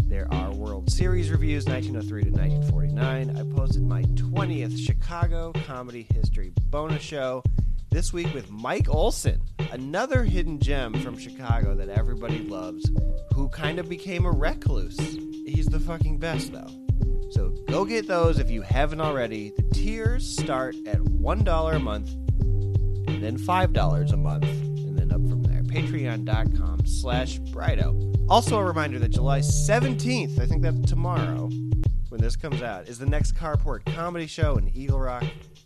There 0.05 0.31
are 0.31 0.53
World 0.53 0.93
Series 0.93 1.31
reviews 1.31 1.65
1903 1.65 2.25
to 2.25 2.31
1949. 2.31 3.31
I 3.35 3.57
posted 3.57 3.83
my 3.83 4.03
20th 4.03 4.79
Chicago 4.79 5.53
Comedy 5.67 6.07
History 6.13 6.53
bonus 6.65 7.01
show 7.01 7.43
this 7.91 8.13
week 8.13 8.35
with 8.35 8.51
Mike 8.51 8.91
Olson, 8.91 9.41
another 9.73 10.23
hidden 10.23 10.59
gem 10.59 10.93
from 11.01 11.17
Chicago 11.17 11.75
that 11.75 11.89
everybody 11.89 12.41
loves, 12.41 12.91
who 13.33 13.49
kind 13.49 13.79
of 13.79 13.89
became 13.89 14.27
a 14.27 14.31
recluse. 14.31 14.99
He's 14.99 15.65
the 15.65 15.81
fucking 15.81 16.19
best, 16.19 16.53
though. 16.53 16.69
So 17.31 17.55
go 17.71 17.87
get 17.87 18.07
those 18.07 18.39
if 18.39 18.51
you 18.51 18.61
haven't 18.61 19.01
already. 19.01 19.55
The 19.57 19.63
tiers 19.73 20.29
start 20.29 20.77
at 20.87 20.99
$1 20.99 21.75
a 21.75 21.79
month, 21.79 22.11
and 23.09 23.25
then 23.25 23.39
$5 23.39 24.13
a 24.13 24.17
month, 24.19 24.45
Patreon.com 25.77 26.87
slash 26.87 27.39
Brido. 27.39 28.15
Also 28.31 28.59
a 28.59 28.65
reminder 28.65 28.99
that 28.99 29.11
July 29.11 29.41
17th, 29.41 30.41
I 30.41 30.47
think 30.47 30.63
that's 30.63 30.81
tomorrow, 30.89 31.51
when 32.09 32.19
this 32.19 32.35
comes 32.35 32.63
out, 32.63 32.89
is 32.89 32.99
the 32.99 33.05
next 33.05 33.33
Carport 33.35 33.85
Comedy 33.95 34.27
Show 34.27 34.57
in 34.57 34.75
Eagle 34.75 35.01
Rock. 35.01 35.25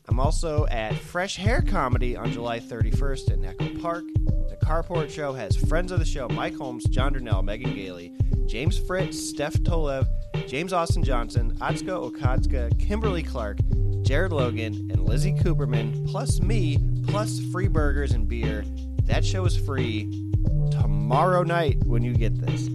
I'm 0.08 0.18
also 0.18 0.66
at 0.66 0.96
Fresh 0.96 1.36
Hair 1.36 1.62
Comedy 1.68 2.16
on 2.16 2.32
July 2.32 2.58
31st 2.58 3.30
in 3.30 3.44
Echo 3.44 3.68
Park. 3.80 4.02
The 4.48 4.58
Carport 4.60 5.10
Show 5.10 5.32
has 5.32 5.54
friends 5.56 5.92
of 5.92 6.00
the 6.00 6.04
show 6.04 6.28
Mike 6.28 6.56
Holmes, 6.56 6.86
John 6.86 7.14
Durnell, 7.14 7.44
Megan 7.44 7.72
Gailey, 7.72 8.12
James 8.46 8.78
Fritz, 8.78 9.16
Steph 9.16 9.54
Tolev, 9.58 10.08
James 10.48 10.72
Austin 10.72 11.04
Johnson, 11.04 11.56
Atsuko 11.58 12.10
Okatsuka, 12.10 12.76
Kimberly 12.80 13.22
Clark, 13.22 13.58
Jared 14.02 14.32
Logan, 14.32 14.88
and 14.90 15.04
Lizzie 15.04 15.34
Cooperman, 15.34 16.10
plus 16.10 16.40
me, 16.40 16.78
plus 17.06 17.38
free 17.52 17.68
burgers 17.68 18.10
and 18.10 18.26
beer. 18.26 18.64
That 19.10 19.24
show 19.24 19.44
is 19.44 19.56
free 19.56 20.30
tomorrow 20.70 21.42
night 21.42 21.84
when 21.84 22.04
you 22.04 22.14
get 22.14 22.40
this. 22.40 22.68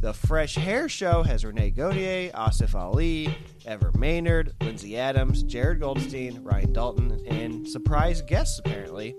The 0.00 0.14
Fresh 0.14 0.54
Hair 0.54 0.88
Show 0.88 1.22
has 1.22 1.44
Renee 1.44 1.72
Gaudier, 1.72 2.32
Asif 2.32 2.74
Ali, 2.74 3.36
Ever 3.66 3.92
Mainard, 3.92 4.52
Lindsay 4.62 4.96
Adams, 4.96 5.42
Jared 5.42 5.80
Goldstein, 5.80 6.42
Ryan 6.42 6.72
Dalton, 6.72 7.20
and 7.26 7.68
surprise 7.68 8.22
guests 8.22 8.58
apparently. 8.58 9.14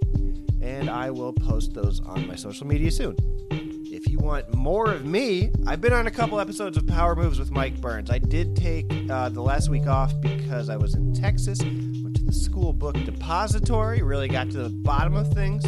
And 0.60 0.90
I 0.90 1.12
will 1.12 1.34
post 1.34 1.76
those 1.76 2.00
on 2.00 2.26
my 2.26 2.36
social 2.36 2.66
media 2.66 2.90
soon. 2.90 3.16
If 3.52 4.10
you 4.10 4.18
want 4.18 4.52
more 4.56 4.92
of 4.92 5.06
me, 5.06 5.52
I've 5.68 5.82
been 5.82 5.94
on 5.94 6.08
a 6.08 6.12
couple 6.12 6.40
episodes 6.40 6.78
of 6.78 6.88
Power 6.88 7.16
Moves 7.16 7.38
with 7.38 7.52
Mike 7.52 7.80
Burns. 7.80 8.10
I 8.10 8.18
did 8.18 8.56
take 8.56 8.92
uh, 9.08 9.30
the 9.30 9.42
last 9.42 9.70
week 9.70 9.86
off 9.86 10.20
because 10.20 10.72
I 10.72 10.78
was 10.78 10.96
in 10.96 11.14
Texas, 11.14 11.62
went 11.62 12.16
to 12.16 12.24
the 12.24 12.34
school 12.34 12.74
book 12.74 12.96
depository, 13.06 14.02
really 14.02 14.28
got 14.28 14.50
to 14.50 14.64
the 14.64 14.70
bottom 14.70 15.16
of 15.16 15.32
things. 15.32 15.64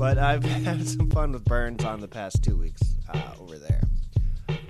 But 0.00 0.16
I've 0.18 0.42
had 0.42 0.88
some 0.88 1.10
fun 1.10 1.32
with 1.32 1.44
Burns 1.44 1.84
on 1.84 2.00
the 2.00 2.08
past 2.08 2.42
two 2.42 2.56
weeks 2.56 2.80
uh, 3.12 3.32
over 3.38 3.58
there. 3.58 3.82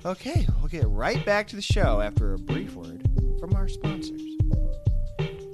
Okay, 0.05 0.45
we'll 0.59 0.67
get 0.67 0.85
right 0.89 1.25
back 1.25 1.47
to 1.47 1.55
the 1.55 1.61
show 1.61 2.01
after 2.01 2.33
a 2.33 2.37
brief 2.37 2.75
word 2.75 3.07
from 3.39 3.55
our 3.55 3.69
sponsors. 3.69 4.21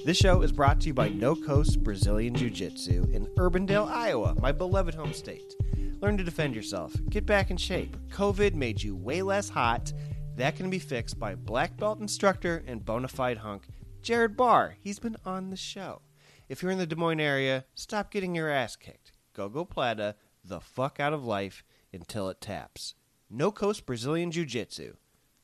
This 0.03 0.17
show 0.17 0.41
is 0.41 0.51
brought 0.51 0.81
to 0.81 0.87
you 0.87 0.95
by 0.95 1.09
No 1.09 1.35
Coast 1.35 1.83
Brazilian 1.83 2.33
Jiu 2.33 2.49
Jitsu 2.49 3.05
in 3.13 3.27
Urbandale, 3.37 3.87
Iowa, 3.87 4.33
my 4.39 4.51
beloved 4.51 4.95
home 4.95 5.13
state. 5.13 5.53
Learn 6.01 6.17
to 6.17 6.23
defend 6.23 6.55
yourself, 6.55 6.95
get 7.11 7.27
back 7.27 7.51
in 7.51 7.57
shape. 7.57 7.95
COVID 8.09 8.55
made 8.55 8.81
you 8.81 8.95
way 8.95 9.21
less 9.21 9.47
hot. 9.47 9.93
That 10.37 10.55
can 10.55 10.71
be 10.71 10.79
fixed 10.79 11.19
by 11.19 11.35
black 11.35 11.77
belt 11.77 11.99
instructor 11.99 12.63
and 12.65 12.83
bona 12.83 13.09
fide 13.09 13.37
hunk 13.37 13.67
Jared 14.01 14.35
Barr. 14.35 14.75
He's 14.79 14.97
been 14.97 15.17
on 15.23 15.51
the 15.51 15.55
show. 15.55 16.01
If 16.49 16.63
you're 16.63 16.71
in 16.71 16.79
the 16.79 16.87
Des 16.87 16.95
Moines 16.95 17.19
area, 17.19 17.65
stop 17.75 18.09
getting 18.09 18.33
your 18.33 18.49
ass 18.49 18.75
kicked. 18.75 19.06
Go 19.37 19.49
go 19.49 19.65
plata 19.65 20.15
the 20.43 20.59
fuck 20.59 20.99
out 20.99 21.13
of 21.13 21.23
life 21.23 21.63
until 21.93 22.27
it 22.27 22.41
taps. 22.41 22.95
No 23.29 23.51
Coast 23.51 23.85
Brazilian 23.85 24.31
Jiu 24.31 24.45
Jitsu. 24.45 24.95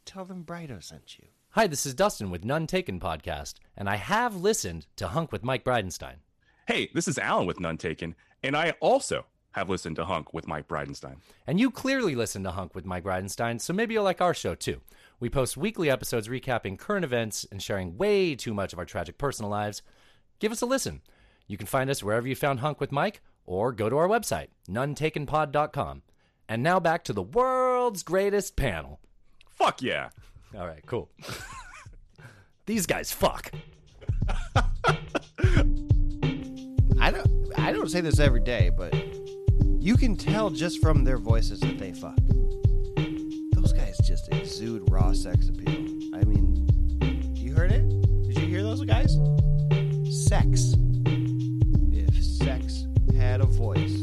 Tell 0.04 0.26
them 0.26 0.44
Brido 0.44 0.82
sent 0.82 1.20
you. 1.20 1.26
Hi, 1.52 1.68
this 1.68 1.86
is 1.86 1.94
Dustin 1.94 2.32
with 2.32 2.44
None 2.44 2.66
Taken 2.66 3.00
Podcast, 3.00 3.54
and 3.78 3.88
I 3.88 3.98
have 3.98 4.36
listened 4.36 4.88
to 4.96 5.10
Hunk 5.10 5.32
with 5.32 5.44
Mike 5.44 5.64
Bridenstine. 5.64 6.22
Hey, 6.68 6.90
this 6.96 7.08
is 7.08 7.20
Alan 7.20 7.46
with 7.46 7.60
None 7.60 7.78
Taken, 7.78 8.16
and 8.42 8.58
I 8.58 8.72
also 8.80 9.28
have 9.52 9.70
listened 9.70 9.98
to 9.98 10.06
Hunk 10.06 10.34
with 10.34 10.48
Mike 10.48 10.68
Bridenstine. 10.68 11.18
And 11.46 11.60
you 11.60 11.70
clearly 11.70 12.16
listen 12.16 12.42
to 12.46 12.52
Hunk 12.52 12.74
with 12.74 12.88
Mike 12.88 13.04
Bridenstine, 13.04 13.62
so 13.62 13.74
maybe 13.74 13.94
you'll 13.94 14.04
like 14.04 14.22
our 14.22 14.34
show 14.34 14.56
too. 14.56 14.82
We 15.20 15.30
post 15.30 15.56
weekly 15.56 15.92
episodes 15.92 16.28
recapping 16.28 16.80
current 16.80 17.06
events 17.06 17.46
and 17.52 17.62
sharing 17.62 17.96
way 17.96 18.34
too 18.34 18.56
much 18.56 18.74
of 18.74 18.80
our 18.80 18.86
tragic 18.86 19.20
personal 19.20 19.52
lives. 19.52 19.84
Give 20.40 20.52
us 20.52 20.64
a 20.64 20.66
listen. 20.66 21.02
You 21.46 21.58
can 21.58 21.68
find 21.68 21.92
us 21.92 22.02
wherever 22.02 22.28
you 22.28 22.36
found 22.36 22.62
Hunk 22.62 22.80
with 22.80 22.92
Mike, 22.92 23.22
or 23.46 23.72
go 23.72 23.90
to 23.90 23.98
our 23.98 24.08
website, 24.08 24.48
nonetakenpod.com. 24.70 26.02
And 26.50 26.62
now 26.62 26.80
back 26.80 27.04
to 27.06 27.14
the 27.14 27.24
world's 27.24 28.04
greatest 28.04 28.56
panel. 28.56 29.00
Fuck 29.50 29.82
yeah. 29.82 30.10
All 30.58 30.68
right, 30.68 30.86
cool. 30.86 31.10
These 32.66 32.86
guys 32.86 33.12
fuck. 33.12 33.52
I 37.00 37.12
don't 37.12 37.28
I 37.58 37.72
don't 37.72 37.90
say 37.90 38.02
this 38.02 38.20
every 38.20 38.40
day, 38.42 38.72
but 38.76 38.94
you 39.80 39.98
can 39.98 40.16
tell 40.16 40.50
just 40.50 40.82
from 40.82 41.04
their 41.04 41.18
voices 41.18 41.60
that 41.62 41.78
they 41.78 41.92
fuck. 41.92 42.18
Those 43.54 43.74
guys 43.74 43.98
just 44.06 44.30
exude 44.32 44.90
raw 44.90 45.12
sex 45.12 45.50
appeal. 45.50 45.72
I 46.16 46.24
mean, 46.24 47.36
you 47.36 47.54
heard 47.54 47.72
it? 47.72 47.88
Did 48.24 48.38
you 48.38 48.48
hear 48.48 48.64
those 48.64 48.84
guys? 48.86 49.18
Sex. 50.28 50.76
If 51.92 52.24
sex 52.24 52.83
had 53.24 53.40
a 53.40 53.46
voice, 53.46 53.96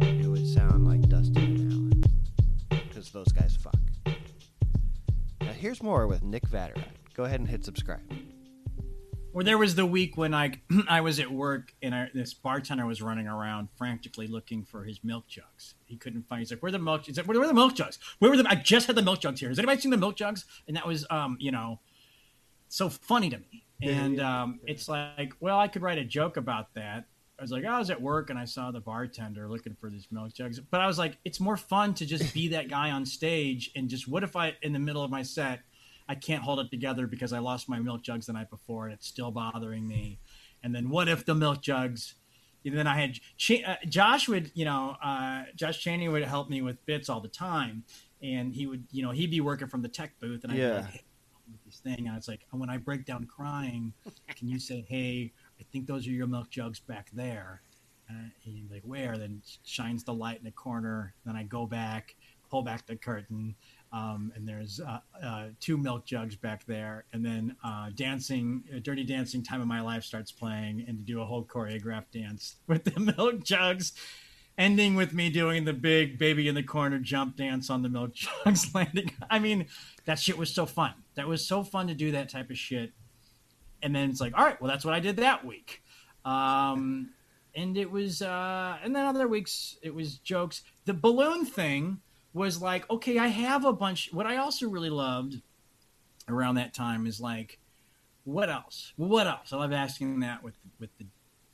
it 0.00 0.26
would 0.26 0.46
sound 0.46 0.86
like 0.86 1.00
Dustin 1.08 1.36
and 1.36 1.72
Allen. 1.72 2.04
Because 2.70 3.10
those 3.10 3.32
guys 3.32 3.56
fuck. 3.56 3.74
Now 5.40 5.52
here's 5.52 5.82
more 5.82 6.06
with 6.06 6.22
Nick 6.22 6.48
Vatterott. 6.48 6.84
Go 7.14 7.24
ahead 7.24 7.40
and 7.40 7.48
hit 7.48 7.64
subscribe. 7.64 8.00
Or 9.32 9.42
there 9.42 9.58
was 9.58 9.74
the 9.74 9.84
week 9.84 10.16
when 10.16 10.32
I 10.32 10.52
I 10.88 11.00
was 11.00 11.18
at 11.18 11.30
work 11.30 11.74
and 11.82 11.92
I, 11.92 12.08
this 12.14 12.34
bartender 12.34 12.86
was 12.86 13.02
running 13.02 13.26
around 13.26 13.68
frantically 13.76 14.28
looking 14.28 14.64
for 14.64 14.84
his 14.84 15.02
milk 15.02 15.26
jugs. 15.26 15.74
He 15.84 15.96
couldn't 15.96 16.28
find. 16.28 16.38
He's 16.38 16.52
like, 16.52 16.62
"Where 16.62 16.68
are 16.68 16.72
the 16.72 16.78
milk? 16.78 17.06
He's 17.06 17.16
like, 17.16 17.26
Where 17.26 17.40
are 17.40 17.46
the 17.46 17.52
milk 17.52 17.74
jugs? 17.74 17.98
Where 18.20 18.30
were 18.30 18.36
the? 18.36 18.48
I 18.48 18.54
just 18.54 18.86
had 18.86 18.94
the 18.94 19.02
milk 19.02 19.20
jugs 19.20 19.40
here. 19.40 19.48
Has 19.48 19.58
anybody 19.58 19.80
seen 19.80 19.90
the 19.90 19.96
milk 19.96 20.16
jugs?" 20.16 20.44
And 20.68 20.76
that 20.76 20.86
was, 20.86 21.04
um, 21.10 21.36
you 21.40 21.50
know, 21.50 21.80
so 22.68 22.88
funny 22.88 23.28
to 23.28 23.38
me. 23.38 23.66
And 23.82 24.20
um, 24.20 24.60
it's 24.66 24.88
like, 24.88 25.34
well, 25.40 25.58
I 25.58 25.66
could 25.68 25.82
write 25.82 25.98
a 25.98 26.04
joke 26.04 26.36
about 26.36 26.72
that. 26.74 27.06
I 27.38 27.42
was 27.42 27.50
like, 27.50 27.64
I 27.64 27.78
was 27.78 27.90
at 27.90 28.00
work 28.00 28.30
and 28.30 28.38
I 28.38 28.44
saw 28.44 28.70
the 28.70 28.80
bartender 28.80 29.48
looking 29.48 29.74
for 29.74 29.90
these 29.90 30.06
milk 30.10 30.32
jugs. 30.32 30.60
But 30.60 30.80
I 30.80 30.86
was 30.86 30.98
like, 30.98 31.18
it's 31.24 31.40
more 31.40 31.56
fun 31.56 31.92
to 31.94 32.06
just 32.06 32.32
be 32.32 32.48
that 32.48 32.68
guy 32.68 32.90
on 32.92 33.04
stage 33.04 33.70
and 33.74 33.88
just 33.88 34.06
what 34.06 34.22
if 34.22 34.36
I 34.36 34.54
in 34.62 34.72
the 34.72 34.78
middle 34.78 35.02
of 35.02 35.10
my 35.10 35.22
set 35.22 35.60
I 36.06 36.14
can't 36.14 36.42
hold 36.42 36.60
it 36.60 36.70
together 36.70 37.06
because 37.06 37.32
I 37.32 37.38
lost 37.38 37.66
my 37.66 37.78
milk 37.78 38.02
jugs 38.02 38.26
the 38.26 38.34
night 38.34 38.50
before 38.50 38.84
and 38.84 38.92
it's 38.92 39.06
still 39.06 39.30
bothering 39.30 39.88
me. 39.88 40.18
And 40.62 40.74
then 40.74 40.90
what 40.90 41.08
if 41.08 41.24
the 41.24 41.34
milk 41.34 41.62
jugs? 41.62 42.14
And 42.66 42.76
then 42.76 42.86
I 42.86 42.94
had 43.00 43.14
Ch- 43.38 43.62
uh, 43.66 43.76
Josh 43.88 44.28
would, 44.28 44.50
you 44.54 44.66
know, 44.66 44.96
uh, 45.02 45.44
Josh 45.56 45.80
Cheney 45.80 46.08
would 46.10 46.22
help 46.24 46.50
me 46.50 46.60
with 46.60 46.84
bits 46.84 47.08
all 47.08 47.20
the 47.20 47.28
time, 47.28 47.84
and 48.22 48.54
he 48.54 48.66
would, 48.66 48.84
you 48.90 49.02
know, 49.02 49.12
he'd 49.12 49.30
be 49.30 49.40
working 49.40 49.66
from 49.68 49.80
the 49.82 49.88
tech 49.88 50.12
booth, 50.20 50.44
and 50.44 50.52
I'd 50.52 50.58
Yeah. 50.58 50.70
be 50.70 50.76
like, 50.76 50.90
hey, 50.92 51.02
with 51.50 51.64
this 51.64 51.80
thing, 51.80 52.06
and 52.08 52.16
it's 52.16 52.28
like 52.28 52.40
when 52.50 52.68
I 52.70 52.76
break 52.78 53.04
down 53.06 53.26
crying, 53.26 53.92
can 54.34 54.48
you 54.48 54.58
say, 54.58 54.84
hey, 54.88 55.32
I 55.60 55.64
think 55.72 55.86
those 55.86 56.06
are 56.06 56.10
your 56.10 56.26
milk 56.26 56.50
jugs 56.50 56.80
back 56.80 57.10
there? 57.12 57.62
Uh, 58.10 58.28
and 58.44 58.54
he'd 58.54 58.70
like, 58.70 58.82
where? 58.84 59.16
Then 59.16 59.42
shines 59.64 60.04
the 60.04 60.12
light 60.12 60.38
in 60.38 60.44
the 60.44 60.50
corner. 60.50 61.14
Then 61.24 61.36
I 61.36 61.44
go 61.44 61.66
back, 61.66 62.16
pull 62.50 62.62
back 62.62 62.86
the 62.86 62.96
curtain, 62.96 63.54
um, 63.92 64.32
and 64.34 64.46
there's 64.46 64.80
uh, 64.80 64.98
uh, 65.22 65.46
two 65.60 65.76
milk 65.78 66.04
jugs 66.04 66.36
back 66.36 66.66
there. 66.66 67.04
And 67.12 67.24
then 67.24 67.56
uh, 67.64 67.90
dancing, 67.94 68.64
uh, 68.74 68.80
Dirty 68.82 69.04
Dancing 69.04 69.42
Time 69.42 69.60
of 69.60 69.66
My 69.66 69.80
Life 69.80 70.04
starts 70.04 70.32
playing, 70.32 70.84
and 70.86 70.98
to 70.98 71.04
do 71.04 71.20
a 71.20 71.24
whole 71.24 71.44
choreographed 71.44 72.10
dance 72.12 72.56
with 72.66 72.84
the 72.84 73.00
milk 73.00 73.44
jugs. 73.44 73.92
Ending 74.56 74.94
with 74.94 75.12
me 75.12 75.30
doing 75.30 75.64
the 75.64 75.72
big 75.72 76.16
baby 76.16 76.46
in 76.46 76.54
the 76.54 76.62
corner 76.62 77.00
jump 77.00 77.36
dance 77.36 77.70
on 77.70 77.82
the 77.82 77.88
milk 77.88 78.14
jugs 78.44 78.72
landing. 78.74 79.10
I 79.30 79.38
mean, 79.40 79.66
that 80.04 80.18
shit 80.18 80.38
was 80.38 80.54
so 80.54 80.66
fun. 80.66 80.94
That 81.16 81.26
was 81.26 81.44
so 81.44 81.64
fun 81.64 81.88
to 81.88 81.94
do 81.94 82.12
that 82.12 82.28
type 82.28 82.50
of 82.50 82.58
shit. 82.58 82.92
And 83.84 83.94
then 83.94 84.10
it's 84.10 84.20
like, 84.20 84.32
all 84.36 84.44
right, 84.44 84.60
well, 84.60 84.70
that's 84.70 84.84
what 84.84 84.94
I 84.94 85.00
did 85.00 85.18
that 85.18 85.44
week. 85.44 85.82
Um, 86.24 87.10
and 87.54 87.76
it 87.76 87.90
was, 87.90 88.22
uh, 88.22 88.78
and 88.82 88.96
then 88.96 89.04
other 89.04 89.28
weeks 89.28 89.76
it 89.82 89.94
was 89.94 90.16
jokes. 90.16 90.62
The 90.86 90.94
balloon 90.94 91.44
thing 91.44 92.00
was 92.32 92.60
like, 92.60 92.90
okay, 92.90 93.18
I 93.18 93.28
have 93.28 93.64
a 93.64 93.72
bunch. 93.72 94.08
What 94.10 94.26
I 94.26 94.38
also 94.38 94.68
really 94.68 94.90
loved 94.90 95.40
around 96.28 96.56
that 96.56 96.74
time 96.74 97.06
is 97.06 97.20
like, 97.20 97.58
what 98.24 98.48
else? 98.48 98.92
What 98.96 99.26
else? 99.26 99.52
I 99.52 99.56
love 99.56 99.72
asking 99.72 100.20
that 100.20 100.42
with 100.42 100.54
with 100.80 100.90
the 100.98 101.06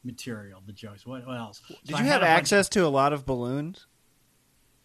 material, 0.05 0.63
the 0.65 0.73
jokes. 0.73 1.05
What, 1.05 1.27
what 1.27 1.37
else? 1.37 1.61
Did 1.85 1.99
you 1.99 2.05
have 2.05 2.23
access 2.23 2.69
to 2.71 2.87
a 2.87 2.89
lot 2.89 3.13
of 3.13 3.27
balloons? 3.27 3.87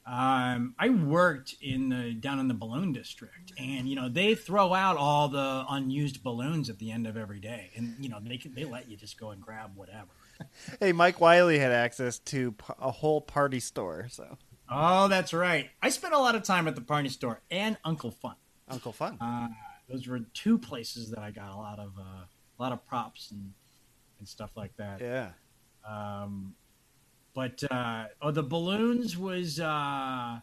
Um, 0.06 0.76
I 0.78 0.89
worked 0.89 1.56
in 1.62 1.89
the 1.89 2.14
down 2.14 2.39
in 2.39 2.47
the 2.47 2.53
balloon 2.53 2.93
district, 2.93 3.53
and 3.58 3.88
you 3.89 3.95
know 3.95 4.08
they 4.10 4.36
throw 4.36 4.74
out 4.74 4.97
all 4.97 5.28
the 5.30 5.66
unused 5.70 6.24
balloons 6.24 6.70
at 6.70 6.78
the 6.80 6.91
end 6.91 7.08
of 7.08 7.18
every 7.18 7.39
day, 7.39 7.72
and 7.76 7.95
you 7.99 8.10
know 8.10 8.20
they 8.22 8.38
can, 8.38 8.53
they 8.53 8.66
let 8.66 8.89
you 8.89 8.97
just 8.97 9.20
go 9.20 9.32
and 9.32 9.41
grab 9.41 9.72
whatever. 9.76 10.10
Hey, 10.82 10.91
Mike 10.91 11.22
Wiley 11.22 11.60
had 11.60 11.72
access 11.72 12.20
to 12.20 12.53
a 12.78 12.91
whole 12.91 13.22
party 13.22 13.62
store, 13.62 14.08
so 14.10 14.38
Oh, 14.70 15.08
that's 15.08 15.34
right. 15.34 15.70
I 15.82 15.89
spent 15.89 16.14
a 16.14 16.18
lot 16.20 16.36
of 16.36 16.43
time 16.43 16.68
at 16.68 16.76
the 16.76 16.82
Party 16.82 17.10
Store 17.10 17.41
and 17.51 17.78
Uncle 17.86 18.12
Fun. 18.12 18.36
Uncle 18.68 18.91
Fun. 18.91 19.18
Uh, 19.22 19.47
those 19.89 20.08
were 20.08 20.20
two 20.34 20.58
places 20.58 21.12
that 21.12 21.20
I 21.20 21.32
got 21.32 21.51
a 21.51 21.56
lot 21.56 21.80
of 21.80 21.93
uh, 21.97 22.01
a 22.01 22.62
lot 22.62 22.72
of 22.72 22.86
props 22.88 23.32
and 23.32 23.53
and 24.20 24.28
stuff 24.28 24.51
like 24.58 24.76
that. 24.78 24.99
Yeah. 25.01 25.30
Um, 25.88 26.56
but 27.36 27.61
uh, 27.69 28.05
oh, 28.21 28.31
the 28.31 28.41
balloons 28.41 29.17
was 29.17 29.59
uh, 29.59 30.39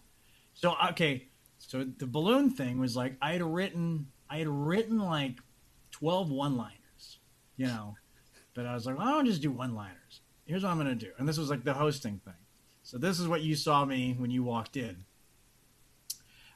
so 0.53 0.76
okay. 0.90 1.26
So 1.59 1.84
the 1.84 2.07
balloon 2.07 2.51
thing 2.51 2.78
was 2.78 2.95
like 2.95 3.16
I 3.20 3.32
had 3.32 3.43
written 3.43 4.09
I 4.28 4.38
had 4.38 4.49
written 4.49 4.99
like 4.99 5.38
12 5.93 6.30
one 6.30 6.57
liners, 6.57 7.18
you 7.57 7.66
know, 7.66 7.97
but 8.55 8.66
I 8.66 8.74
was 8.74 8.86
like, 8.86 8.99
well, 8.99 9.09
I 9.09 9.12
don't 9.12 9.26
just 9.26 9.43
do 9.43 9.51
one 9.51 9.74
liners. 9.74 10.20
Here's 10.45 10.62
what 10.62 10.70
I'm 10.70 10.76
gonna 10.76 10.95
do, 10.95 11.11
and 11.18 11.26
this 11.26 11.38
was 11.38 11.49
like 11.51 11.64
the 11.64 11.72
hosting 11.72 12.20
thing. 12.24 12.34
So 12.82 12.99
this 12.99 13.18
is 13.18 13.26
what 13.26 13.40
you 13.40 13.57
saw 13.57 13.84
me 13.84 14.14
when 14.18 14.30
you 14.30 14.45
walked 14.45 14.76
in. 14.76 15.05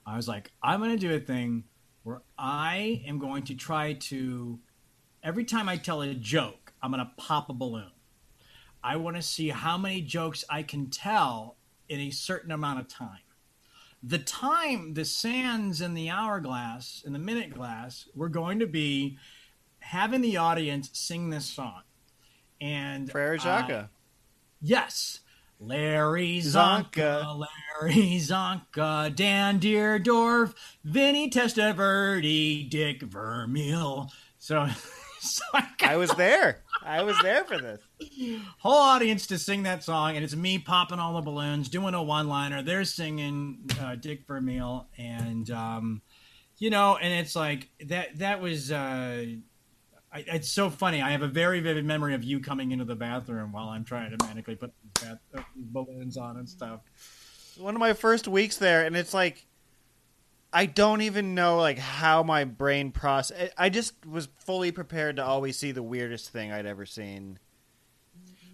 I 0.05 0.17
was 0.17 0.29
like, 0.29 0.53
I'm 0.63 0.81
gonna 0.81 0.99
do 0.99 1.15
a 1.15 1.21
thing 1.21 1.65
where 2.03 2.21
I 2.39 3.03
am 3.07 3.19
going 3.19 3.45
to 3.45 3.55
try 3.55 3.95
to 3.95 4.59
every 5.23 5.45
time 5.45 5.69
I 5.69 5.79
tell 5.79 6.03
a 6.03 6.13
joke, 6.15 6.75
I'm 6.83 6.91
gonna 6.91 7.13
pop 7.17 7.49
a 7.49 7.55
balloon. 7.55 7.91
I 8.87 8.95
want 8.95 9.17
to 9.17 9.23
see 9.23 9.49
how 9.49 9.77
many 9.77 10.01
jokes 10.01 10.45
I 10.49 10.63
can 10.63 10.91
tell 10.91 11.57
in 11.89 11.99
a 11.99 12.11
certain 12.11 12.53
amount 12.53 12.79
of 12.79 12.87
time. 12.87 13.19
The 14.01 14.21
time, 14.21 14.95
the 14.95 15.05
sands 15.05 15.81
in 15.81 15.95
the 15.95 16.09
hourglass, 16.09 17.03
in 17.05 17.13
the 17.13 17.19
minute 17.19 17.53
glass, 17.53 18.09
we're 18.15 18.29
going 18.29 18.61
to 18.61 18.67
be 18.69 19.19
having 19.81 20.21
the 20.21 20.37
audience 20.37 20.91
sing 20.93 21.31
this 21.31 21.47
song. 21.47 21.83
And 22.61 23.11
Frere 23.11 23.39
Jacques. 23.39 23.71
uh, 23.71 23.85
yes. 24.63 25.19
Larry 25.59 26.39
Csonka, 26.39 27.45
Larry 27.81 28.21
Csonka, 28.21 29.13
Dan 29.17 29.59
Dierdorf, 29.59 30.55
Vinny 30.85 31.29
Testaverde, 31.29 32.71
Dick 32.71 33.03
Vermeil. 33.03 34.13
So, 34.39 34.69
so 35.35 35.43
I, 35.53 35.67
I 35.81 35.97
was 35.97 36.11
there. 36.13 36.63
I 36.83 37.03
was 37.03 37.17
there 37.23 37.45
for 37.45 37.59
this. 37.59 37.81
whole 38.59 38.73
audience 38.79 39.27
to 39.29 39.39
sing 39.39 39.65
that 39.65 39.83
song, 39.83 40.17
and 40.17 40.25
it's 40.25 40.37
me 40.37 40.59
popping 40.59 40.99
all 40.99 41.15
the 41.15 41.21
balloons, 41.21 41.69
doing 41.69 41.95
a 41.95 42.03
one-liner. 42.03 42.63
They're 42.63 42.85
singing 42.85 43.71
uh, 43.81 43.97
Dick 43.97 44.29
Meal," 44.29 44.89
and 44.97 45.51
um, 45.51 46.03
you 46.59 46.71
know, 46.71 46.97
and 46.97 47.13
it's 47.13 47.37
like 47.37 47.69
that. 47.87 48.19
That 48.19 48.41
was. 48.41 48.71
Uh, 48.71 49.27
I, 50.13 50.25
it's 50.29 50.49
so 50.49 50.71
funny. 50.71 51.03
I 51.03 51.11
have 51.11 51.23
a 51.23 51.29
very 51.29 51.61
vivid 51.61 51.85
memory 51.85 52.15
of 52.15 52.23
you 52.25 52.41
coming 52.41 52.71
into 52.71 52.85
the 52.85 52.95
bathroom 52.95 53.53
while 53.53 53.69
I'm 53.69 53.85
trying 53.85 54.11
to 54.13 54.17
manically 54.19 54.59
put 54.59 54.73
bath, 54.95 55.19
uh, 55.37 55.43
balloons 55.57 56.17
on 56.17 56.37
and 56.37 56.49
stuff. 56.49 56.81
One 57.59 57.75
of 57.75 57.81
my 57.81 57.93
first 57.93 58.29
weeks 58.29 58.57
there, 58.57 58.85
and 58.85 58.97
it's 58.97 59.13
like 59.13 59.46
I 60.53 60.67
don't 60.67 61.03
even 61.03 61.35
know 61.35 61.59
like 61.59 61.79
how 61.79 62.23
my 62.23 62.45
brain 62.45 62.91
process. 62.93 63.51
I 63.59 63.69
just 63.69 63.95
was 64.07 64.29
fully 64.39 64.73
prepared 64.73 65.17
to 65.17 65.25
always 65.25 65.59
see 65.59 65.73
the 65.73 65.83
weirdest 65.83 66.31
thing 66.31 66.53
I'd 66.53 66.67
ever 66.67 66.87
seen. 66.87 67.39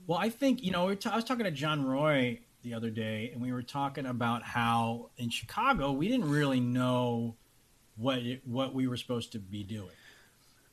Well, 0.07 0.19
I 0.19 0.31
think 0.31 0.63
you 0.65 0.73
know 0.73 0.87
we 0.87 0.97
ta- 0.97 1.11
I 1.11 1.17
was 1.17 1.25
talking 1.25 1.45
to 1.45 1.51
John 1.51 1.85
Roy 1.85 2.41
the 2.63 2.75
other 2.75 2.91
day, 2.91 3.31
and 3.33 3.41
we 3.43 3.53
were 3.53 3.63
talking 3.63 4.07
about 4.07 4.43
how 4.43 5.11
in 5.17 5.31
Chicago 5.31 5.93
we 5.93 6.09
didn't 6.09 6.29
really 6.31 6.61
know 6.61 7.37
what 7.97 8.19
it, 8.19 8.43
what 8.47 8.75
we 8.75 8.89
were 8.89 8.97
supposed 8.97 9.33
to 9.33 9.39
be 9.39 9.63
doing. 9.63 9.91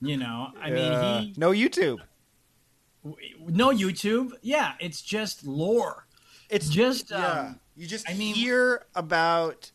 You 0.01 0.17
know, 0.17 0.51
I 0.59 0.71
Uh, 0.71 0.73
mean, 0.73 1.23
he 1.23 1.33
no 1.37 1.51
YouTube. 1.51 1.99
no 3.03 3.69
YouTube. 3.69 4.31
Yeah, 4.41 4.73
it's 4.79 5.01
just 5.01 5.45
lore. 5.45 6.07
It's 6.49 6.69
just 6.69 7.11
yeah. 7.11 7.17
um, 7.41 7.59
You 7.75 7.85
just 7.87 8.09
I 8.09 8.13
mean- 8.13 8.33
hear 8.35 8.85
about 8.95 9.71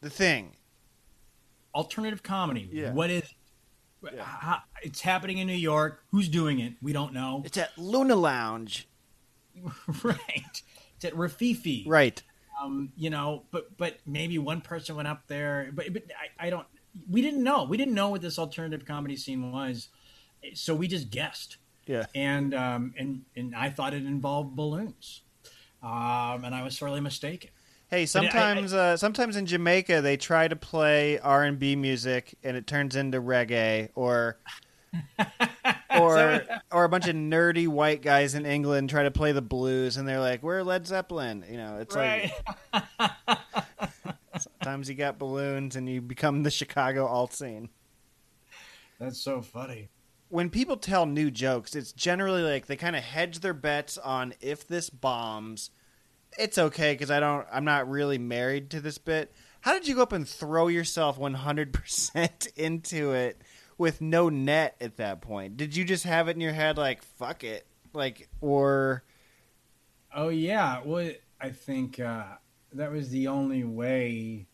the 0.00 0.10
thing. 0.10 0.52
alternative 1.74 2.22
comedy. 2.22 2.68
Yeah. 2.72 2.92
What 2.92 3.10
is? 3.10 3.24
How, 4.18 4.60
it's 4.82 5.00
happening 5.00 5.38
in 5.38 5.46
New 5.46 5.54
York. 5.54 6.02
Who's 6.10 6.28
doing 6.28 6.60
it? 6.60 6.74
We 6.80 6.92
don't 6.92 7.12
know. 7.12 7.42
It's 7.44 7.56
at 7.58 7.76
Luna 7.76 8.14
Lounge. 8.14 8.86
right. 10.04 10.62
It's 10.94 11.04
at 11.04 11.14
Rififi. 11.14 11.84
Right. 11.86 12.22
um, 12.62 12.92
you 12.96 13.10
know, 13.10 13.44
but 13.50 13.76
but 13.76 13.98
maybe 14.06 14.38
one 14.38 14.60
person 14.60 14.96
went 14.96 15.08
up 15.08 15.26
there, 15.26 15.70
but, 15.72 15.92
but 15.92 16.04
I, 16.38 16.46
I 16.46 16.50
don't. 16.50 16.66
We 17.10 17.20
didn't 17.20 17.42
know. 17.42 17.64
We 17.64 17.76
didn't 17.76 17.94
know 17.94 18.10
what 18.10 18.22
this 18.22 18.38
alternative 18.38 18.86
comedy 18.86 19.16
scene 19.16 19.52
was, 19.52 19.88
so 20.54 20.74
we 20.74 20.88
just 20.88 21.10
guessed. 21.10 21.58
Yeah. 21.86 22.06
And 22.14 22.54
um, 22.54 22.94
and 22.98 23.22
and 23.36 23.54
I 23.54 23.70
thought 23.70 23.92
it 23.94 24.04
involved 24.04 24.56
balloons, 24.56 25.22
um, 25.82 26.44
and 26.44 26.54
I 26.54 26.62
was 26.62 26.76
sorely 26.76 27.00
mistaken. 27.00 27.50
Hey, 27.96 28.04
But 28.04 28.16
I- 28.16 28.26
I- 28.26 28.28
sometimes 28.30 28.72
uh, 28.74 28.96
sometimes 28.96 29.36
in 29.36 29.46
Jamaica 29.46 30.00
they 30.02 30.16
try 30.16 30.48
to 30.48 30.56
play 30.56 31.18
R 31.18 31.44
and 31.44 31.58
B 31.58 31.76
music 31.76 32.34
and 32.44 32.56
it 32.56 32.66
turns 32.66 32.94
into 32.96 33.20
reggae 33.20 33.88
or 33.94 34.38
or 35.98 36.42
or 36.72 36.84
a 36.84 36.88
bunch 36.88 37.08
of 37.08 37.16
nerdy 37.16 37.66
white 37.68 38.02
guys 38.02 38.34
in 38.34 38.44
England 38.46 38.90
try 38.90 39.02
to 39.02 39.10
play 39.10 39.32
the 39.32 39.42
blues 39.42 39.96
and 39.96 40.06
they're 40.06 40.20
like, 40.20 40.42
"We're 40.42 40.62
Led 40.62 40.86
Zeppelin." 40.86 41.44
You 41.50 41.56
know, 41.56 41.78
it's 41.78 41.94
Right. 41.94 42.32
like 42.72 42.82
sometimes 44.38 44.88
you 44.88 44.94
got 44.94 45.18
balloons 45.18 45.76
and 45.76 45.88
you 45.88 46.00
become 46.00 46.42
the 46.42 46.50
Chicago 46.50 47.06
alt 47.06 47.32
scene. 47.32 47.68
That's 48.98 49.20
so 49.20 49.42
funny. 49.42 49.88
When 50.28 50.50
people 50.50 50.76
tell 50.76 51.06
new 51.06 51.30
jokes, 51.30 51.74
it's 51.74 51.92
generally 51.92 52.42
like 52.42 52.66
they 52.66 52.76
kind 52.76 52.96
of 52.96 53.02
hedge 53.02 53.40
their 53.40 53.54
bets 53.54 53.96
on 53.98 54.34
if 54.40 54.66
this 54.66 54.90
bombs, 54.90 55.70
it's 56.38 56.58
okay 56.58 56.92
because 56.92 57.10
I 57.10 57.20
don't. 57.20 57.46
I'm 57.52 57.64
not 57.64 57.88
really 57.88 58.18
married 58.18 58.70
to 58.70 58.80
this 58.80 58.98
bit. 58.98 59.32
How 59.60 59.72
did 59.72 59.88
you 59.88 59.94
go 59.96 60.02
up 60.02 60.12
and 60.12 60.28
throw 60.28 60.68
yourself 60.68 61.18
100 61.18 61.72
percent 61.72 62.48
into 62.56 63.12
it 63.12 63.40
with 63.78 64.00
no 64.00 64.28
net 64.28 64.76
at 64.80 64.96
that 64.98 65.20
point? 65.20 65.56
Did 65.56 65.74
you 65.74 65.84
just 65.84 66.04
have 66.04 66.28
it 66.28 66.36
in 66.36 66.40
your 66.40 66.52
head 66.52 66.78
like 66.78 67.02
fuck 67.02 67.44
it, 67.44 67.66
like 67.92 68.28
or 68.40 69.02
Oh 70.14 70.30
yeah, 70.30 70.80
well, 70.82 71.10
I 71.38 71.50
think 71.50 72.00
uh, 72.00 72.24
that 72.72 72.90
was 72.90 73.10
the 73.10 73.28
only 73.28 73.64
way 73.64 74.46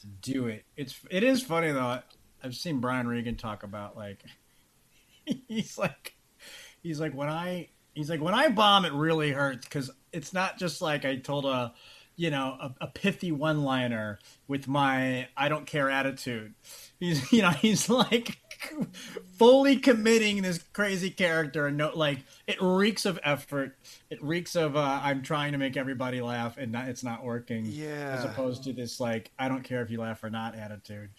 to 0.00 0.06
do 0.06 0.46
it. 0.48 0.64
It's 0.76 0.98
it 1.10 1.22
is 1.22 1.42
funny 1.42 1.70
though. 1.70 2.00
I've 2.42 2.56
seen 2.56 2.80
Brian 2.80 3.06
Regan 3.06 3.36
talk 3.36 3.62
about 3.62 3.96
like 3.96 4.24
he's 5.46 5.78
like 5.78 6.16
he's 6.82 6.98
like 6.98 7.14
when 7.14 7.28
I 7.28 7.68
he's 7.94 8.10
like 8.10 8.20
when 8.20 8.34
I 8.34 8.48
bomb 8.48 8.84
it 8.84 8.92
really 8.92 9.30
hurts 9.30 9.64
because 9.64 9.92
it's 10.14 10.32
not 10.32 10.58
just 10.58 10.80
like 10.80 11.04
I 11.04 11.16
told 11.16 11.44
a 11.44 11.74
you 12.16 12.30
know 12.30 12.56
a, 12.60 12.74
a 12.82 12.86
pithy 12.86 13.32
one 13.32 13.62
liner 13.62 14.18
with 14.46 14.68
my 14.68 15.28
I 15.36 15.48
don't 15.48 15.66
care 15.66 15.90
attitude. 15.90 16.54
He's 16.98 17.32
you 17.32 17.42
know 17.42 17.50
he's 17.50 17.88
like 17.88 18.38
fully 19.38 19.76
committing 19.76 20.42
this 20.42 20.58
crazy 20.72 21.10
character 21.10 21.66
and 21.66 21.76
no 21.76 21.90
like 21.94 22.20
it 22.46 22.56
reeks 22.60 23.04
of 23.04 23.18
effort. 23.22 23.76
It 24.10 24.22
reeks 24.22 24.56
of 24.56 24.76
uh, 24.76 25.00
I'm 25.02 25.22
trying 25.22 25.52
to 25.52 25.58
make 25.58 25.76
everybody 25.76 26.20
laugh 26.20 26.56
and 26.56 26.72
not, 26.72 26.88
it's 26.88 27.04
not 27.04 27.24
working. 27.24 27.66
Yeah. 27.66 28.16
As 28.18 28.24
opposed 28.24 28.64
to 28.64 28.72
this 28.72 29.00
like 29.00 29.30
I 29.38 29.48
don't 29.48 29.64
care 29.64 29.82
if 29.82 29.90
you 29.90 30.00
laugh 30.00 30.22
or 30.22 30.30
not 30.30 30.54
attitude. 30.54 31.10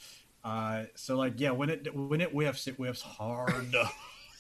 Uh, 0.44 0.84
so 0.96 1.18
like 1.18 1.40
yeah, 1.40 1.52
when 1.52 1.70
it 1.70 1.94
when 1.96 2.22
it 2.22 2.30
whiffs, 2.30 2.68
it 2.68 2.76
whiffs 2.76 3.02
hard. 3.02 3.76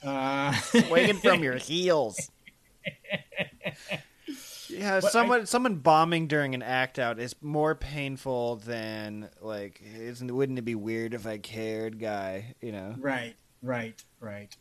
Uh, 0.03 0.51
swinging 0.51 1.17
from 1.17 1.41
your 1.41 1.55
heels? 1.55 2.29
Yeah, 4.69 4.99
But 4.99 5.05
I- 5.07 5.09
someone 5.09 5.45
someone 5.45 5.75
bombing 5.77 6.27
during 6.27 6.53
an 6.55 6.61
act 6.63 6.99
out 6.99 7.19
is 7.19 7.35
more 7.41 7.75
painful 7.75 8.57
than 8.57 9.29
like 9.41 9.81
isn't 9.97 10.33
wouldn't 10.33 10.57
it 10.59 10.63
be 10.65 10.75
weird 10.75 11.13
if 11.13 11.25
I 11.27 11.37
cared 11.37 11.99
guy, 11.99 12.55
you 12.61 12.71
know. 12.71 12.95
Right, 12.97 13.35
right, 13.61 14.01
right. 14.19 14.55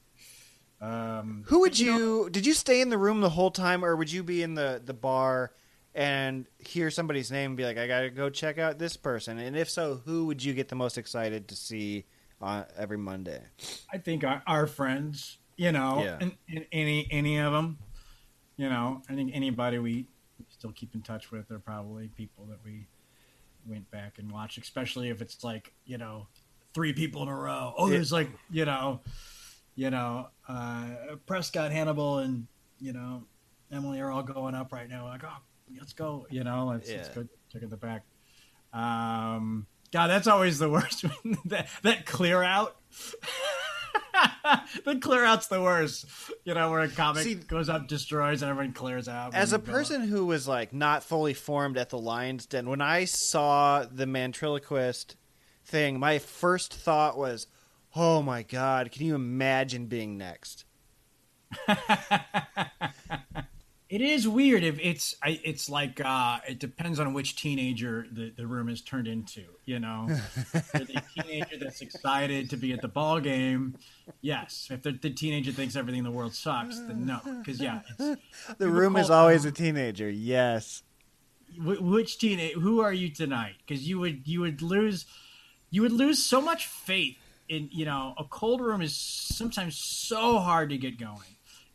Um, 0.81 1.45
Who 1.47 1.61
would 1.61 1.79
you 1.79 2.29
did 2.31 2.45
you 2.45 2.53
stay 2.53 2.81
in 2.81 2.91
the 2.91 2.99
room 2.99 3.21
the 3.21 3.31
whole 3.31 3.51
time 3.51 3.85
or 3.85 3.97
would 3.97 4.13
you 4.13 4.23
be 4.23 4.43
in 4.43 4.55
the 4.55 4.83
the 4.85 4.93
bar 4.93 5.53
and 5.95 6.47
hear 6.59 6.91
somebody's 6.91 7.31
name 7.31 7.53
and 7.53 7.57
be 7.57 7.65
like 7.65 7.79
I 7.79 7.87
got 7.87 8.01
to 8.01 8.11
go 8.11 8.29
check 8.29 8.59
out 8.59 8.79
this 8.79 8.97
person 8.97 9.39
and 9.39 9.57
if 9.57 9.71
so 9.71 10.03
who 10.05 10.27
would 10.27 10.43
you 10.45 10.53
get 10.53 10.69
the 10.69 10.75
most 10.75 10.99
excited 10.99 11.49
to 11.49 11.57
see 11.57 12.05
on 12.43 12.67
every 12.77 12.99
Monday? 12.99 13.41
I 13.93 13.99
think 13.99 14.25
our, 14.25 14.43
our 14.47 14.67
friends, 14.67 15.39
you 15.57 15.73
know, 15.73 16.03
Yeah. 16.05 16.19
and, 16.21 16.33
and 16.51 16.67
any 16.73 17.07
any 17.11 17.39
of 17.39 17.53
them, 17.53 17.79
you 18.57 18.69
know, 18.69 19.03
I 19.09 19.15
think 19.15 19.31
anybody 19.35 19.79
we 19.79 20.07
still 20.51 20.73
keep 20.73 20.95
in 20.95 21.03
touch 21.03 21.31
with 21.31 21.51
are 21.51 21.59
probably 21.59 22.09
people 22.09 22.45
that 22.47 22.59
we 22.65 22.87
went 23.67 23.91
back 23.91 24.19
and 24.19 24.31
watched, 24.31 24.59
especially 24.59 25.09
if 25.11 25.21
it's 25.23 25.43
like 25.45 25.73
you 25.87 25.99
know 25.99 26.27
three 26.75 26.93
people 26.93 27.23
in 27.23 27.29
a 27.29 27.37
row. 27.37 27.73
Oh, 27.77 27.87
Yeah. 27.87 27.95
there's 27.95 28.13
like 28.13 28.29
you 28.51 28.65
know, 28.65 29.01
you 29.75 29.91
know, 29.91 30.29
uh, 30.49 30.87
Prescott, 31.27 31.71
Hannibal, 31.73 32.19
and 32.19 32.47
you 32.81 32.93
know 32.93 33.25
Emily 33.73 34.01
are 34.01 34.11
all 34.11 34.23
going 34.23 34.55
up 34.55 34.73
right 34.73 34.89
now. 34.89 35.07
Like, 35.07 35.25
oh, 35.25 35.39
let's 35.79 35.93
go, 35.93 36.27
you 36.31 36.45
know, 36.45 36.67
let's, 36.67 36.91
let's 36.91 37.09
go 37.09 37.27
check 37.53 37.63
at 37.63 37.71
the 37.71 37.77
back. 37.77 38.05
Um, 38.73 39.67
God, 39.93 40.09
that's 40.09 40.27
always 40.27 40.59
the 40.59 40.69
worst. 40.69 41.05
that 41.47 41.69
that 41.83 42.07
clear 42.07 42.43
out. 42.43 42.77
the 44.85 44.97
clear 44.97 45.25
out's 45.25 45.47
the 45.49 45.61
worst. 45.61 46.07
You 46.45 46.55
know, 46.55 46.71
where 46.71 46.81
a 46.81 46.89
comic 46.89 47.23
See- 47.25 47.35
goes 47.35 47.69
up, 47.69 47.89
destroys, 47.89 48.43
and 48.43 48.51
everyone 48.51 48.73
clears 48.73 49.09
out. 49.09 49.35
As 49.35 49.53
a 49.53 49.59
go- 49.59 49.73
person 49.73 50.03
who 50.03 50.27
was 50.27 50.47
like 50.49 50.73
not 50.73 51.03
fully 51.03 51.35
formed 51.35 51.77
at 51.79 51.91
the 51.91 51.99
Lions 51.99 52.47
Den, 52.47 52.69
when 52.69 52.81
I 52.81 53.05
saw 53.05 53.85
the 53.85 54.07
ventriloquist 54.07 55.17
thing, 55.65 55.99
my 55.99 56.19
first 56.19 56.75
thought 56.75 57.17
was, 57.17 57.47
"Oh 57.95 58.23
my 58.23 58.43
god, 58.43 58.91
can 58.93 59.07
you 59.07 59.15
imagine 59.15 59.87
being 59.87 60.19
next?" 60.19 60.65
It 63.91 64.01
is 64.01 64.27
weird 64.27 64.65
if 64.65 64.79
it's 64.81 65.15
it's 65.25 65.69
like 65.71 66.01
uh, 66.05 66.39
it 66.49 66.59
depends 66.59 66.99
on 66.99 67.13
which 67.13 67.37
teenager 67.37 68.07
the, 68.11 68.33
the 68.37 68.45
room 68.45 68.69
is 68.69 68.81
turned 68.81 69.07
into. 69.07 69.45
You 69.67 69.79
know, 69.79 70.09
the 70.73 71.01
teenager 71.15 71.59
that's 71.61 71.81
excited 71.81 72.51
to 72.51 72.57
be 72.57 72.73
at 72.73 72.81
the 72.81 72.89
ball 72.89 73.21
game, 73.21 73.77
yes. 74.25 74.69
If 74.71 74.83
the, 74.83 74.93
the 74.93 75.11
teenager 75.11 75.53
thinks 75.53 75.77
everything 75.77 75.99
in 75.99 76.05
the 76.05 76.11
world 76.11 76.35
sucks, 76.35 76.79
then 76.79 77.07
no. 77.07 77.21
Because 77.39 77.61
yeah, 77.61 77.81
it's, 77.99 78.21
The 78.59 78.69
room 78.69 78.97
is 78.97 79.11
always 79.11 79.45
a 79.45 79.53
teenager. 79.53 80.09
Yes. 80.11 80.83
Wh- 81.57 81.83
which 81.83 82.19
teenage? 82.19 82.55
Who 82.55 82.81
are 82.81 82.93
you 82.93 83.11
tonight? 83.11 83.57
Because 83.67 83.87
you 83.87 84.01
would 84.01 84.27
you 84.27 84.41
would 84.41 84.63
lose 84.63 85.07
you 85.71 85.83
would 85.83 85.93
lose 85.93 86.25
so 86.25 86.41
much 86.41 86.67
faith 86.67 87.19
in 87.49 87.69
you 87.71 87.85
know 87.85 88.15
a 88.19 88.25
cold 88.25 88.61
room 88.61 88.81
is 88.81 88.97
sometimes 88.97 89.77
so 89.77 90.39
hard 90.39 90.71
to 90.71 90.79
get 90.79 90.99
going. 90.99 91.21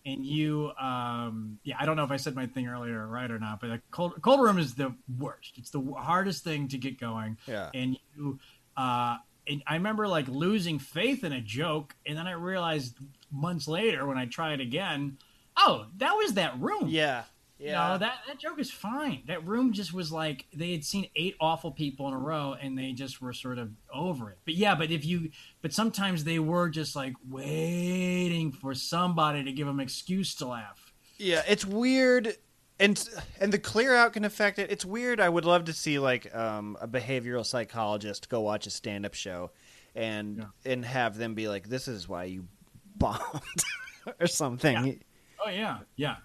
And 0.06 0.26
you, 0.26 0.72
um, 0.80 1.60
yeah, 1.64 1.76
I 1.78 1.86
don't 1.86 1.97
know 1.97 2.06
if 2.06 2.10
I 2.10 2.18
said 2.18 2.34
my 2.34 2.47
thing 2.47 2.68
earlier 2.68 3.06
right 3.06 3.30
or 3.30 3.38
not, 3.38 3.60
but 3.60 3.70
a 3.70 3.82
cold 3.91 4.22
cold 4.22 4.41
room 4.41 4.58
is 4.58 4.74
the 4.74 4.95
worst. 5.20 5.54
It's 5.58 5.70
the 5.70 5.82
hardest 5.97 6.43
thing 6.43 6.70
to 6.70 6.78
get 6.78 7.00
going. 7.00 7.38
Yeah. 7.45 7.70
And 7.74 7.97
you, 8.16 8.39
uh, 8.78 9.18
and 9.50 9.64
I 9.68 9.74
remember 9.74 10.08
like 10.08 10.28
losing 10.28 10.80
faith 10.80 11.24
in 11.24 11.34
a 11.34 11.41
joke, 11.41 11.95
and 12.06 12.18
then 12.18 12.28
I 12.28 12.34
realized 12.34 12.95
months 13.32 13.68
later 13.68 14.06
when 14.06 14.18
I 14.18 14.26
tried 14.26 14.62
again, 14.62 15.18
oh, 15.58 15.88
that 15.97 16.14
was 16.14 16.34
that 16.34 16.60
room. 16.60 16.88
Yeah. 16.88 17.24
You 17.62 17.72
know, 17.72 17.97
that, 17.97 18.20
that 18.26 18.39
joke 18.39 18.58
is 18.58 18.72
fine. 18.72 19.24
That 19.28 19.45
room 19.45 19.74
just 19.74 19.93
was 19.93 20.14
like 20.14 20.45
they 20.54 20.72
had 20.72 20.86
seen 20.86 21.10
eight 21.18 21.36
awful 21.41 21.72
people 21.72 22.08
in 22.08 22.14
a 22.14 22.18
row 22.18 22.56
and 22.60 22.78
they 22.78 22.93
just 22.93 23.22
were 23.22 23.34
sort 23.34 23.58
of 23.58 23.72
over 23.93 24.30
it. 24.30 24.38
But 24.45 24.54
yeah, 24.54 24.76
but 24.76 24.91
if 24.91 25.04
you 25.04 25.32
but 25.62 25.74
sometimes 25.74 26.24
they 26.24 26.39
were 26.39 26.70
just 26.70 26.95
like 26.95 27.16
waiting 27.30 28.54
for 28.54 28.74
somebody 28.74 29.43
to 29.43 29.52
give 29.52 29.68
them 29.68 29.82
excuse 29.82 30.36
to 30.36 30.47
laugh. 30.47 30.93
Yeah, 31.18 31.41
it's 31.50 31.66
weird, 31.66 32.38
and 32.80 33.10
and 33.40 33.52
the 33.52 33.60
clear 33.60 33.96
out 33.96 34.14
can 34.14 34.26
affect 34.26 34.60
it. 34.60 34.72
It's 34.72 34.86
weird. 34.86 35.20
I 35.20 35.30
would 35.30 35.46
love 35.46 35.66
to 35.66 35.74
see 35.74 36.00
like 36.00 36.34
um, 36.36 36.78
a 36.82 36.88
behavioral 36.88 37.46
psychologist 37.46 38.30
go 38.30 38.42
watch 38.42 38.68
a 38.68 38.70
stand 38.70 39.06
up 39.06 39.14
show, 39.14 39.52
and 39.96 40.46
and 40.66 40.86
have 40.86 41.18
them 41.18 41.36
be 41.36 41.48
like, 41.48 41.68
"This 41.68 41.88
is 41.88 42.08
why 42.08 42.26
you 42.26 42.48
bombed," 42.96 43.64
or 44.20 44.28
something. 44.28 45.00
Oh 45.46 45.50
yeah, 45.50 45.80
yeah. 45.96 46.18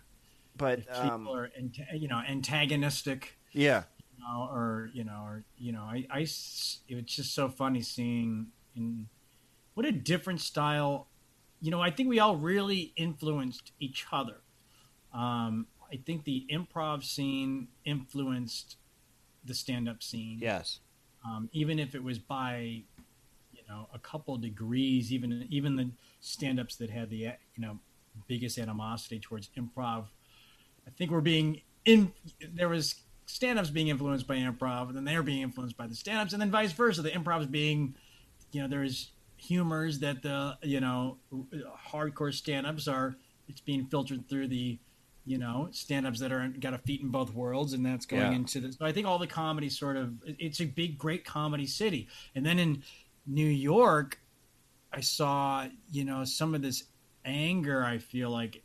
But 0.57 0.81
If 0.81 0.87
people 0.87 1.11
um, 1.11 1.29
are 1.29 1.51
you 1.95 2.09
know 2.09 2.21
antagonistic. 2.29 3.37
yeah, 3.53 3.85
you 4.17 4.25
know, 4.25 4.49
or 4.51 4.91
you 4.93 5.05
know, 5.05 5.23
or 5.25 5.45
you 5.59 5.73
know, 5.73 5.83
I, 5.83 6.07
I 6.11 6.21
it's 6.21 6.81
just 6.89 7.35
so 7.35 7.49
funny 7.49 7.83
seeing 7.83 8.49
in 8.77 9.09
what 9.75 9.87
a 9.87 9.93
different 9.93 10.41
style. 10.41 11.09
You 11.61 11.71
know, 11.71 11.81
I 11.81 11.91
think 11.91 12.09
we 12.09 12.21
all 12.21 12.37
really 12.37 12.93
influenced 12.97 13.73
each 13.81 14.07
other. 14.13 14.37
Um, 15.13 15.67
I 15.95 16.01
think 16.05 16.25
the 16.25 16.45
improv 16.51 17.05
scene 17.05 17.69
influenced 17.85 18.77
the 19.45 19.55
stand-up 19.55 20.03
scene. 20.03 20.39
yes, 20.41 20.81
Um, 21.25 21.49
even 21.53 21.79
if 21.79 21.95
it 21.95 22.03
was 22.03 22.19
by, 22.19 22.83
you 23.53 23.63
know, 23.69 23.89
a 23.95 23.99
couple 23.99 24.37
degrees. 24.37 25.13
Even 25.13 25.47
even 25.51 25.77
the 25.77 25.91
stand-ups 26.21 26.77
that 26.77 26.91
had 26.91 27.11
the 27.11 27.17
you 27.17 27.59
know 27.59 27.79
biggest 28.27 28.59
animosity 28.59 29.19
towards 29.21 29.51
improv 29.57 30.07
I 30.87 30.91
think 30.91 31.11
we're 31.11 31.21
being 31.21 31.63
in. 31.85 32.13
There 32.53 32.69
was 32.69 32.97
stand-ups 33.27 33.71
being 33.71 33.89
influenced 33.89 34.27
by 34.27 34.37
improv, 34.37 34.89
and 34.89 34.97
then 34.97 35.05
they're 35.05 35.23
being 35.23 35.43
influenced 35.43 35.77
by 35.77 35.87
the 35.87 35.95
stand-ups, 35.95 36.33
and 36.33 36.43
then 36.43 36.51
vice 36.51 36.73
versa. 36.73 37.03
The 37.03 37.11
improvs 37.11 37.51
being, 37.51 37.95
you 38.53 38.63
know, 38.63 38.69
there's 38.69 39.11
humors 39.37 39.99
that 40.01 40.23
the 40.23 40.57
you 40.63 40.81
know 40.81 41.19
hardcore 41.91 42.33
stand-ups 42.33 42.89
are. 42.89 43.17
It's 43.49 43.61
being 43.61 43.87
filtered 43.87 44.27
through 44.29 44.49
the, 44.49 44.79
you 45.27 45.39
know, 45.39 45.69
stand-ups 45.71 46.21
that 46.21 46.33
are 46.33 46.49
got 46.49 46.75
a 46.75 46.79
feet 46.79 47.01
in 47.01 47.09
both 47.09 47.33
worlds, 47.33 47.73
and 47.73 47.85
that's 47.85 48.07
going 48.07 48.23
Yeah. 48.23 48.33
into 48.33 48.61
this. 48.61 48.77
So 48.77 48.85
I 48.85 48.93
think 48.93 49.07
all 49.07 49.19
the 49.19 49.27
comedy 49.27 49.69
sort 49.69 49.97
of. 49.97 50.15
It's 50.27 50.61
a 50.61 50.67
big, 50.67 50.99
great 50.99 51.25
comedy 51.25 51.67
city, 51.67 52.09
and 52.35 52.45
then 52.45 52.59
in 52.59 52.83
New 53.27 53.47
York, 53.47 54.21
I 54.93 55.01
saw 55.01 55.67
you 55.91 56.05
know 56.05 56.25
some 56.25 56.55
of 56.55 56.63
this 56.63 56.85
anger. 57.25 57.85
I 57.85 57.99
feel 57.99 58.31
like, 58.31 58.63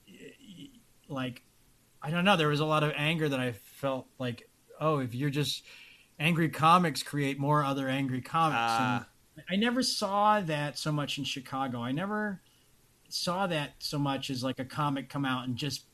like 1.07 1.43
I 2.01 2.11
don't 2.11 2.25
know. 2.25 2.35
There 2.35 2.49
was 2.49 2.59
a 2.59 2.65
lot 2.65 2.83
of 2.83 2.91
anger 2.95 3.29
that 3.29 3.39
I 3.39 3.53
felt 3.53 4.07
like, 4.19 4.49
oh, 4.79 4.99
if 4.99 5.15
you're 5.15 5.29
just 5.29 5.63
angry 6.19 6.49
comics, 6.49 7.03
create 7.03 7.39
more 7.39 7.63
other 7.63 7.87
angry 7.87 8.21
comics. 8.21 8.57
And 8.57 9.05
ah. 9.05 9.07
I 9.49 9.55
never 9.55 9.81
saw 9.81 10.41
that 10.41 10.77
so 10.77 10.91
much 10.91 11.17
in 11.17 11.23
Chicago. 11.23 11.79
I 11.81 11.93
never 11.93 12.41
saw 13.07 13.47
that 13.47 13.71
so 13.79 13.97
much 13.97 14.29
as 14.29 14.43
like 14.43 14.59
a 14.59 14.65
comic 14.65 15.09
come 15.09 15.25
out 15.25 15.47
and 15.47 15.55
just 15.55 15.85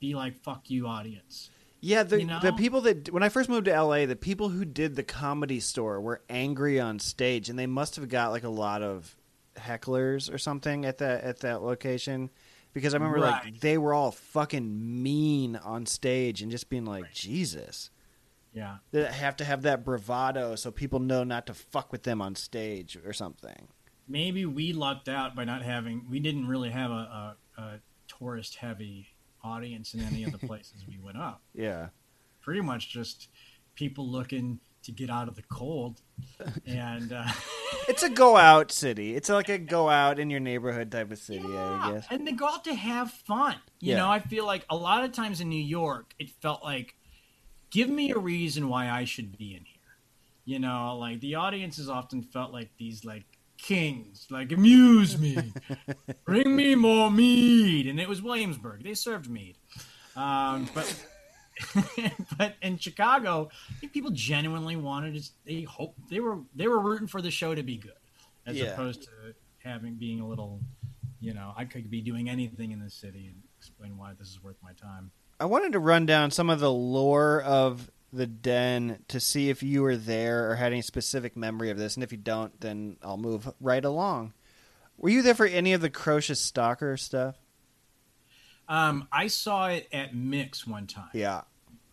be 0.00 0.14
like, 0.14 0.36
"Fuck 0.36 0.70
you, 0.70 0.86
audience." 0.86 1.50
yeah. 1.80 2.02
The 2.02 2.20
You 2.20 2.26
know? 2.26 2.40
the 2.40 2.52
people 2.52 2.80
that 2.82 3.12
when 3.12 3.22
I 3.22 3.28
first 3.28 3.48
moved 3.48 3.66
to 3.66 3.72
L.A., 3.72 4.06
the 4.06 4.16
people 4.16 4.48
who 4.48 4.64
did 4.64 4.96
the 4.96 5.02
comedy 5.02 5.60
store 5.60 6.00
were 6.00 6.22
angry 6.28 6.80
on 6.80 6.98
stage, 6.98 7.48
and 7.48 7.58
they 7.58 7.66
must 7.66 7.96
have 7.96 8.08
got 8.08 8.30
like 8.30 8.44
a 8.44 8.48
lot 8.48 8.82
of 8.82 9.16
hecklers 9.56 10.32
or 10.32 10.38
something 10.38 10.84
at 10.84 10.98
that 10.98 11.22
at 11.22 11.40
that 11.40 11.62
location. 11.62 12.30
Because 12.72 12.94
I 12.94 12.98
remember 12.98 13.20
like 13.20 13.60
they 13.60 13.78
were 13.78 13.92
all 13.92 14.12
fucking 14.12 15.02
mean 15.02 15.56
on 15.56 15.86
stage 15.86 16.40
and 16.40 16.50
just 16.50 16.70
being 16.70 16.84
like, 16.84 17.12
Jesus. 17.12 17.90
Yeah. 18.52 18.76
They 18.90 19.04
have 19.04 19.36
to 19.36 19.44
have 19.44 19.62
that 19.62 19.84
bravado 19.84 20.56
so 20.56 20.70
people 20.70 20.98
know 20.98 21.24
not 21.24 21.46
to 21.46 21.54
fuck 21.54 21.92
with 21.92 22.02
them 22.02 22.20
on 22.20 22.34
stage 22.34 22.98
or 23.04 23.12
something. 23.12 23.68
Maybe 24.08 24.44
we 24.44 24.72
lucked 24.72 25.08
out 25.08 25.36
by 25.36 25.44
not 25.44 25.62
having. 25.62 26.06
We 26.10 26.18
didn't 26.18 26.48
really 26.48 26.70
have 26.70 26.90
a, 26.90 27.36
a, 27.56 27.60
a 27.60 27.80
tourist 28.08 28.56
heavy 28.56 29.09
audience 29.42 29.94
in 29.94 30.00
any 30.00 30.24
of 30.24 30.32
the 30.32 30.38
places 30.46 30.84
we 30.88 30.98
went 30.98 31.18
up. 31.18 31.42
Yeah. 31.54 31.88
pretty 32.42 32.60
much 32.60 32.90
just 32.90 33.28
people 33.74 34.06
looking 34.08 34.60
to 34.82 34.92
get 34.92 35.10
out 35.10 35.28
of 35.28 35.36
the 35.36 35.42
cold 35.42 36.00
and 36.66 37.12
uh, 37.12 37.26
It's 37.88 38.02
a 38.02 38.08
go 38.10 38.36
out 38.36 38.72
city. 38.72 39.14
It's 39.16 39.28
like 39.28 39.48
a 39.48 39.58
go 39.58 39.88
out 39.88 40.18
in 40.18 40.30
your 40.30 40.40
neighborhood 40.40 40.90
type 40.90 41.10
of 41.12 41.18
city, 41.18 41.46
I 41.56 41.92
guess. 41.92 42.06
and 42.10 42.26
they 42.26 42.32
go 42.32 42.46
out 42.46 42.64
to 42.64 42.74
have 42.74 43.10
fun 43.10 43.56
you 43.80 43.92
Yeah. 43.92 43.98
know 43.98 44.10
i 44.10 44.18
feel 44.20 44.44
like 44.46 44.64
a 44.70 44.76
lot 44.76 45.04
of 45.04 45.12
times 45.12 45.40
in 45.40 45.48
new 45.48 45.62
york 45.62 46.14
it 46.18 46.30
felt 46.30 46.62
like 46.62 46.94
give 47.70 47.88
me 47.88 48.10
a 48.10 48.18
reason 48.18 48.68
why 48.68 48.90
i 48.90 49.04
should 49.04 49.36
be 49.38 49.54
in 49.54 49.64
here 49.64 49.76
you 50.44 50.58
know 50.58 50.96
like 50.98 51.20
the 51.20 51.34
audiences 51.36 51.88
often 51.88 52.22
felt 52.22 52.52
like 52.52 52.70
these 52.78 53.04
like 53.04 53.24
kings 53.62 54.26
like 54.30 54.50
amuse 54.52 55.18
me 55.18 55.52
bring 56.24 56.54
me 56.56 56.74
more 56.74 57.10
mead 57.10 57.86
and 57.86 58.00
it 58.00 58.08
was 58.08 58.22
williamsburg 58.22 58.82
they 58.82 58.94
served 58.94 59.28
mead 59.30 59.56
um, 60.16 60.68
but 60.74 61.06
but 62.38 62.54
in 62.62 62.78
Chicago, 62.78 63.50
I 63.68 63.74
think 63.80 63.92
people 63.92 64.10
genuinely 64.12 64.76
wanted 64.76 65.14
to. 65.22 65.30
They 65.44 65.62
hope 65.62 65.94
they 66.08 66.18
were 66.20 66.38
they 66.54 66.66
were 66.68 66.78
rooting 66.80 67.06
for 67.06 67.20
the 67.20 67.30
show 67.30 67.54
to 67.54 67.62
be 67.62 67.76
good, 67.76 67.92
as 68.46 68.56
Yeah. 68.56 68.72
opposed 68.72 69.02
to 69.02 69.10
having 69.62 69.96
being 69.96 70.20
a 70.20 70.26
little, 70.26 70.60
you 71.20 71.34
know, 71.34 71.52
I 71.56 71.66
could 71.66 71.90
be 71.90 72.00
doing 72.00 72.30
anything 72.30 72.72
in 72.72 72.80
this 72.80 72.94
city 72.94 73.26
and 73.26 73.42
explain 73.58 73.98
why 73.98 74.14
this 74.18 74.28
is 74.28 74.42
worth 74.42 74.56
my 74.62 74.72
time. 74.72 75.10
I 75.38 75.44
wanted 75.44 75.72
to 75.72 75.78
run 75.80 76.06
down 76.06 76.30
some 76.30 76.48
of 76.48 76.60
the 76.60 76.72
lore 76.72 77.42
of 77.42 77.90
the 78.12 78.26
den 78.26 79.04
to 79.08 79.20
see 79.20 79.50
if 79.50 79.62
you 79.62 79.82
were 79.82 79.96
there 79.96 80.50
or 80.50 80.56
had 80.56 80.72
any 80.72 80.82
specific 80.82 81.36
memory 81.36 81.70
of 81.70 81.78
this, 81.78 81.96
and 81.96 82.02
if 82.02 82.12
you 82.12 82.18
don't, 82.18 82.60
then 82.60 82.96
I'll 83.02 83.16
move 83.16 83.52
right 83.60 83.84
along. 83.84 84.32
Were 84.96 85.10
you 85.10 85.22
there 85.22 85.34
for 85.34 85.46
any 85.46 85.72
of 85.72 85.80
the 85.80 85.90
Crocious 85.90 86.40
Stalker 86.40 86.96
stuff? 86.96 87.36
Um, 88.68 89.08
I 89.10 89.28
saw 89.28 89.68
it 89.68 89.88
at 89.92 90.14
Mix 90.14 90.66
one 90.66 90.86
time. 90.86 91.10
Yeah. 91.12 91.42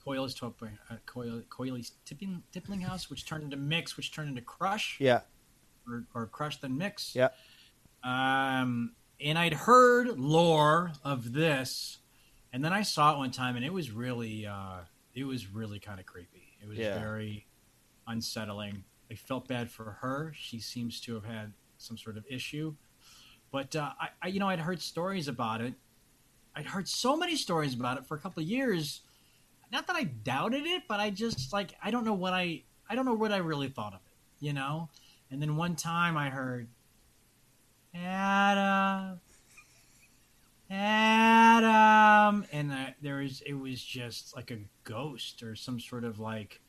Tippling, 0.05 0.77
uh, 0.89 0.95
Coyley's 1.05 1.91
Tipping, 2.05 2.43
Tippling 2.51 2.81
House, 2.81 3.09
which 3.09 3.25
turned 3.25 3.43
into 3.43 3.57
Mix, 3.57 3.97
which 3.97 4.13
turned 4.13 4.29
into 4.29 4.41
Crush. 4.41 4.97
Yeah. 4.99 5.21
Or, 5.87 6.05
or 6.13 6.27
Crush 6.27 6.57
then 6.57 6.77
Mix. 6.77 7.15
Yeah. 7.15 7.29
Um, 8.03 8.93
and 9.19 9.37
I'd 9.37 9.53
heard 9.53 10.19
lore 10.19 10.91
of 11.03 11.33
this, 11.33 11.97
and 12.53 12.63
then 12.63 12.73
I 12.73 12.83
saw 12.83 13.13
it 13.13 13.17
one 13.17 13.31
time, 13.31 13.55
and 13.55 13.65
it 13.65 13.73
was 13.73 13.91
really, 13.91 14.45
uh, 14.45 14.81
it 15.17 15.23
was 15.25 15.47
really 15.51 15.79
kind 15.79 15.99
of 15.99 16.05
creepy. 16.05 16.57
It 16.61 16.67
was 16.67 16.77
Yeah. 16.77 16.99
very 16.99 17.47
unsettling. 18.07 18.83
I 19.11 19.15
felt 19.15 19.47
bad 19.47 19.71
for 19.71 19.91
her. 20.01 20.33
She 20.35 20.59
seems 20.59 20.99
to 21.01 21.15
have 21.15 21.25
had 21.25 21.53
some 21.77 21.97
sort 21.97 22.17
of 22.17 22.25
issue, 22.29 22.75
but 23.51 23.75
uh, 23.75 23.93
I, 23.99 24.09
I, 24.21 24.27
you 24.27 24.39
know, 24.39 24.49
I'd 24.49 24.59
heard 24.59 24.81
stories 24.81 25.27
about 25.27 25.61
it. 25.61 25.73
I'd 26.55 26.65
heard 26.65 26.87
so 26.87 27.15
many 27.15 27.35
stories 27.35 27.73
about 27.73 27.97
it 27.97 28.05
for 28.05 28.15
a 28.15 28.19
couple 28.19 28.41
of 28.41 28.49
years. 28.49 29.01
Not 29.71 29.87
that 29.87 29.95
I 29.95 30.03
doubted 30.03 30.65
it, 30.65 30.83
but 30.87 30.99
I 30.99 31.09
just 31.09 31.53
like 31.53 31.75
I 31.83 31.91
don't 31.91 32.05
know 32.05 32.13
what 32.13 32.33
I 32.33 32.63
I 32.89 32.95
don't 32.95 33.05
know 33.05 33.13
what 33.13 33.31
I 33.31 33.37
really 33.37 33.69
thought 33.69 33.93
of 33.93 33.99
it, 34.05 34.45
you 34.45 34.53
know. 34.53 34.89
And 35.29 35.41
then 35.41 35.55
one 35.57 35.75
time 35.75 36.15
I 36.17 36.29
heard, 36.29 36.67
Adam, 37.93 39.19
Adam, 40.69 42.45
and 42.51 42.73
there 43.01 43.17
was 43.17 43.41
it 43.41 43.53
was 43.53 43.81
just 43.81 44.35
like 44.35 44.51
a 44.51 44.59
ghost 44.83 45.41
or 45.43 45.55
some 45.55 45.79
sort 45.79 46.03
of 46.03 46.19
like, 46.19 46.61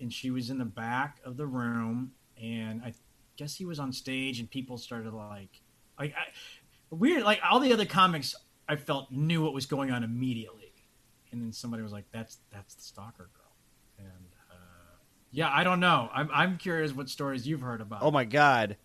and 0.00 0.12
she 0.12 0.30
was 0.30 0.50
in 0.50 0.58
the 0.58 0.64
back 0.64 1.18
of 1.24 1.36
the 1.36 1.46
room, 1.46 2.12
and 2.40 2.82
I 2.82 2.94
guess 3.36 3.56
he 3.56 3.64
was 3.64 3.78
on 3.78 3.92
stage, 3.92 4.40
and 4.40 4.50
people 4.50 4.78
started 4.78 5.12
like, 5.12 5.60
like 5.98 6.14
I, 6.14 6.24
weird, 6.90 7.24
like 7.24 7.40
all 7.48 7.60
the 7.60 7.72
other 7.72 7.86
comics, 7.86 8.34
I 8.68 8.76
felt 8.76 9.10
knew 9.10 9.42
what 9.42 9.52
was 9.52 9.66
going 9.66 9.90
on 9.90 10.02
immediately, 10.02 10.72
and 11.30 11.42
then 11.42 11.52
somebody 11.52 11.82
was 11.82 11.92
like, 11.92 12.06
"That's 12.10 12.38
that's 12.50 12.74
the 12.74 12.82
stalker 12.82 13.28
girl," 13.34 13.56
and 13.98 14.28
uh, 14.50 14.96
yeah, 15.30 15.50
I 15.52 15.62
don't 15.62 15.80
know. 15.80 16.08
I'm 16.12 16.30
I'm 16.32 16.56
curious 16.56 16.92
what 16.94 17.10
stories 17.10 17.46
you've 17.46 17.60
heard 17.60 17.82
about. 17.82 18.02
Oh 18.02 18.10
my 18.10 18.24
god. 18.24 18.76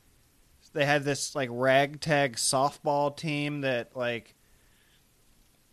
They 0.74 0.86
had 0.86 1.03
this 1.03 1.36
like 1.36 1.49
ragtag 1.51 2.36
softball 2.36 3.15
team 3.15 3.61
that 3.61 3.95
like 3.95 4.36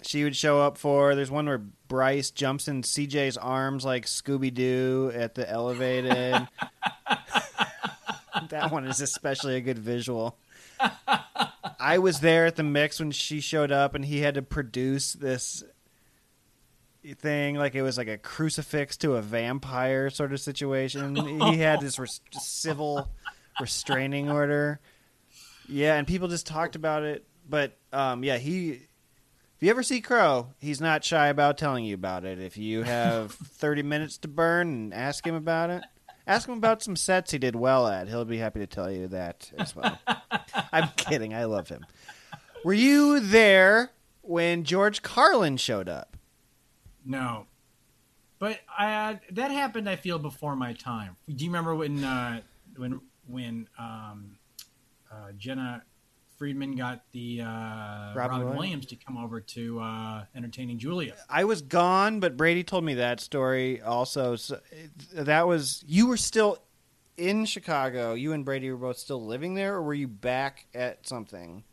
she 0.03 0.25
would 0.25 0.37
show 0.37 0.61
up 0.61 0.79
for. 0.79 1.15
There's 1.15 1.31
one 1.31 1.47
where 1.47 1.59
Bryce 1.89 2.31
jumps 2.31 2.69
in 2.69 2.83
CJ's 2.83 3.37
arms 3.37 3.85
like 3.85 4.07
Scooby 4.07 4.53
Doo 4.53 5.13
at 5.15 5.35
the 5.35 5.49
elevated. 5.49 6.13
that 8.49 8.71
one 8.71 8.87
is 8.87 9.01
especially 9.01 9.57
a 9.57 9.61
good 9.61 9.79
visual. 9.79 10.37
I 11.79 11.99
was 11.99 12.21
there 12.21 12.47
at 12.47 12.57
the 12.57 12.63
mix 12.63 12.99
when 12.99 13.11
she 13.11 13.41
showed 13.41 13.73
up 13.73 13.95
and 13.95 14.05
he 14.05 14.21
had 14.21 14.35
to 14.35 14.43
produce 14.43 15.13
this 15.15 15.65
thing 17.19 17.55
like 17.55 17.77
it 17.77 17.83
was 17.83 17.97
like 17.97 18.09
a 18.09 18.19
crucifix 18.19 18.97
to 18.97 19.15
a 19.15 19.23
vampire 19.23 20.11
sort 20.11 20.33
of 20.33 20.41
situation. 20.41 21.15
he 21.41 21.59
had 21.59 21.81
this 21.81 21.99
res- 21.99 22.21
civil 22.33 23.09
restraining 23.61 24.31
order. 24.31 24.81
Yeah, 25.69 25.97
and 25.97 26.07
people 26.07 26.29
just 26.29 26.47
talked 26.47 26.77
about 26.77 27.03
it. 27.03 27.25
But 27.49 27.77
um, 27.93 28.25
yeah, 28.25 28.39
he. 28.39 28.71
If 28.71 29.63
you 29.63 29.71
ever 29.71 29.83
see 29.83 30.03
Crow, 30.03 30.49
he's 30.59 30.83
not 30.83 31.03
shy 31.03 31.29
about 31.29 31.57
telling 31.57 31.85
you 31.87 31.95
about 31.95 32.27
it. 32.27 32.39
If 32.39 32.59
you 32.59 32.83
have 32.83 33.33
30 33.33 33.83
minutes 33.83 34.19
to 34.19 34.29
burn 34.29 34.69
and 34.69 34.95
ask 34.95 35.27
him 35.27 35.35
about 35.35 35.71
it, 35.71 35.83
ask 36.27 36.47
him 36.47 36.59
about 36.59 36.83
some 36.83 36.95
sets 36.95 37.31
he 37.33 37.39
did 37.39 37.57
well 37.57 37.87
at. 37.87 38.07
He'll 38.07 38.27
be 38.27 38.37
happy 38.37 38.61
to 38.61 38.67
tell 38.67 38.91
you 38.91 39.09
that 39.09 39.51
as 39.57 39.75
well. 39.75 39.99
I'm 40.73 40.91
kidding. 40.97 41.33
I 41.33 41.45
love 41.45 41.71
him. 41.71 41.87
Were 42.65 42.75
you 42.75 43.19
there 43.21 43.93
when 44.21 44.65
George 44.65 45.01
Carlin 45.01 45.57
showed 45.57 45.89
up? 45.89 46.19
No, 47.05 47.47
but 48.39 48.61
I, 48.69 49.21
that 49.31 49.51
happened. 49.51 49.89
I 49.89 49.97
feel 49.97 50.19
before 50.19 50.57
my 50.57 50.75
time. 50.75 51.17
Do 51.35 51.45
you 51.45 51.51
remember 51.51 51.75
when 51.75 52.05
uh, 52.05 52.41
when 52.77 53.01
when 53.27 53.69
um, 53.79 54.39
uh, 55.11 55.33
Jenna 55.37 55.83
Friedman 56.39 56.77
got 56.77 57.03
the 57.13 57.41
uh, 57.41 57.47
Robin 57.47 58.15
Robin, 58.17 58.39
Williams? 58.41 58.57
Williams. 58.59 58.87
to 58.87 58.97
come 58.97 59.17
over 59.17 59.41
to 59.41 59.81
uh, 59.81 60.25
entertaining 60.35 60.79
Julia? 60.79 61.15
I 61.31 61.45
was 61.45 61.63
gone, 61.63 62.21
but 62.21 62.37
Brady 62.37 62.63
told 62.63 62.85
me 62.85 62.95
that 62.95 63.21
story 63.21 63.81
also. 63.81 64.37
So 64.37 64.61
that 65.15 65.47
was 65.47 65.83
you 65.87 66.07
were 66.07 66.17
still 66.17 66.59
in 67.17 67.47
Chicago. 67.47 68.15
You 68.15 68.33
and 68.33 68.45
Brady 68.45 68.71
were 68.71 68.77
both 68.77 68.99
still 68.99 69.25
living 69.25 69.55
there, 69.55 69.75
or 69.77 69.83
were 69.83 69.95
you 69.95 70.09
back 70.09 70.67
at 70.75 71.07
something? 71.07 71.65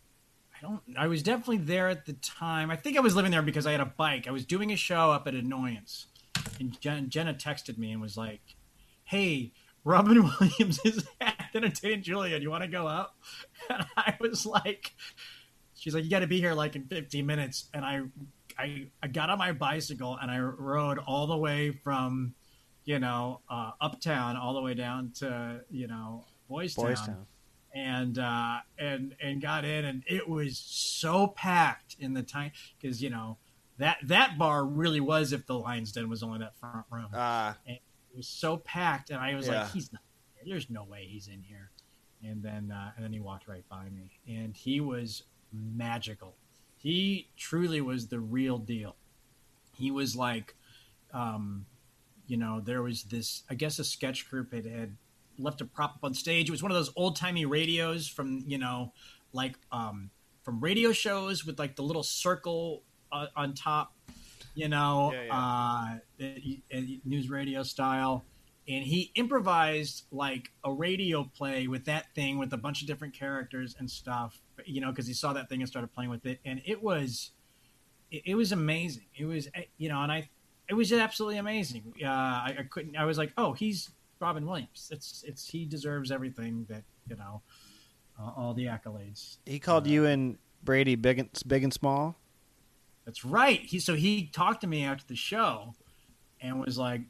I 0.58 0.62
don't. 0.62 0.82
I 0.98 1.08
was 1.08 1.24
definitely 1.24 1.58
there 1.58 1.90
at 1.90 2.06
the 2.06 2.14
time. 2.14 2.72
I 2.72 2.78
think 2.78 2.98
I 2.98 3.02
was 3.02 3.16
living 3.16 3.32
there 3.32 3.42
because 3.42 3.68
I 3.68 3.72
had 3.72 3.82
a 3.82 3.86
bike. 3.86 4.28
I 4.28 4.32
was 4.32 4.46
doing 4.46 4.72
a 4.72 4.78
show 4.78 5.12
up 5.12 5.28
at 5.28 5.34
Annoyance, 5.34 6.08
and 6.60 6.80
Jen, 6.80 7.10
Jenna 7.10 7.34
texted 7.34 7.78
me 7.78 7.92
and 7.92 8.02
was 8.02 8.16
like, 8.16 8.56
"Hey, 9.04 9.52
Robin 9.84 10.30
Williams 10.40 10.80
is 10.86 11.06
at 11.20 11.33
Entertain 11.64 12.02
Julia. 12.04 12.38
Do 12.38 12.44
you 12.44 12.50
want 12.52 12.64
to 12.64 12.70
go 12.70 12.88
up?" 12.88 13.16
And 13.70 13.86
I 13.96 14.16
was 14.20 14.46
like, 14.46 14.94
"She's 15.76 15.94
like, 15.96 16.04
you 16.04 16.10
got 16.10 16.20
to 16.20 16.28
be 16.28 16.40
here 16.40 16.54
like 16.54 16.76
in 16.76 16.86
15 16.86 17.26
minutes." 17.26 17.70
And 17.74 17.84
I, 17.86 18.02
I, 18.58 18.88
I 19.02 19.08
got 19.08 19.30
on 19.30 19.38
my 19.38 19.52
bicycle 19.54 20.18
and 20.22 20.30
I 20.30 20.40
rode 20.40 21.00
all 21.00 21.28
the 21.28 21.38
way 21.38 21.72
from, 21.72 22.34
you 22.86 23.00
know, 23.00 23.42
uh, 23.50 23.72
uptown 23.82 24.36
all 24.38 24.54
the 24.54 24.62
way 24.62 24.74
down 24.74 25.12
to 25.20 25.62
you 25.70 25.88
know 25.88 26.26
Boys 26.50 26.76
Town 26.76 26.86
Boys 26.86 27.00
Town. 27.02 27.26
and 27.74 28.20
uh, 28.20 28.58
and 28.78 29.16
and 29.22 29.42
got 29.42 29.64
in, 29.66 29.86
and 29.86 30.04
it 30.08 30.28
was 30.28 30.58
so 30.58 31.28
packed 31.28 31.96
in 32.00 32.14
the 32.14 32.24
time 32.24 32.52
because 32.80 33.02
you 33.02 33.10
know 33.10 33.38
that 33.80 33.98
that 34.04 34.38
bar 34.38 34.64
really 34.66 35.00
was 35.00 35.32
if 35.34 35.46
the 35.48 35.58
Lions 35.58 35.92
Den 35.94 36.10
was 36.10 36.22
only 36.22 36.40
that 36.40 36.58
front 36.60 36.86
room. 36.92 37.08
Ah, 37.14 37.58
and 37.66 37.78
it 37.78 38.18
was 38.18 38.28
so 38.28 38.58
packed, 38.58 39.10
and 39.10 39.20
I 39.20 39.34
was 39.36 39.48
Yeah. 39.48 39.64
like, 39.64 39.72
he's 39.72 39.92
not. 39.92 40.02
Here. 40.46 40.54
There's 40.56 40.70
no 40.70 40.84
way 40.84 41.06
he's 41.10 41.28
in 41.28 41.42
here. 41.42 41.72
And 42.24 42.42
then 42.42 42.72
uh, 42.72 42.92
and 42.96 43.04
then 43.04 43.12
he 43.14 43.20
walked 43.20 43.48
right 43.48 43.68
by 43.70 43.90
me, 43.90 44.12
and 44.28 44.56
he 44.56 44.80
was 44.80 45.24
magical. 45.52 46.36
He 46.78 47.28
truly 47.38 47.82
was 47.82 48.08
the 48.08 48.20
real 48.20 48.58
deal. 48.58 48.96
He 49.78 49.92
was 49.92 50.16
like, 50.16 50.56
um, 51.14 51.66
you 52.28 52.38
know, 52.38 52.62
there 52.62 52.82
was 52.82 53.04
this, 53.04 53.44
I 53.50 53.56
guess, 53.56 53.80
a 53.80 53.84
sketch 53.84 54.30
group 54.30 54.54
had 54.54 54.66
had 54.66 54.96
left 55.38 55.62
a 55.62 55.66
prop 55.66 55.96
up 55.96 56.04
on 56.04 56.14
stage. 56.14 56.48
It 56.48 56.52
was 56.52 56.64
one 56.64 56.72
of 56.72 56.78
those 56.78 56.92
old 56.96 57.16
timey 57.16 57.46
radios 57.46 58.08
from, 58.08 58.44
you 58.48 58.58
know, 58.58 58.94
like 59.34 59.56
um, 59.72 60.10
from 60.44 60.60
radio 60.62 60.92
shows 60.94 61.46
with 61.46 61.60
like 61.60 61.76
the 61.76 61.82
little 61.84 62.04
circle 62.04 62.84
uh, 63.12 63.28
on 63.36 63.54
top, 63.54 63.94
you 64.56 64.70
know, 64.70 65.12
Uh, 65.32 65.98
the- 66.18 66.62
uh, 66.74 66.80
news 67.04 67.30
radio 67.30 67.64
style. 67.64 68.24
And 68.68 68.86
he 68.86 69.12
improvised 69.16 70.06
like 70.12 70.52
a 70.64 70.72
radio 70.72 71.30
play 71.36 71.68
with 71.68 71.86
that 71.86 72.14
thing 72.16 72.38
with 72.38 72.54
a 72.54 72.58
bunch 72.58 72.82
of 72.82 72.88
different 72.88 73.14
characters 73.14 73.76
and 73.78 73.90
stuff, 73.92 74.40
you 74.66 74.80
know, 74.80 74.90
because 74.90 75.06
he 75.06 75.14
saw 75.14 75.34
that 75.34 75.50
thing 75.50 75.62
and 75.62 75.68
started 75.68 75.94
playing 75.94 76.10
with 76.10 76.26
it. 76.26 76.40
And 76.46 76.62
it 76.66 76.82
was, 76.82 77.32
it, 78.10 78.24
it 78.26 78.36
was 78.36 78.52
amazing. 78.52 79.06
It 79.18 79.26
was, 79.26 79.48
uh, 79.48 79.62
you 79.78 79.90
know, 79.90 80.02
and 80.02 80.12
I, 80.12 80.30
it 80.70 80.76
was 80.76 80.94
absolutely 80.94 81.40
amazing. 81.40 81.94
Uh, 82.02 82.08
I, 82.08 82.56
I 82.60 82.64
couldn't, 82.70 82.96
I 82.96 83.04
was 83.04 83.18
like, 83.18 83.34
oh, 83.38 83.52
he's 83.52 83.90
Robin 84.22 84.46
Williams. 84.46 84.90
It's, 84.92 85.26
it's, 85.28 85.48
he 85.48 85.66
deserves 85.66 86.10
everything 86.10 86.66
that, 86.70 86.84
you 87.10 87.18
know, 87.18 87.42
uh, 88.18 88.32
all 88.38 88.54
the 88.54 88.66
accolades. 88.66 89.38
he 89.46 89.60
called 89.60 89.88
you 89.88 90.06
and 90.06 90.38
Brady 90.64 90.96
big 90.96 91.20
and, 91.20 91.30
big 91.48 91.64
and 91.64 91.74
small. 91.74 92.16
That's 93.06 93.26
right. 93.26 93.60
He 93.60 93.80
so 93.80 93.96
he 93.96 94.28
talked 94.28 94.62
to 94.62 94.68
me 94.68 94.86
after 94.86 95.04
the 95.06 95.16
show, 95.16 95.74
and 96.42 96.60
was 96.60 96.78
like, 96.78 97.02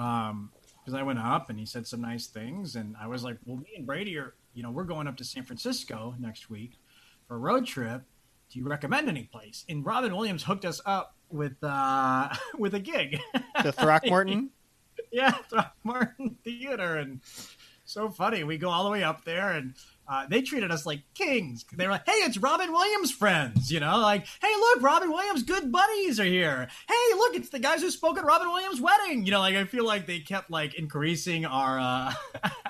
um, 0.00 0.50
because 0.78 0.94
I 0.94 1.02
went 1.02 1.18
up 1.18 1.50
and 1.50 1.58
he 1.58 1.66
said 1.66 1.86
some 1.86 2.00
nice 2.00 2.26
things, 2.26 2.74
and 2.74 2.96
I 3.00 3.06
was 3.06 3.22
like, 3.22 3.36
well, 3.44 3.58
me 3.58 3.74
and 3.76 3.86
Brady 3.86 4.16
are, 4.16 4.34
you 4.54 4.62
know, 4.62 4.70
we're 4.70 4.84
going 4.84 5.06
up 5.06 5.16
to 5.18 5.24
San 5.24 5.44
Francisco 5.44 6.14
next 6.18 6.48
week 6.48 6.78
for 7.28 7.36
a 7.36 7.38
road 7.38 7.66
trip. 7.66 8.02
Do 8.50 8.58
you 8.58 8.66
recommend 8.66 9.08
any 9.08 9.24
place? 9.24 9.64
And 9.68 9.84
Robin 9.84 10.16
Williams 10.16 10.42
hooked 10.42 10.64
us 10.64 10.80
up 10.86 11.14
with 11.30 11.62
uh 11.62 12.34
with 12.58 12.74
a 12.74 12.80
gig. 12.80 13.20
The 13.62 13.72
Throckmorton. 13.72 14.50
yeah, 15.12 15.32
Throckmorton 15.50 16.36
Theater, 16.44 16.96
and 16.96 17.20
so 17.84 18.08
funny. 18.08 18.42
We 18.42 18.56
go 18.56 18.70
all 18.70 18.84
the 18.84 18.90
way 18.90 19.04
up 19.04 19.24
there, 19.24 19.52
and 19.52 19.74
uh, 20.10 20.26
they 20.28 20.42
treated 20.42 20.72
us 20.72 20.84
like 20.84 21.02
kings. 21.14 21.64
They 21.72 21.86
were 21.86 21.92
like, 21.92 22.06
"Hey, 22.08 22.18
it's 22.24 22.36
Robin 22.36 22.72
Williams' 22.72 23.12
friends," 23.12 23.70
you 23.70 23.78
know, 23.78 23.98
like, 23.98 24.26
"Hey, 24.42 24.52
look, 24.58 24.82
Robin 24.82 25.08
Williams' 25.10 25.44
good 25.44 25.70
buddies 25.70 26.18
are 26.18 26.24
here." 26.24 26.68
Hey, 26.88 27.14
look, 27.14 27.36
it's 27.36 27.50
the 27.50 27.60
guys 27.60 27.80
who 27.80 27.90
spoke 27.92 28.18
at 28.18 28.24
Robin 28.24 28.48
Williams' 28.48 28.80
wedding. 28.80 29.24
You 29.24 29.30
know, 29.30 29.38
like 29.38 29.54
I 29.54 29.64
feel 29.64 29.86
like 29.86 30.06
they 30.06 30.18
kept 30.18 30.50
like 30.50 30.74
increasing 30.74 31.46
our 31.46 31.78
uh, 31.78 32.12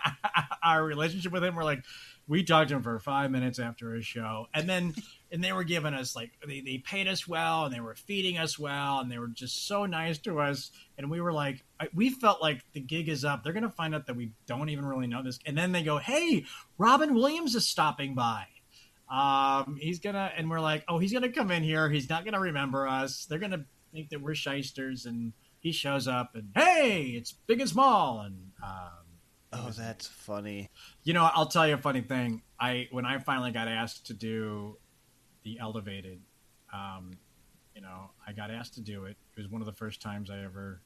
our 0.62 0.84
relationship 0.84 1.32
with 1.32 1.43
him. 1.43 1.55
We're 1.55 1.64
like, 1.64 1.82
we 2.28 2.45
talked 2.45 2.68
to 2.68 2.76
him 2.76 2.82
for 2.82 2.99
five 2.99 3.30
minutes 3.30 3.59
after 3.59 3.95
his 3.95 4.05
show, 4.05 4.49
and 4.53 4.68
then 4.68 4.95
and 5.33 5.43
they 5.45 5.53
were 5.53 5.64
giving 5.64 5.95
us 5.95 6.16
like 6.16 6.33
they, 6.47 6.61
they 6.61 6.78
paid 6.78 7.07
us 7.09 7.26
well, 7.28 7.64
and 7.64 7.74
they 7.74 7.81
were 7.81 7.95
feeding 7.95 8.39
us 8.39 8.59
well, 8.59 8.99
and 9.01 9.11
they 9.11 9.18
were 9.18 9.28
just 9.28 9.66
so 9.66 9.87
nice 9.87 10.18
to 10.18 10.41
us, 10.41 10.70
and 10.99 11.11
we 11.11 11.20
were 11.20 11.33
like, 11.33 11.64
I, 11.78 11.89
we 11.95 12.11
felt 12.11 12.43
like 12.43 12.62
the 12.72 12.81
gig 12.81 13.09
is 13.09 13.24
up. 13.24 13.43
They're 13.45 13.53
gonna 13.53 13.70
find 13.70 13.95
out 13.95 14.07
that 14.07 14.16
we 14.16 14.33
don't 14.47 14.68
even 14.70 14.85
really 14.85 15.07
know 15.07 15.22
this, 15.22 15.39
and 15.47 15.57
then 15.57 15.72
they 15.72 15.83
go, 15.83 15.99
hey, 15.99 16.45
Robin 16.78 17.14
Williams 17.14 17.55
is 17.55 17.66
stopping 17.68 18.14
by. 18.14 18.45
Um, 19.11 19.76
he's 19.81 19.99
gonna, 19.99 20.31
and 20.37 20.49
we're 20.49 20.61
like, 20.61 20.85
oh, 20.89 20.99
he's 20.99 21.12
gonna 21.12 21.33
come 21.33 21.51
in 21.51 21.62
here. 21.62 21.89
He's 21.89 22.09
not 22.09 22.24
gonna 22.24 22.41
remember 22.41 22.87
us. 22.87 23.26
They're 23.26 23.39
gonna 23.41 23.64
think 23.93 24.11
that 24.11 24.20
we're 24.20 24.35
shysters, 24.35 25.07
and 25.07 25.33
he 25.59 25.72
shows 25.72 26.07
up, 26.09 26.35
and 26.35 26.51
hey, 26.55 27.07
it's 27.16 27.33
big 27.33 27.61
and 27.61 27.68
small, 27.68 28.20
and 28.20 28.53
um, 28.62 28.89
Oh, 29.53 29.70
that's 29.76 30.07
funny. 30.07 30.70
you 31.03 31.12
know, 31.12 31.28
I'll 31.35 31.47
tell 31.47 31.66
you 31.66 31.74
a 31.74 31.78
funny 31.78 32.03
thing. 32.03 32.43
I 32.59 32.87
when 32.93 33.05
I 33.05 33.18
finally 33.18 33.51
got 33.51 33.66
asked 33.66 34.07
to 34.07 34.14
do 34.14 34.76
elevated, 35.59 36.20
um, 36.72 37.12
you 37.74 37.80
know, 37.80 38.11
I 38.26 38.32
got 38.32 38.51
asked 38.51 38.74
to 38.74 38.80
do 38.80 39.05
it. 39.05 39.16
It 39.36 39.40
was 39.40 39.48
one 39.48 39.62
of 39.62 39.66
the 39.66 39.72
first 39.72 40.03
times 40.03 40.30
I 40.30 40.42
ever. 40.44 40.80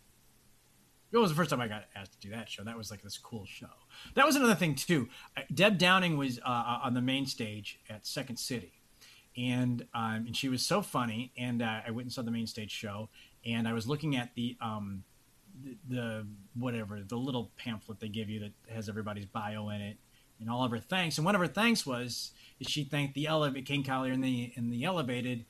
It 1.12 1.18
was 1.18 1.30
the 1.30 1.36
first 1.36 1.50
time 1.50 1.60
I 1.60 1.68
got 1.68 1.84
asked 1.94 2.12
to 2.12 2.18
do 2.18 2.30
that 2.34 2.48
show. 2.48 2.64
That 2.64 2.76
was 2.76 2.90
like 2.90 3.02
this 3.02 3.18
cool 3.18 3.46
show. 3.46 3.68
That 4.14 4.26
was 4.26 4.34
another 4.34 4.56
thing 4.56 4.74
too. 4.74 5.08
Uh, 5.36 5.42
Deb 5.52 5.78
Downing 5.78 6.16
was 6.16 6.40
uh, 6.44 6.80
on 6.82 6.94
the 6.94 7.00
main 7.00 7.26
stage 7.26 7.78
at 7.88 8.04
Second 8.04 8.36
City, 8.36 8.72
and 9.36 9.86
um, 9.94 10.24
and 10.26 10.36
she 10.36 10.48
was 10.48 10.62
so 10.62 10.82
funny. 10.82 11.32
And 11.38 11.62
uh, 11.62 11.80
I 11.86 11.90
went 11.90 12.06
and 12.06 12.12
saw 12.12 12.22
the 12.22 12.32
main 12.32 12.46
stage 12.46 12.72
show, 12.72 13.08
and 13.46 13.68
I 13.68 13.72
was 13.72 13.86
looking 13.86 14.16
at 14.16 14.34
the 14.34 14.56
um, 14.60 15.04
the, 15.62 15.76
the 15.88 16.26
whatever 16.54 17.00
the 17.06 17.16
little 17.16 17.52
pamphlet 17.56 18.00
they 18.00 18.08
give 18.08 18.28
you 18.28 18.40
that 18.40 18.52
has 18.72 18.88
everybody's 18.88 19.26
bio 19.26 19.68
in 19.68 19.80
it 19.80 19.98
and 20.40 20.50
all 20.50 20.64
of 20.64 20.70
her 20.70 20.78
thanks. 20.78 21.18
And 21.18 21.24
one 21.24 21.34
of 21.34 21.40
her 21.40 21.46
thanks 21.46 21.86
was 21.86 22.32
is 22.60 22.68
she 22.68 22.84
thanked 22.84 23.14
the 23.14 23.26
elevated 23.26 23.66
Cayne 23.66 23.84
Collier 23.84 24.12
in 24.12 24.20
the 24.20 24.52
in 24.56 24.70
the 24.70 24.84
elevated 24.84 25.44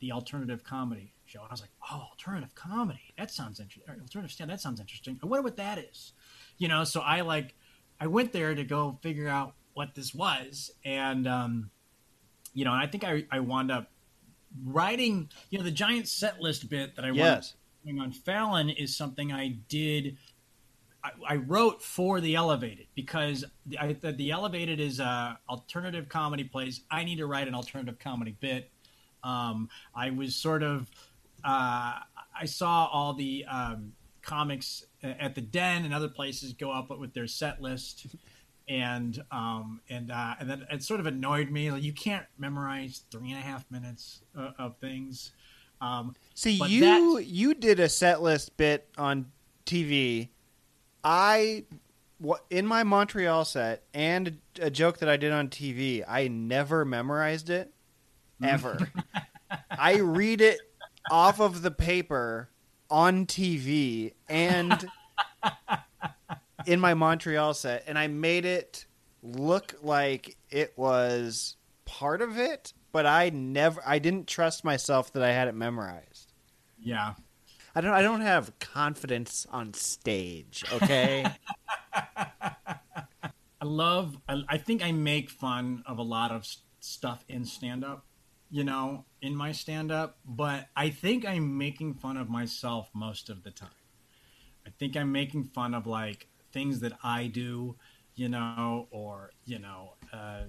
the 0.00 0.12
alternative 0.12 0.62
comedy 0.64 1.12
show. 1.24 1.40
And 1.40 1.48
I 1.50 1.52
was 1.52 1.60
like, 1.60 1.70
oh, 1.90 2.06
alternative 2.10 2.54
comedy. 2.54 3.14
That 3.18 3.30
sounds 3.30 3.60
interesting. 3.60 4.00
Alternative 4.00 4.32
stand. 4.32 4.50
That 4.50 4.60
sounds 4.60 4.80
interesting. 4.80 5.18
I 5.22 5.26
wonder 5.26 5.42
what 5.42 5.56
that 5.56 5.78
is. 5.78 6.12
You 6.58 6.68
know, 6.68 6.84
so 6.84 7.00
I 7.00 7.20
like 7.22 7.54
I 8.00 8.06
went 8.06 8.32
there 8.32 8.54
to 8.54 8.64
go 8.64 8.98
figure 9.02 9.28
out 9.28 9.54
what 9.74 9.94
this 9.94 10.14
was, 10.14 10.70
and 10.84 11.26
um, 11.26 11.70
you 12.54 12.64
know, 12.64 12.72
and 12.72 12.80
I 12.80 12.86
think 12.86 13.04
I 13.04 13.24
I 13.30 13.40
wound 13.40 13.70
up 13.70 13.90
writing. 14.64 15.30
You 15.50 15.58
know, 15.58 15.64
the 15.64 15.70
giant 15.70 16.08
set 16.08 16.40
list 16.40 16.68
bit 16.68 16.96
that 16.96 17.04
I 17.04 17.10
Yes. 17.10 17.54
doing 17.84 18.00
on 18.00 18.12
Fallon 18.12 18.70
is 18.70 18.96
something 18.96 19.32
I 19.32 19.48
did. 19.68 20.16
I, 21.04 21.10
I 21.26 21.36
wrote 21.36 21.82
for 21.82 22.20
the 22.20 22.34
Elevated 22.34 22.86
because 22.94 23.44
the, 23.66 23.78
I, 23.78 23.92
the, 23.92 24.12
the 24.12 24.30
Elevated 24.30 24.80
is 24.80 25.00
uh, 25.00 25.34
alternative 25.48 26.08
comedy 26.08 26.44
plays. 26.44 26.82
I 26.90 27.04
need 27.04 27.16
to 27.16 27.26
write 27.26 27.48
an 27.48 27.54
alternative 27.54 27.98
comedy 27.98 28.36
bit. 28.40 28.70
Um, 29.22 29.68
I 29.94 30.10
was 30.10 30.34
sort 30.34 30.62
of 30.62 30.90
uh, 31.44 31.94
I 32.40 32.44
saw 32.46 32.86
all 32.86 33.14
the 33.14 33.44
um, 33.48 33.92
comics 34.22 34.84
at 35.02 35.34
the 35.34 35.40
Den 35.40 35.84
and 35.84 35.94
other 35.94 36.08
places 36.08 36.52
go 36.52 36.70
up 36.70 36.90
with 36.98 37.14
their 37.14 37.26
set 37.26 37.60
list, 37.62 38.06
and 38.68 39.22
um, 39.30 39.80
and 39.88 40.10
uh, 40.10 40.34
and 40.40 40.50
then 40.50 40.66
it 40.70 40.82
sort 40.82 41.00
of 41.00 41.06
annoyed 41.06 41.50
me. 41.50 41.70
Like 41.70 41.82
you 41.82 41.92
can't 41.92 42.26
memorize 42.38 43.02
three 43.10 43.30
and 43.30 43.38
a 43.38 43.42
half 43.42 43.64
minutes 43.70 44.22
uh, 44.36 44.50
of 44.58 44.76
things. 44.78 45.32
Um, 45.80 46.14
See, 46.34 46.60
you 46.68 47.14
that- 47.16 47.26
you 47.26 47.54
did 47.54 47.78
a 47.80 47.88
set 47.88 48.20
list 48.20 48.56
bit 48.56 48.88
on 48.98 49.26
TV. 49.64 50.28
I 51.10 51.64
in 52.50 52.66
my 52.66 52.84
Montreal 52.84 53.46
set 53.46 53.82
and 53.94 54.40
a 54.60 54.68
joke 54.68 54.98
that 54.98 55.08
I 55.08 55.16
did 55.16 55.32
on 55.32 55.48
TV. 55.48 56.04
I 56.06 56.28
never 56.28 56.84
memorized 56.84 57.48
it 57.48 57.72
mm. 58.42 58.46
ever. 58.46 58.92
I 59.70 60.00
read 60.00 60.42
it 60.42 60.58
off 61.10 61.40
of 61.40 61.62
the 61.62 61.70
paper 61.70 62.50
on 62.90 63.24
TV 63.24 64.12
and 64.28 64.86
in 66.66 66.78
my 66.78 66.92
Montreal 66.92 67.54
set, 67.54 67.84
and 67.86 67.98
I 67.98 68.08
made 68.08 68.44
it 68.44 68.84
look 69.22 69.76
like 69.80 70.36
it 70.50 70.74
was 70.76 71.56
part 71.86 72.20
of 72.20 72.38
it, 72.38 72.74
but 72.92 73.06
I 73.06 73.30
never, 73.30 73.80
I 73.86 73.98
didn't 73.98 74.26
trust 74.26 74.62
myself 74.62 75.14
that 75.14 75.22
I 75.22 75.32
had 75.32 75.48
it 75.48 75.54
memorized. 75.54 76.34
Yeah. 76.78 77.14
I 77.78 77.80
don't, 77.80 77.94
I 77.94 78.02
don't 78.02 78.22
have 78.22 78.58
confidence 78.58 79.46
on 79.52 79.72
stage. 79.72 80.64
Okay, 80.72 81.24
I 81.94 83.64
love. 83.64 84.18
I, 84.28 84.42
I 84.48 84.58
think 84.58 84.84
I 84.84 84.90
make 84.90 85.30
fun 85.30 85.84
of 85.86 85.98
a 85.98 86.02
lot 86.02 86.32
of 86.32 86.40
s- 86.42 86.58
stuff 86.80 87.24
in 87.28 87.44
stand 87.44 87.84
up, 87.84 88.04
you 88.50 88.64
know, 88.64 89.04
in 89.22 89.36
my 89.36 89.52
stand 89.52 89.92
up, 89.92 90.18
but 90.24 90.66
I 90.76 90.90
think 90.90 91.24
I'm 91.24 91.56
making 91.56 91.94
fun 91.94 92.16
of 92.16 92.28
myself 92.28 92.90
most 92.94 93.30
of 93.30 93.44
the 93.44 93.52
time. 93.52 93.68
I 94.66 94.70
think 94.78 94.96
I'm 94.96 95.12
making 95.12 95.44
fun 95.44 95.72
of 95.72 95.86
like 95.86 96.26
things 96.52 96.80
that 96.80 96.94
I 97.04 97.28
do, 97.28 97.76
you 98.16 98.28
know, 98.28 98.88
or 98.90 99.30
you 99.44 99.60
know, 99.60 99.94
uh, 100.12 100.42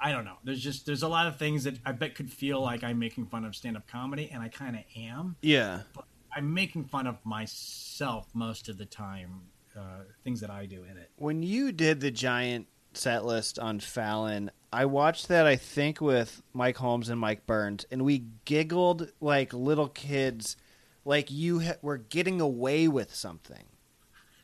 I 0.00 0.12
don't 0.12 0.24
know. 0.24 0.36
There's 0.44 0.62
just 0.62 0.86
there's 0.86 1.02
a 1.02 1.08
lot 1.08 1.26
of 1.26 1.36
things 1.36 1.64
that 1.64 1.78
I 1.84 1.90
bet 1.90 2.14
could 2.14 2.30
feel 2.32 2.60
like 2.62 2.84
I'm 2.84 3.00
making 3.00 3.26
fun 3.26 3.44
of 3.44 3.56
stand 3.56 3.76
up 3.76 3.88
comedy, 3.88 4.30
and 4.32 4.40
I 4.40 4.48
kind 4.48 4.76
of 4.76 4.82
am. 4.96 5.34
yeah. 5.42 5.80
But 5.94 6.04
I'm 6.34 6.54
making 6.54 6.84
fun 6.84 7.06
of 7.06 7.24
myself 7.24 8.28
most 8.34 8.68
of 8.68 8.78
the 8.78 8.86
time. 8.86 9.42
Uh, 9.76 10.02
things 10.24 10.40
that 10.40 10.50
I 10.50 10.66
do 10.66 10.82
in 10.82 10.96
it. 10.96 11.10
When 11.16 11.44
you 11.44 11.70
did 11.70 12.00
the 12.00 12.10
giant 12.10 12.66
set 12.92 13.24
list 13.24 13.56
on 13.56 13.78
Fallon, 13.78 14.50
I 14.72 14.84
watched 14.86 15.28
that. 15.28 15.46
I 15.46 15.54
think 15.54 16.00
with 16.00 16.42
Mike 16.52 16.76
Holmes 16.76 17.08
and 17.08 17.20
Mike 17.20 17.46
Burns, 17.46 17.86
and 17.90 18.02
we 18.04 18.24
giggled 18.44 19.12
like 19.20 19.52
little 19.52 19.88
kids, 19.88 20.56
like 21.04 21.30
you 21.30 21.60
ha- 21.60 21.76
were 21.82 21.98
getting 21.98 22.40
away 22.40 22.88
with 22.88 23.14
something. 23.14 23.64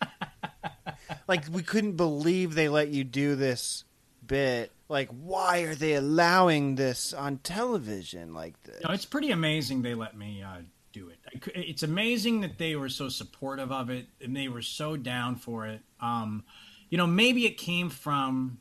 like 1.29 1.45
we 1.51 1.63
couldn't 1.65 1.97
believe 1.97 2.55
they 2.55 2.69
let 2.69 2.89
you 2.89 3.03
do 3.03 3.35
this 3.35 3.85
bit. 4.27 4.73
Like, 4.89 5.09
why 5.09 5.61
are 5.61 5.75
they 5.75 5.95
allowing 5.95 6.77
this 6.77 7.13
on 7.13 7.39
television 7.39 8.35
like 8.35 8.61
this? 8.63 8.83
No, 8.87 8.95
it's 8.95 9.05
pretty 9.05 9.31
amazing 9.33 9.83
they 9.83 9.95
let 9.95 10.17
me 10.17 10.43
uh, 10.43 10.59
do 10.97 11.09
it. 11.11 11.19
I 11.27 11.61
It's 11.61 11.83
amazing 11.83 12.41
that 12.41 12.59
they 12.59 12.75
were 12.77 12.89
so 12.89 13.09
supportive 13.09 13.71
of 13.71 13.91
it 13.91 14.07
and 14.21 14.35
they 14.35 14.49
were 14.49 14.63
so 14.63 14.97
down 14.97 15.37
for 15.37 15.67
it. 15.67 15.81
Um, 16.01 16.45
you 16.89 16.97
know, 16.99 17.07
maybe 17.07 17.45
it 17.47 17.59
came 17.59 17.91
from, 17.91 18.61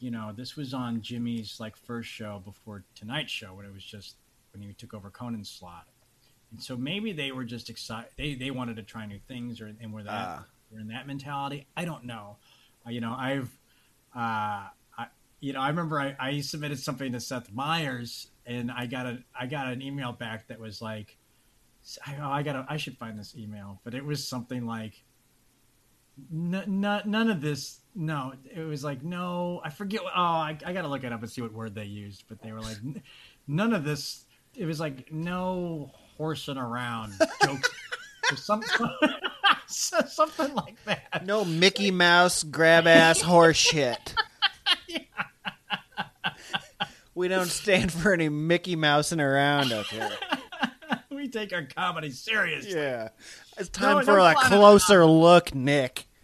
you 0.00 0.10
know, 0.10 0.32
this 0.36 0.56
was 0.56 0.74
on 0.74 1.02
Jimmy's 1.02 1.60
like 1.60 1.76
first 1.76 2.08
show 2.08 2.42
before 2.44 2.84
tonight's 2.94 3.30
show 3.32 3.54
when 3.54 3.64
it 3.64 3.72
was 3.72 3.84
just 3.84 4.16
when 4.52 4.62
he 4.62 4.72
took 4.72 4.94
over 4.94 5.10
Conan's 5.10 5.48
slot, 5.48 5.86
and 6.50 6.62
so 6.62 6.76
maybe 6.76 7.12
they 7.12 7.32
were 7.32 7.44
just 7.44 7.68
excited. 7.70 8.10
They 8.16 8.34
they 8.34 8.50
wanted 8.50 8.76
to 8.76 8.82
try 8.82 9.06
new 9.06 9.18
things 9.28 9.60
or 9.60 9.66
and 9.80 9.92
were 9.92 10.02
that 10.04 10.28
Ah. 10.28 10.44
were 10.70 10.80
in 10.80 10.88
that 10.88 11.06
mentality. 11.06 11.66
I 11.76 11.84
don't 11.84 12.04
know. 12.04 12.36
Uh, 12.86 12.90
you 12.90 13.00
know, 13.00 13.14
I've. 13.16 13.50
Uh, 14.14 14.66
you 15.40 15.52
know, 15.52 15.60
I 15.60 15.68
remember 15.68 16.00
I, 16.00 16.16
I 16.18 16.40
submitted 16.40 16.78
something 16.78 17.12
to 17.12 17.20
Seth 17.20 17.52
Meyers, 17.52 18.28
and 18.46 18.70
I 18.70 18.86
got 18.86 19.06
a 19.06 19.18
I 19.38 19.46
got 19.46 19.72
an 19.72 19.82
email 19.82 20.12
back 20.12 20.48
that 20.48 20.58
was 20.58 20.82
like, 20.82 21.16
I, 22.06 22.16
oh, 22.20 22.30
I 22.30 22.42
got 22.42 22.66
I 22.68 22.76
should 22.76 22.96
find 22.98 23.18
this 23.18 23.34
email, 23.36 23.80
but 23.84 23.94
it 23.94 24.04
was 24.04 24.26
something 24.26 24.66
like, 24.66 25.02
n- 26.32 26.54
n- 26.54 27.02
none 27.04 27.30
of 27.30 27.40
this. 27.40 27.80
No, 27.94 28.32
it 28.52 28.62
was 28.62 28.82
like 28.84 29.02
no. 29.02 29.60
I 29.64 29.70
forget. 29.70 30.00
Oh, 30.04 30.08
I, 30.14 30.58
I 30.64 30.72
got 30.72 30.82
to 30.82 30.88
look 30.88 31.04
it 31.04 31.12
up 31.12 31.22
and 31.22 31.30
see 31.30 31.42
what 31.42 31.52
word 31.52 31.74
they 31.74 31.84
used, 31.84 32.24
but 32.28 32.42
they 32.42 32.52
were 32.52 32.60
like, 32.60 32.76
none 33.46 33.72
of 33.72 33.84
this. 33.84 34.24
It 34.56 34.66
was 34.66 34.80
like 34.80 35.12
no 35.12 35.90
horsing 36.16 36.58
around 36.58 37.12
jokes 37.42 37.70
or 38.30 38.36
something. 38.36 38.90
something 39.66 40.54
like 40.54 40.82
that. 40.84 41.24
No 41.24 41.44
Mickey 41.44 41.90
Mouse 41.90 42.42
grab 42.42 42.86
ass 42.86 43.20
horse 43.20 43.56
shit. 43.56 44.14
We 47.24 47.28
don't 47.28 47.46
stand 47.46 47.90
for 47.90 48.12
any 48.12 48.28
Mickey 48.28 48.76
Mousing 48.76 49.18
around 49.18 49.72
up 49.72 49.86
here. 49.86 50.10
we 51.10 51.26
take 51.26 51.54
our 51.54 51.62
comedy 51.62 52.10
seriously. 52.10 52.74
Yeah. 52.74 53.08
It's 53.56 53.70
time 53.70 53.96
No, 53.96 54.04
for 54.04 54.18
a 54.18 54.34
closer 54.34 55.06
look, 55.06 55.54
Nick. 55.54 56.04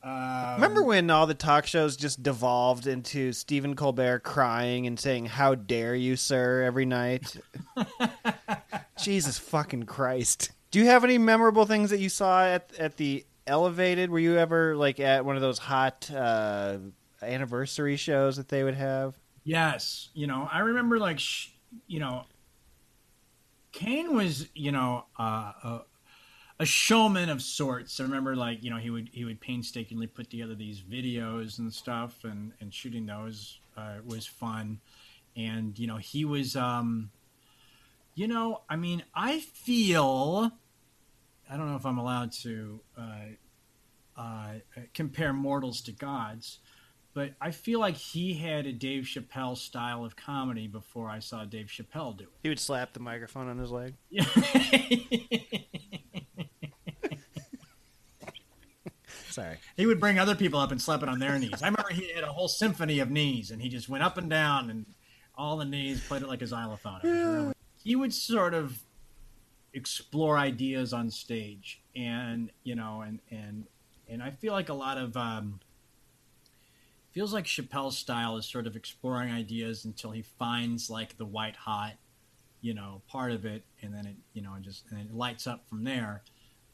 Um, 0.00 0.54
Remember 0.54 0.82
when 0.82 1.10
all 1.10 1.26
the 1.26 1.34
talk 1.34 1.66
shows 1.66 1.94
just 1.96 2.22
devolved 2.22 2.86
into 2.86 3.32
Stephen 3.32 3.76
Colbert 3.76 4.20
crying 4.20 4.86
and 4.86 4.98
saying, 4.98 5.26
How 5.26 5.54
dare 5.54 5.94
you, 5.94 6.16
sir, 6.16 6.62
every 6.62 6.86
night? 6.86 7.36
Jesus 9.02 9.38
fucking 9.38 9.82
Christ. 9.82 10.52
Do 10.70 10.78
you 10.78 10.86
have 10.86 11.04
any 11.04 11.18
memorable 11.18 11.66
things 11.66 11.90
that 11.90 11.98
you 12.00 12.08
saw 12.08 12.44
at, 12.44 12.70
at 12.78 12.96
the 12.96 13.26
Elevated? 13.48 14.10
Were 14.10 14.18
you 14.18 14.38
ever 14.38 14.76
like 14.76 15.00
at 15.00 15.24
one 15.24 15.36
of 15.36 15.42
those 15.42 15.58
hot 15.58 16.10
uh, 16.10 16.78
anniversary 17.22 17.96
shows 17.96 18.36
that 18.36 18.48
they 18.48 18.62
would 18.62 18.74
have? 18.74 19.18
Yes, 19.44 20.10
you 20.14 20.26
know, 20.26 20.48
I 20.52 20.58
remember 20.60 20.98
like, 20.98 21.18
sh- 21.18 21.48
you 21.86 22.00
know, 22.00 22.24
Cayne 23.72 24.14
was, 24.14 24.48
you 24.54 24.72
know, 24.72 25.06
uh, 25.18 25.52
a, 25.64 25.80
a 26.60 26.66
showman 26.66 27.28
of 27.30 27.40
sorts. 27.42 28.00
I 28.00 28.02
remember 28.04 28.36
like, 28.36 28.62
you 28.62 28.70
know, 28.70 28.76
he 28.76 28.90
would 28.90 29.08
he 29.12 29.24
would 29.24 29.40
painstakingly 29.40 30.06
put 30.06 30.30
together 30.30 30.54
these 30.54 30.80
videos 30.80 31.58
and 31.58 31.72
stuff, 31.72 32.24
and 32.24 32.52
and 32.60 32.72
shooting 32.74 33.06
those 33.06 33.60
uh, 33.76 33.96
was 34.04 34.26
fun. 34.26 34.80
And 35.36 35.78
you 35.78 35.86
know, 35.86 35.96
he 35.96 36.24
was, 36.24 36.56
um, 36.56 37.10
you 38.14 38.26
know, 38.28 38.62
I 38.68 38.76
mean, 38.76 39.04
I 39.14 39.38
feel, 39.40 40.52
I 41.50 41.56
don't 41.56 41.68
know 41.70 41.76
if 41.76 41.86
I'm 41.86 41.98
allowed 41.98 42.32
to 42.42 42.80
uh, 42.96 44.20
uh, 44.20 44.52
compare 44.92 45.32
mortals 45.32 45.80
to 45.82 45.92
gods 45.92 46.58
but 47.18 47.32
I 47.40 47.50
feel 47.50 47.80
like 47.80 47.96
he 47.96 48.34
had 48.34 48.66
a 48.66 48.72
Dave 48.72 49.02
Chappelle 49.02 49.56
style 49.56 50.04
of 50.04 50.14
comedy 50.14 50.68
before 50.68 51.10
I 51.10 51.18
saw 51.18 51.44
Dave 51.44 51.66
Chappelle 51.66 52.16
do 52.16 52.22
it. 52.22 52.30
He 52.44 52.48
would 52.48 52.60
slap 52.60 52.92
the 52.92 53.00
microphone 53.00 53.48
on 53.48 53.58
his 53.58 53.72
leg. 53.72 53.94
it. 54.08 55.64
Sorry. 59.30 59.56
he 59.76 59.84
would 59.86 59.98
bring 59.98 60.20
other 60.20 60.36
people 60.36 60.60
up 60.60 60.70
and 60.70 60.80
slap 60.80 61.02
it 61.02 61.08
on 61.08 61.18
their 61.18 61.36
knees. 61.40 61.60
I 61.60 61.66
remember 61.66 61.92
he 61.92 62.12
had 62.12 62.22
a 62.22 62.32
whole 62.32 62.46
symphony 62.46 63.00
of 63.00 63.10
knees, 63.10 63.50
and 63.50 63.60
he 63.60 63.68
just 63.68 63.88
went 63.88 64.04
up 64.04 64.16
and 64.16 64.30
down, 64.30 64.70
and 64.70 64.86
all 65.34 65.56
the 65.56 65.64
knees 65.64 66.00
played 66.06 66.22
it 66.22 66.28
like 66.28 66.42
a 66.42 66.46
xylophone. 66.46 67.00
It 67.02 67.08
really- 67.08 67.54
he 67.82 67.96
would 67.96 68.14
sort 68.14 68.54
of 68.54 68.78
explore 69.74 70.38
ideas 70.38 70.92
on 70.92 71.10
stage, 71.10 71.80
and 71.94 72.50
you 72.64 72.74
know, 72.74 73.02
and 73.02 73.20
and 73.30 73.66
and 74.08 74.22
I 74.22 74.30
feel 74.30 74.52
like 74.52 74.68
a 74.68 74.74
lot 74.74 74.98
of 74.98 75.16
um, 75.16 75.60
feels 77.12 77.32
like 77.32 77.44
Chappelle's 77.44 77.96
style 77.98 78.36
is 78.36 78.46
sort 78.46 78.66
of 78.66 78.76
exploring 78.76 79.30
ideas 79.32 79.84
until 79.84 80.10
he 80.10 80.22
finds 80.22 80.88
like 80.90 81.16
the 81.18 81.24
white 81.24 81.56
hot, 81.56 81.94
you 82.60 82.74
know, 82.74 83.02
part 83.08 83.32
of 83.32 83.44
it, 83.44 83.62
and 83.82 83.92
then 83.94 84.06
it, 84.06 84.16
you 84.32 84.42
know, 84.42 84.54
just 84.60 84.84
and 84.90 85.00
it 85.00 85.12
lights 85.14 85.46
up 85.46 85.68
from 85.68 85.84
there. 85.84 86.22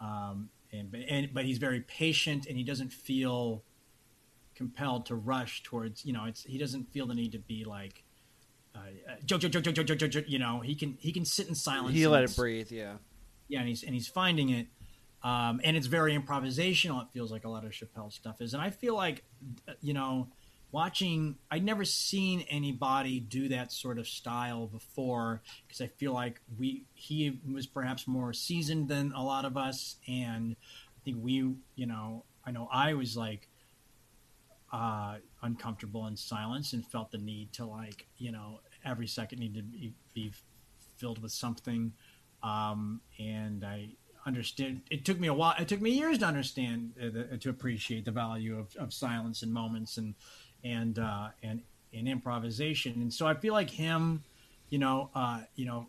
Um, 0.00 0.50
and, 0.72 0.90
but- 0.90 1.00
and 1.08 1.32
but 1.32 1.44
he's 1.44 1.58
very 1.58 1.80
patient 1.80 2.46
and 2.46 2.56
he 2.56 2.64
doesn't 2.64 2.92
feel 2.92 3.62
compelled 4.54 5.06
to 5.06 5.16
rush 5.16 5.64
towards 5.64 6.04
you 6.04 6.12
know 6.12 6.26
it's 6.26 6.44
he 6.44 6.58
doesn't 6.58 6.84
feel 6.92 7.06
the 7.06 7.14
need 7.14 7.32
to 7.32 7.40
be 7.40 7.64
like 7.64 8.04
uh, 8.74 8.80
joke, 9.24 9.40
joke, 9.40 9.52
joke, 9.52 9.62
joke, 9.62 9.86
joke, 9.86 9.98
joke, 9.98 10.10
joke, 10.10 10.24
you 10.26 10.38
know, 10.38 10.60
he 10.60 10.74
can 10.74 10.96
he 11.00 11.12
can 11.12 11.24
sit 11.24 11.48
in 11.48 11.54
silence. 11.54 11.94
He 11.94 12.06
let 12.06 12.24
it 12.24 12.34
breathe, 12.36 12.70
yeah, 12.70 12.94
yeah, 13.48 13.60
and 13.60 13.68
he's 13.68 13.82
and 13.82 13.94
he's 13.94 14.08
finding 14.08 14.50
it, 14.50 14.66
um, 15.22 15.60
and 15.62 15.76
it's 15.76 15.86
very 15.86 16.16
improvisational. 16.16 17.02
It 17.02 17.08
feels 17.12 17.30
like 17.30 17.44
a 17.44 17.48
lot 17.48 17.64
of 17.64 17.70
Chappelle 17.70 18.12
stuff 18.12 18.40
is, 18.40 18.52
and 18.52 18.62
I 18.62 18.70
feel 18.70 18.96
like, 18.96 19.24
uh, 19.68 19.72
you 19.80 19.94
know, 19.94 20.28
watching, 20.72 21.36
I'd 21.52 21.64
never 21.64 21.84
seen 21.84 22.44
anybody 22.50 23.20
do 23.20 23.48
that 23.48 23.70
sort 23.70 23.96
of 23.98 24.08
style 24.08 24.66
before 24.66 25.40
because 25.66 25.80
I 25.80 25.86
feel 25.86 26.12
like 26.12 26.40
we 26.58 26.84
he 26.94 27.38
was 27.50 27.66
perhaps 27.66 28.08
more 28.08 28.32
seasoned 28.32 28.88
than 28.88 29.12
a 29.12 29.22
lot 29.22 29.44
of 29.44 29.56
us, 29.56 29.96
and 30.08 30.56
I 30.96 31.00
think 31.04 31.18
we, 31.20 31.54
you 31.76 31.86
know, 31.86 32.24
I 32.44 32.50
know 32.50 32.68
I 32.72 32.94
was 32.94 33.16
like 33.16 33.48
uh, 34.74 35.16
uncomfortable 35.42 36.06
in 36.08 36.16
silence 36.16 36.72
and 36.72 36.84
felt 36.84 37.12
the 37.12 37.18
need 37.18 37.52
to 37.52 37.64
like 37.64 38.06
you 38.18 38.32
know 38.32 38.60
every 38.84 39.06
second 39.06 39.38
need 39.38 39.54
to 39.54 39.62
be, 39.62 39.94
be 40.12 40.32
filled 40.96 41.22
with 41.22 41.30
something 41.30 41.92
um, 42.42 43.00
and 43.18 43.64
I 43.64 43.90
understood. 44.26 44.80
It 44.90 45.04
took 45.04 45.20
me 45.20 45.28
a 45.28 45.34
while. 45.34 45.54
It 45.58 45.68
took 45.68 45.80
me 45.80 45.90
years 45.90 46.18
to 46.18 46.26
understand 46.26 46.92
uh, 47.00 47.10
the, 47.10 47.38
to 47.38 47.50
appreciate 47.50 48.04
the 48.04 48.10
value 48.10 48.58
of, 48.58 48.74
of 48.76 48.92
silence 48.92 49.42
and 49.42 49.52
moments 49.52 49.96
and 49.96 50.14
and 50.64 50.98
uh, 50.98 51.28
and 51.42 51.62
and 51.92 52.08
improvisation. 52.08 52.94
And 53.00 53.12
so 53.12 53.26
I 53.26 53.34
feel 53.34 53.54
like 53.54 53.70
him, 53.70 54.22
you 54.68 54.78
know, 54.78 55.10
uh, 55.14 55.42
you 55.54 55.66
know, 55.66 55.86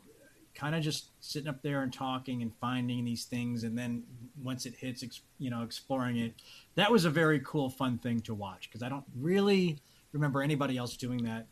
kind 0.55 0.75
of 0.75 0.81
just 0.81 1.09
sitting 1.19 1.47
up 1.47 1.61
there 1.61 1.83
and 1.83 1.91
talking 1.93 2.41
and 2.41 2.51
finding 2.59 3.03
these 3.03 3.25
things, 3.25 3.63
and 3.63 3.77
then 3.77 4.03
once 4.41 4.65
it 4.65 4.73
hits, 4.73 5.03
ex- 5.03 5.21
you 5.37 5.49
know, 5.49 5.63
exploring 5.63 6.17
it. 6.17 6.33
That 6.75 6.91
was 6.91 7.05
a 7.05 7.09
very 7.09 7.41
cool, 7.41 7.69
fun 7.69 7.97
thing 7.97 8.21
to 8.21 8.33
watch 8.33 8.69
because 8.69 8.81
I 8.81 8.89
don't 8.89 9.05
really 9.15 9.79
remember 10.13 10.41
anybody 10.41 10.77
else 10.77 10.95
doing 10.97 11.23
that 11.25 11.47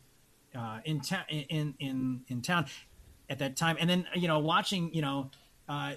uh, 0.56 0.80
in 0.86 1.02
town 1.02 1.24
in 1.30 1.74
in 1.80 2.22
in 2.28 2.42
town 2.42 2.66
at 3.30 3.40
that 3.40 3.56
time. 3.58 3.78
And 3.80 3.90
then 3.90 4.08
you 4.16 4.28
know, 4.28 4.40
watching 4.40 4.94
you 4.94 5.02
know, 5.02 5.30
uh, 5.68 5.94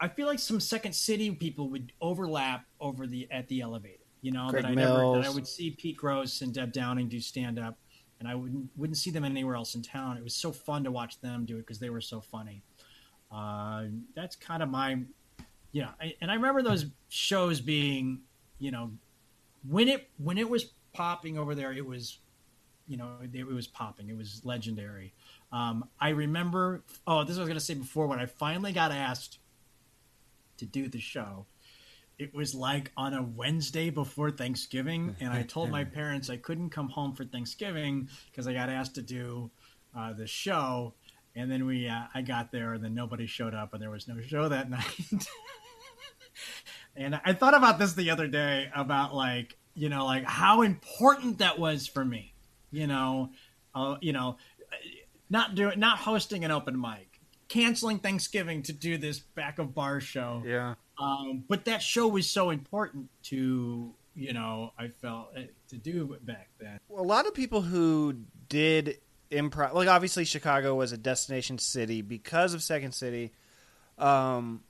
I 0.00 0.08
feel 0.08 0.26
like 0.26 0.38
some 0.38 0.60
Second 0.60 0.94
City 0.94 1.30
people 1.30 1.68
would 1.70 1.92
overlap 2.00 2.64
over 2.80 3.06
the 3.06 3.28
at 3.30 3.48
the 3.48 3.60
elevator. 3.60 4.02
You 4.22 4.32
know 4.32 4.48
Greg 4.48 4.62
that 4.62 4.70
I 4.70 4.74
never 4.74 4.98
that 5.12 5.26
I 5.26 5.30
would 5.30 5.46
see 5.46 5.70
Pete 5.70 5.98
Grosz 5.98 6.42
and 6.42 6.52
Deb 6.52 6.72
Downing 6.72 7.08
do 7.08 7.20
stand 7.20 7.58
up, 7.58 7.78
and 8.18 8.28
I 8.28 8.34
wouldn't 8.34 8.70
wouldn't 8.76 8.96
see 8.96 9.10
them 9.10 9.24
anywhere 9.24 9.56
else 9.56 9.74
in 9.74 9.82
town. 9.82 10.16
It 10.16 10.24
was 10.24 10.34
so 10.34 10.52
fun 10.52 10.84
to 10.84 10.90
watch 10.90 11.20
them 11.20 11.44
do 11.44 11.56
it 11.56 11.60
because 11.60 11.78
they 11.78 11.90
were 11.90 12.00
so 12.00 12.20
funny. 12.20 12.62
Uh, 13.30 13.84
that's 14.14 14.36
kind 14.36 14.62
of 14.62 14.70
my, 14.70 14.98
yeah. 15.72 15.90
I, 16.00 16.14
and 16.20 16.30
I 16.30 16.34
remember 16.34 16.62
those 16.62 16.86
shows 17.08 17.60
being, 17.60 18.20
you 18.58 18.70
know, 18.70 18.90
when 19.68 19.88
it 19.88 20.08
when 20.18 20.38
it 20.38 20.48
was 20.48 20.72
popping 20.92 21.38
over 21.38 21.54
there, 21.54 21.72
it 21.72 21.84
was, 21.84 22.18
you 22.86 22.96
know, 22.96 23.10
it, 23.22 23.34
it 23.34 23.46
was 23.46 23.66
popping. 23.66 24.08
It 24.08 24.16
was 24.16 24.40
legendary. 24.44 25.12
Um, 25.52 25.88
I 26.00 26.10
remember. 26.10 26.82
Oh, 27.06 27.24
this 27.24 27.36
I 27.36 27.40
was 27.40 27.48
going 27.48 27.58
to 27.58 27.64
say 27.64 27.74
before 27.74 28.06
when 28.06 28.18
I 28.18 28.26
finally 28.26 28.72
got 28.72 28.92
asked 28.92 29.38
to 30.58 30.64
do 30.64 30.88
the 30.88 31.00
show. 31.00 31.46
It 32.18 32.34
was 32.34 32.54
like 32.54 32.92
on 32.96 33.12
a 33.12 33.22
Wednesday 33.22 33.90
before 33.90 34.30
Thanksgiving, 34.30 35.16
and 35.20 35.32
I 35.32 35.42
told 35.42 35.70
my 35.70 35.84
parents 35.84 36.30
I 36.30 36.36
couldn't 36.36 36.70
come 36.70 36.88
home 36.88 37.14
for 37.14 37.24
Thanksgiving 37.24 38.08
because 38.30 38.46
I 38.46 38.52
got 38.52 38.68
asked 38.70 38.94
to 38.94 39.02
do 39.02 39.50
uh, 39.96 40.12
the 40.12 40.26
show. 40.26 40.94
And 41.34 41.50
then 41.50 41.66
we, 41.66 41.86
uh, 41.86 42.04
I 42.14 42.22
got 42.22 42.50
there, 42.50 42.72
and 42.72 42.82
then 42.82 42.94
nobody 42.94 43.26
showed 43.26 43.54
up, 43.54 43.74
and 43.74 43.82
there 43.82 43.90
was 43.90 44.08
no 44.08 44.20
show 44.22 44.48
that 44.48 44.70
night. 44.70 45.28
and 46.96 47.20
I 47.24 47.34
thought 47.34 47.54
about 47.54 47.78
this 47.78 47.92
the 47.92 48.10
other 48.10 48.26
day 48.26 48.70
about 48.74 49.14
like, 49.14 49.56
you 49.74 49.90
know, 49.90 50.06
like 50.06 50.24
how 50.24 50.62
important 50.62 51.38
that 51.38 51.58
was 51.58 51.86
for 51.86 52.04
me. 52.04 52.32
You 52.70 52.86
know, 52.86 53.30
uh, 53.74 53.96
you 54.00 54.12
know, 54.14 54.38
not 55.28 55.54
doing, 55.54 55.78
not 55.78 55.98
hosting 55.98 56.44
an 56.44 56.50
open 56.50 56.80
mic, 56.80 57.20
canceling 57.48 57.98
Thanksgiving 57.98 58.62
to 58.62 58.72
do 58.72 58.96
this 58.96 59.18
back 59.18 59.58
of 59.58 59.74
bar 59.74 60.00
show. 60.00 60.42
Yeah. 60.46 60.74
Um, 60.98 61.44
but 61.48 61.64
that 61.66 61.82
show 61.82 62.08
was 62.08 62.28
so 62.28 62.50
important 62.50 63.08
to, 63.24 63.92
you 64.14 64.32
know, 64.32 64.72
I 64.78 64.88
felt 64.88 65.28
uh, 65.36 65.42
to 65.68 65.76
do 65.76 66.16
back 66.22 66.48
then. 66.58 66.78
a 66.96 67.02
lot 67.02 67.26
of 67.26 67.34
people 67.34 67.60
who 67.62 68.14
did 68.48 68.98
improv 69.30 69.74
like 69.74 69.88
obviously 69.88 70.24
chicago 70.24 70.72
was 70.76 70.92
a 70.92 70.96
destination 70.96 71.58
city 71.58 72.00
because 72.00 72.54
of 72.54 72.62
second 72.62 72.92
city 72.92 73.32
um, 73.98 74.62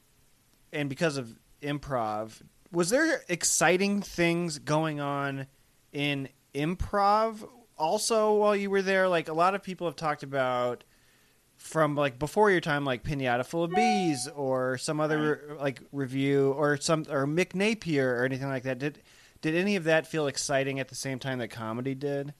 and 0.72 0.88
because 0.88 1.18
of 1.18 1.38
improv 1.62 2.40
was 2.72 2.88
there 2.88 3.22
exciting 3.28 4.00
things 4.00 4.58
going 4.58 4.98
on 4.98 5.46
in 5.92 6.26
improv 6.54 7.46
also 7.76 8.32
while 8.32 8.56
you 8.56 8.70
were 8.70 8.80
there 8.80 9.06
like 9.08 9.28
a 9.28 9.32
lot 9.34 9.54
of 9.54 9.62
people 9.62 9.86
have 9.86 9.96
talked 9.96 10.22
about 10.22 10.84
from 11.56 11.94
like 11.96 12.18
before 12.18 12.50
your 12.50 12.60
time 12.60 12.84
like 12.84 13.02
pinata 13.02 13.44
full 13.44 13.64
of 13.64 13.70
bees 13.72 14.28
or 14.34 14.78
some 14.78 15.00
other 15.00 15.56
like 15.58 15.80
revue 15.92 16.52
or 16.52 16.76
some 16.76 17.04
or 17.10 17.26
mick 17.26 17.54
napier 17.54 18.16
or 18.16 18.24
anything 18.24 18.48
like 18.48 18.62
that 18.62 18.78
did 18.78 19.02
did 19.40 19.54
any 19.54 19.76
of 19.76 19.84
that 19.84 20.06
feel 20.06 20.26
exciting 20.26 20.78
at 20.80 20.88
the 20.88 20.94
same 20.94 21.18
time 21.18 21.38
that 21.38 21.48
comedy 21.48 21.94
did 21.94 22.34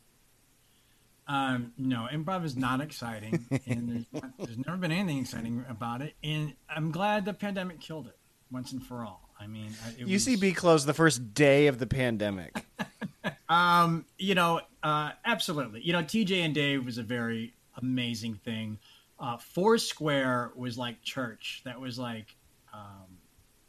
Um, 1.29 1.73
no, 1.77 2.07
improv 2.13 2.45
is 2.45 2.57
not 2.57 2.81
exciting, 2.81 3.45
and 3.67 4.07
there's, 4.13 4.23
there's 4.39 4.59
never 4.59 4.77
been 4.77 4.93
anything 4.93 5.19
exciting 5.19 5.65
about 5.69 6.01
it. 6.01 6.15
And 6.23 6.55
I'm 6.69 6.93
glad 6.93 7.25
the 7.25 7.35
pandemic 7.35 7.81
killed 7.81 8.07
it 8.07 8.17
once 8.53 8.71
and 8.71 8.81
for 8.85 9.05
all. 9.05 9.29
I 9.39 9.49
mean, 9.49 9.73
it 9.99 10.07
was, 10.07 10.27
UCB 10.27 10.55
closed 10.55 10.87
the 10.87 10.95
first 10.95 11.35
day 11.35 11.67
of 11.67 11.79
the 11.79 11.87
pandemic. 11.87 12.65
um, 13.49 14.07
you 14.19 14.35
know, 14.35 14.61
uh, 14.83 15.11
absolutely. 15.25 15.81
You 15.83 15.93
know, 15.93 16.03
TJ 16.03 16.45
and 16.45 16.55
Dave 16.55 16.85
was 16.85 16.97
a 16.97 17.03
very 17.03 17.55
amazing 17.83 18.37
thing. 18.37 18.79
Uh, 19.19 19.37
Foursquare 19.39 20.53
was 20.55 20.77
like 20.77 21.03
church. 21.03 21.63
That 21.65 21.81
was 21.81 21.99
like 21.99 22.37
um, 22.75 23.07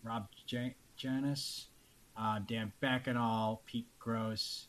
Rob 0.04 0.28
Jan- 0.46 0.76
Janas, 1.00 1.66
uh, 2.18 2.40
Dan 2.48 2.72
Bakkedahl, 2.82 3.60
Pete 3.66 3.88
Grosz, 4.02 4.66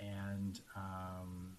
and 0.00 0.60
um, 0.76 1.52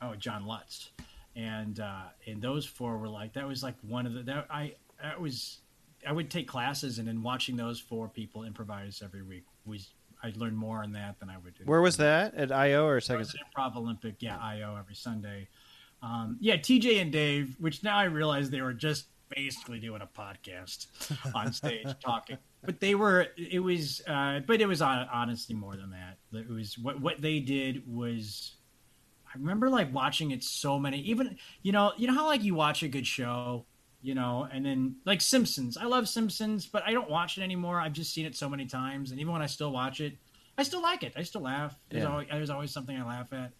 oh, 0.00 0.14
John 0.14 0.46
Lutz. 0.46 0.90
And 1.36 1.80
uh, 1.80 2.04
and 2.26 2.40
those 2.40 2.64
four 2.64 2.96
were 2.96 3.08
like 3.08 3.32
that 3.34 3.46
was 3.46 3.62
like 3.62 3.74
one 3.82 4.06
of 4.06 4.14
the 4.14 4.22
that 4.22 4.46
I 4.50 4.74
that 5.02 5.20
was 5.20 5.58
I 6.06 6.12
would 6.12 6.30
take 6.30 6.46
classes 6.46 6.98
and 6.98 7.08
then 7.08 7.22
watching 7.22 7.56
those 7.56 7.80
four 7.80 8.08
people 8.08 8.44
improvise 8.44 9.02
every 9.04 9.22
week 9.22 9.44
was 9.66 9.90
I 10.22 10.32
learned 10.36 10.56
more 10.56 10.82
on 10.82 10.92
that 10.92 11.18
than 11.20 11.28
I 11.28 11.36
would 11.38 11.54
do. 11.54 11.64
Where 11.64 11.82
was 11.82 11.96
that 11.98 12.34
at 12.34 12.50
IO 12.50 12.86
or 12.86 13.00
second? 13.00 13.26
Improv 13.26 13.76
Olympic, 13.76 14.16
yeah, 14.20 14.38
IO 14.38 14.76
every 14.78 14.94
Sunday. 14.94 15.48
Um, 16.04 16.36
yeah, 16.40 16.56
TJ 16.56 17.00
and 17.00 17.10
Dave, 17.10 17.56
which 17.58 17.82
now 17.82 17.96
I 17.96 18.04
realize 18.04 18.50
they 18.50 18.60
were 18.60 18.74
just 18.74 19.06
basically 19.30 19.80
doing 19.80 20.02
a 20.02 20.06
podcast 20.06 20.86
on 21.34 21.50
stage 21.52 21.86
talking, 22.04 22.36
but 22.62 22.78
they 22.80 22.94
were. 22.94 23.28
It 23.38 23.60
was, 23.60 24.02
uh, 24.06 24.40
but 24.46 24.60
it 24.60 24.66
was 24.66 24.82
honestly 24.82 25.54
more 25.54 25.76
than 25.76 25.90
that. 25.92 26.18
It 26.38 26.48
was 26.50 26.76
what 26.78 27.00
what 27.00 27.22
they 27.22 27.40
did 27.40 27.82
was. 27.90 28.56
I 29.26 29.38
remember 29.38 29.68
like 29.70 29.92
watching 29.94 30.30
it 30.30 30.44
so 30.44 30.78
many, 30.78 31.00
even 31.00 31.36
you 31.62 31.72
know, 31.72 31.92
you 31.96 32.06
know 32.06 32.14
how 32.14 32.26
like 32.26 32.42
you 32.44 32.54
watch 32.54 32.82
a 32.82 32.88
good 32.88 33.06
show, 33.06 33.64
you 34.02 34.14
know, 34.14 34.46
and 34.52 34.64
then 34.64 34.96
like 35.06 35.20
Simpsons. 35.22 35.76
I 35.78 35.84
love 35.86 36.06
Simpsons, 36.08 36.66
but 36.66 36.82
I 36.86 36.92
don't 36.92 37.10
watch 37.10 37.38
it 37.38 37.42
anymore. 37.42 37.80
I've 37.80 37.94
just 37.94 38.12
seen 38.12 38.26
it 38.26 38.36
so 38.36 38.48
many 38.48 38.66
times, 38.66 39.10
and 39.10 39.18
even 39.18 39.32
when 39.32 39.42
I 39.42 39.46
still 39.46 39.72
watch 39.72 40.00
it, 40.00 40.18
I 40.58 40.62
still 40.64 40.82
like 40.82 41.02
it. 41.02 41.14
I 41.16 41.22
still 41.22 41.40
laugh. 41.40 41.76
There's 41.88 42.04
Yeah. 42.04 42.10
always 42.10 42.28
there's 42.30 42.50
always 42.50 42.70
something 42.72 42.96
I 42.96 43.04
laugh 43.04 43.32
at. 43.32 43.52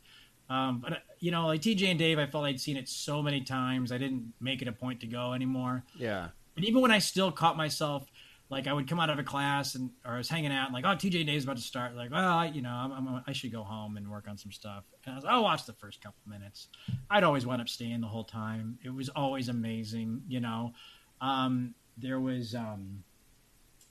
Um, 0.51 0.81
but 0.81 0.93
uh, 0.93 0.97
you 1.21 1.31
know, 1.31 1.47
like 1.47 1.63
TJ 1.63 1.89
and 1.89 1.99
Dave, 1.99 2.19
I 2.19 2.27
felt 2.27 2.45
I'd 2.45 2.61
seen 2.61 2.77
it 2.77 2.89
so 2.89 3.23
many 3.23 3.41
times. 3.41 3.93
I 3.93 3.99
didn't 3.99 4.33
make 4.41 4.63
it 4.63 4.69
a 4.69 4.73
point 4.73 5.01
to 5.01 5.07
go 5.07 5.33
anymore. 5.33 5.85
Yeah. 5.97 6.29
And 6.57 6.65
even 6.65 6.83
when 6.83 6.91
I 6.91 6.99
still 6.99 7.33
caught 7.33 7.57
myself, 7.57 8.07
like 8.51 8.67
I 8.67 8.73
would 8.73 8.89
come 8.89 9.01
out 9.01 9.11
of 9.11 9.19
a 9.19 9.23
class 9.23 9.75
and 9.75 9.91
or 10.05 10.15
I 10.15 10.19
was 10.19 10.29
hanging 10.29 10.53
out 10.53 10.67
and 10.67 10.75
like, 10.75 10.85
oh, 10.85 10.95
TJ 10.97 11.19
and 11.19 11.27
Dave's 11.27 11.45
about 11.45 11.57
to 11.57 11.63
start. 11.63 11.97
Like, 11.97 12.11
well, 12.11 12.47
you 12.47 12.63
know, 12.63 12.71
I'm, 12.71 12.93
I'm, 12.93 13.25
I 13.27 13.33
should 13.33 13.53
go 13.53 13.63
home 13.63 13.97
and 13.97 14.09
work 14.09 14.29
on 14.29 14.37
some 14.37 14.53
stuff. 14.53 14.85
And 15.07 15.15
I 15.15 15.17
was, 15.17 15.25
I'll 15.25 15.43
watch 15.43 15.65
the 15.65 15.73
first 15.73 16.03
couple 16.03 16.21
minutes. 16.27 16.69
I'd 17.11 17.25
always 17.25 17.47
wind 17.47 17.63
up 17.63 17.69
staying 17.69 18.03
the 18.03 18.07
whole 18.07 18.25
time. 18.25 18.79
It 18.85 18.95
was 18.95 19.09
always 19.09 19.49
amazing. 19.49 20.23
You 20.29 20.41
know, 20.41 20.73
um, 21.21 21.75
there 21.97 22.21
was. 22.21 22.55
Um, 22.55 23.05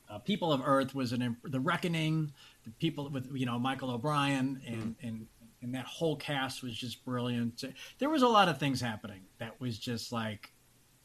uh, 0.10 0.20
People 0.20 0.52
of 0.52 0.62
Earth 0.64 0.94
was 0.94 1.12
an 1.12 1.38
the 1.44 1.62
Reckoning. 1.62 2.34
The 2.66 2.72
people 2.72 3.10
with 3.10 3.30
you 3.34 3.46
know 3.46 3.58
Michael 3.58 3.90
O'Brien 3.90 4.62
and 4.68 4.96
and 5.02 5.28
and 5.64 5.74
that 5.74 5.86
whole 5.86 6.16
cast 6.16 6.62
was 6.62 6.76
just 6.76 7.04
brilliant. 7.06 7.64
There 7.98 8.10
was 8.10 8.22
a 8.22 8.28
lot 8.28 8.50
of 8.50 8.60
things 8.60 8.82
happening 8.82 9.22
that 9.40 9.60
was 9.60 9.80
just 9.80 10.12
like 10.12 10.52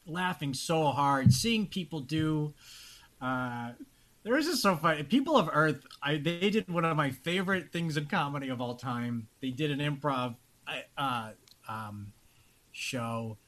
laughing 0.07 0.53
so 0.53 0.87
hard, 0.87 1.33
seeing 1.33 1.67
people 1.67 2.01
do. 2.01 2.55
Uh, 3.21 3.71
there 4.25 4.35
was 4.35 4.47
just 4.47 4.63
so 4.63 4.77
funny. 4.77 5.05
People 5.05 5.37
of 5.37 5.49
Earth, 5.53 5.87
I 6.03 6.17
they 6.17 6.51
did 6.51 6.69
one 6.69 6.85
of 6.85 6.97
my 6.97 7.11
favorite 7.11 7.73
things 7.73 7.97
in 7.97 8.07
comedy 8.07 8.49
of 8.49 8.61
all 8.61 8.75
time. 8.75 9.29
They 9.41 9.51
did 9.51 9.71
an 9.71 9.79
improv 9.79 10.37
uh, 10.97 11.31
um, 11.69 12.13
show. 12.73 13.39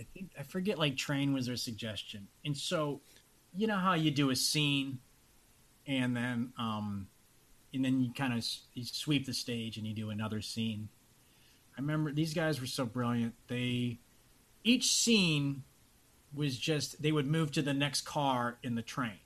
I 0.00 0.06
think 0.14 0.30
I 0.38 0.42
forget 0.42 0.78
like 0.78 0.96
train 0.96 1.32
was 1.32 1.46
their 1.46 1.56
suggestion, 1.56 2.26
and 2.44 2.56
so 2.56 3.02
you 3.54 3.66
know 3.66 3.76
how 3.76 3.94
you 3.94 4.10
do 4.10 4.30
a 4.30 4.36
scene 4.36 4.98
and 5.86 6.16
then 6.16 6.52
um, 6.58 7.08
and 7.74 7.84
then 7.84 8.00
you 8.00 8.12
kind 8.12 8.32
of 8.32 8.46
you 8.74 8.84
sweep 8.84 9.26
the 9.26 9.34
stage 9.34 9.76
and 9.76 9.86
you 9.86 9.94
do 9.94 10.10
another 10.10 10.40
scene. 10.40 10.88
I 11.76 11.80
remember 11.80 12.12
these 12.12 12.34
guys 12.34 12.60
were 12.60 12.66
so 12.66 12.84
brilliant. 12.84 13.34
They 13.48 13.98
each 14.64 14.92
scene 14.92 15.64
was 16.34 16.58
just 16.58 17.02
they 17.02 17.12
would 17.12 17.26
move 17.26 17.52
to 17.52 17.62
the 17.62 17.74
next 17.74 18.02
car 18.02 18.58
in 18.62 18.74
the 18.74 18.82
train. 18.82 19.18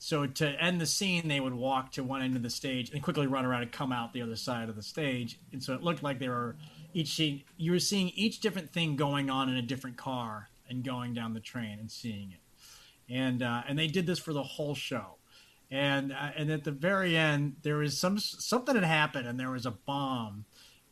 So 0.00 0.26
to 0.26 0.48
end 0.62 0.80
the 0.80 0.86
scene, 0.86 1.26
they 1.26 1.40
would 1.40 1.54
walk 1.54 1.92
to 1.92 2.04
one 2.04 2.22
end 2.22 2.36
of 2.36 2.42
the 2.42 2.50
stage 2.50 2.90
and 2.90 3.02
quickly 3.02 3.26
run 3.26 3.44
around 3.44 3.62
and 3.62 3.72
come 3.72 3.92
out 3.92 4.12
the 4.12 4.22
other 4.22 4.36
side 4.36 4.68
of 4.68 4.76
the 4.76 4.82
stage. 4.82 5.40
And 5.52 5.62
so 5.62 5.74
it 5.74 5.82
looked 5.82 6.04
like 6.04 6.20
they 6.20 6.28
were 6.28 6.56
each 6.94 7.14
scene, 7.14 7.42
you 7.56 7.72
were 7.72 7.80
seeing 7.80 8.10
each 8.10 8.40
different 8.40 8.72
thing 8.72 8.96
going 8.96 9.28
on 9.28 9.48
in 9.48 9.56
a 9.56 9.62
different 9.62 9.96
car 9.96 10.48
and 10.68 10.84
going 10.84 11.14
down 11.14 11.34
the 11.34 11.40
train 11.40 11.78
and 11.80 11.90
seeing 11.90 12.32
it. 12.32 13.12
And 13.12 13.42
uh, 13.42 13.62
and 13.66 13.78
they 13.78 13.86
did 13.88 14.06
this 14.06 14.18
for 14.18 14.32
the 14.32 14.42
whole 14.42 14.74
show. 14.74 15.17
And 15.70 16.12
uh, 16.12 16.30
and 16.36 16.50
at 16.50 16.64
the 16.64 16.70
very 16.70 17.16
end, 17.16 17.56
there 17.62 17.76
was 17.76 17.98
some 17.98 18.18
something 18.18 18.74
had 18.74 18.84
happened, 18.84 19.26
and 19.26 19.38
there 19.38 19.50
was 19.50 19.66
a 19.66 19.70
bomb. 19.70 20.44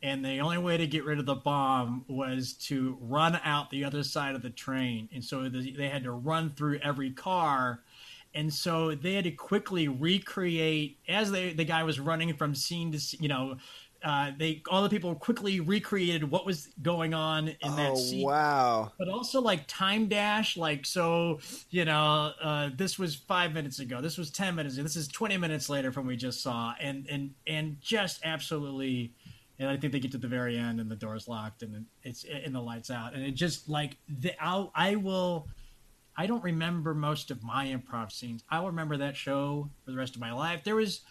And 0.03 0.23
the 0.23 0.39
only 0.39 0.59
way 0.59 0.77
to 0.77 0.85
get 0.85 1.05
rid 1.05 1.17
of 1.17 1.25
the 1.25 1.33
bomb 1.35 2.05
was 2.07 2.53
to 2.67 2.99
run 3.01 3.39
out 3.43 3.71
the 3.71 3.83
other 3.83 4.03
side 4.03 4.35
of 4.35 4.43
the 4.43 4.51
train. 4.51 5.09
And 5.11 5.23
so 5.23 5.49
the, 5.49 5.71
they 5.71 5.89
had 5.89 6.03
to 6.03 6.11
run 6.11 6.51
through 6.51 6.79
every 6.83 7.09
car 7.09 7.81
and 8.37 8.53
so 8.53 8.93
they 8.93 9.13
had 9.13 9.23
to 9.23 9.31
quickly 9.31 9.87
recreate 9.87 10.99
as 11.07 11.31
they, 11.31 11.53
the 11.53 11.63
guy 11.63 11.83
was 11.83 11.99
running 11.99 12.35
from 12.35 12.53
scene 12.53 12.91
to 12.91 13.17
you 13.19 13.27
know 13.27 13.57
uh, 14.03 14.31
they 14.37 14.61
all 14.69 14.83
the 14.83 14.89
people 14.89 15.13
quickly 15.15 15.59
recreated 15.59 16.29
what 16.29 16.45
was 16.45 16.69
going 16.81 17.13
on 17.13 17.47
in 17.47 17.75
that 17.75 17.91
Oh, 17.91 17.95
scene 17.95 18.25
wow. 18.25 18.91
but 18.99 19.09
also 19.09 19.41
like 19.41 19.65
time 19.67 20.07
dash 20.07 20.55
like 20.57 20.85
so 20.85 21.39
you 21.69 21.85
know 21.85 22.31
uh, 22.41 22.69
this 22.75 22.97
was 22.99 23.15
five 23.15 23.53
minutes 23.53 23.79
ago 23.79 24.01
this 24.01 24.17
was 24.17 24.29
10 24.31 24.55
minutes 24.55 24.75
ago 24.75 24.83
this 24.83 24.95
is 24.95 25.07
20 25.07 25.37
minutes 25.37 25.69
later 25.69 25.91
from 25.91 26.05
we 26.05 26.15
just 26.15 26.41
saw 26.41 26.73
and 26.79 27.07
and 27.09 27.31
and 27.47 27.77
just 27.81 28.21
absolutely 28.23 29.13
and 29.59 29.69
i 29.69 29.75
think 29.77 29.91
they 29.93 29.99
get 29.99 30.11
to 30.11 30.17
the 30.17 30.27
very 30.27 30.57
end 30.57 30.79
and 30.79 30.89
the 30.91 30.95
door's 30.95 31.27
locked 31.27 31.63
and 31.63 31.85
it's 32.03 32.23
and 32.25 32.53
the 32.53 32.61
lights 32.61 32.91
out 32.91 33.13
and 33.13 33.23
it 33.23 33.31
just 33.31 33.67
like 33.67 33.97
the 34.19 34.31
I'll, 34.43 34.71
i 34.75 34.95
will 34.95 35.47
I 36.19 36.25
don't 36.25 36.43
remember 36.43 36.95
most 36.95 37.29
of 37.29 37.43
my 37.43 37.67
improv 37.67 38.11
scenes. 38.11 38.43
I 38.49 38.59
will 38.59 38.65
remember 38.69 38.97
that 38.97 39.15
show 39.15 39.69
for 39.85 39.91
the 39.91 39.97
rest 39.97 40.15
of 40.15 40.19
my 40.21 40.33
life. 40.33 40.63
There 40.63 40.73
was 40.73 41.01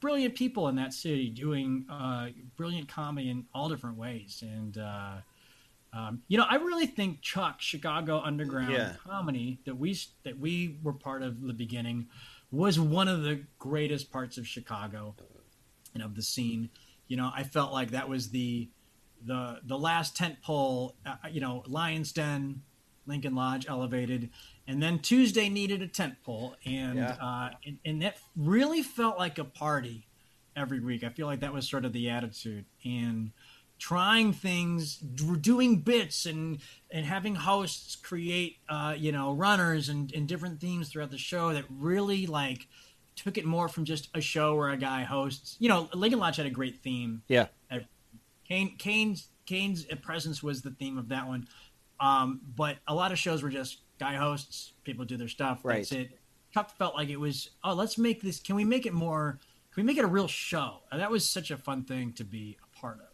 brilliant 0.00 0.34
people 0.34 0.68
in 0.68 0.76
that 0.76 0.92
city 0.92 1.30
doing 1.30 1.86
uh, 1.90 2.28
brilliant 2.56 2.88
comedy 2.88 3.30
in 3.30 3.44
all 3.54 3.68
different 3.68 3.96
ways, 3.96 4.42
and 4.46 4.78
uh, 4.78 5.16
um, 5.92 6.22
you 6.28 6.36
know, 6.36 6.44
I 6.48 6.56
really 6.56 6.86
think 6.86 7.22
Chuck 7.22 7.60
Chicago 7.60 8.20
Underground 8.20 8.72
Yeah. 8.72 8.92
comedy 9.04 9.60
that 9.64 9.76
we 9.76 9.98
that 10.24 10.38
we 10.38 10.78
were 10.82 10.92
part 10.92 11.22
of 11.22 11.40
the 11.40 11.54
beginning 11.54 12.08
was 12.50 12.78
one 12.78 13.08
of 13.08 13.22
the 13.22 13.44
greatest 13.58 14.10
parts 14.12 14.38
of 14.38 14.46
Chicago 14.46 15.14
and 15.94 16.02
of 16.02 16.14
the 16.14 16.22
scene. 16.22 16.70
You 17.08 17.16
know, 17.16 17.30
I 17.34 17.42
felt 17.42 17.72
like 17.72 17.90
that 17.92 18.08
was 18.08 18.30
the 18.30 18.68
the 19.24 19.60
the 19.64 19.78
last 19.78 20.16
tent 20.16 20.42
pole. 20.42 20.94
Uh, 21.06 21.16
you 21.30 21.40
know, 21.40 21.62
Lions 21.66 22.12
Den, 22.12 22.62
Lincoln 23.06 23.34
Lodge 23.34 23.66
elevated, 23.68 24.30
and 24.68 24.80
then 24.82 25.00
Tuesday 25.00 25.48
needed 25.48 25.82
a 25.82 25.88
tent 25.88 26.14
pole, 26.24 26.54
and 26.64 26.96
Yeah. 26.98 27.16
uh, 27.20 27.50
and, 27.66 27.78
and 27.84 28.02
that 28.02 28.18
really 28.36 28.82
felt 28.82 29.18
like 29.18 29.38
a 29.38 29.44
party 29.44 30.06
every 30.54 30.78
week. 30.78 31.02
I 31.02 31.08
feel 31.08 31.26
like 31.26 31.40
that 31.40 31.52
was 31.52 31.68
sort 31.68 31.84
of 31.84 31.92
the 31.92 32.10
attitude, 32.10 32.66
and 32.84 33.32
trying 33.80 34.32
things, 34.32 34.96
doing 34.96 35.80
bits, 35.80 36.26
and 36.26 36.58
and 36.90 37.04
having 37.06 37.34
hosts 37.34 37.96
create, 37.96 38.58
uh, 38.68 38.94
you 38.96 39.10
know, 39.12 39.32
runners 39.34 39.88
and, 39.88 40.12
and 40.12 40.28
different 40.28 40.60
themes 40.60 40.88
throughout 40.90 41.10
the 41.10 41.18
show 41.18 41.52
that 41.52 41.64
really 41.70 42.26
like 42.26 42.66
took 43.16 43.36
it 43.38 43.44
more 43.44 43.68
from 43.68 43.84
just 43.84 44.08
a 44.14 44.20
show 44.20 44.54
where 44.54 44.68
a 44.70 44.76
guy 44.76 45.02
hosts. 45.02 45.56
You 45.58 45.68
know, 45.68 45.88
Lincoln 45.94 46.20
Lodge 46.20 46.36
had 46.36 46.46
a 46.46 46.50
great 46.50 46.82
theme. 46.82 47.22
Yeah. 47.28 47.46
Cayne 48.46 48.76
Cayne's 48.78 49.28
Cayne's 49.46 49.84
presence 50.02 50.42
was 50.42 50.62
the 50.62 50.70
theme 50.70 50.98
of 50.98 51.08
that 51.08 51.26
one. 51.28 51.46
Um, 52.00 52.40
but 52.56 52.76
a 52.86 52.94
lot 52.94 53.12
of 53.12 53.18
shows 53.18 53.42
were 53.42 53.50
just 53.50 53.78
guy 53.98 54.14
hosts, 54.14 54.72
people 54.84 55.04
do 55.04 55.16
their 55.16 55.28
stuff. 55.28 55.62
That's 55.64 55.92
Right. 55.92 56.00
it. 56.00 56.18
Chuck 56.52 56.76
felt 56.76 56.94
like 56.94 57.08
it 57.08 57.18
was, 57.20 57.50
oh, 57.62 57.74
let's 57.74 57.98
make 57.98 58.22
this. 58.22 58.40
Can 58.40 58.56
we 58.56 58.64
make 58.64 58.86
it 58.86 58.92
more? 58.94 59.38
Can 59.74 59.82
we 59.82 59.86
make 59.86 59.98
it 59.98 60.04
a 60.04 60.08
real 60.08 60.28
show? 60.28 60.80
And 60.90 61.00
that 61.00 61.10
was 61.10 61.28
such 61.28 61.50
a 61.50 61.56
fun 61.56 61.84
thing 61.84 62.12
to 62.14 62.24
be 62.24 62.56
a 62.62 62.78
part 62.78 63.00
of. 63.00 63.06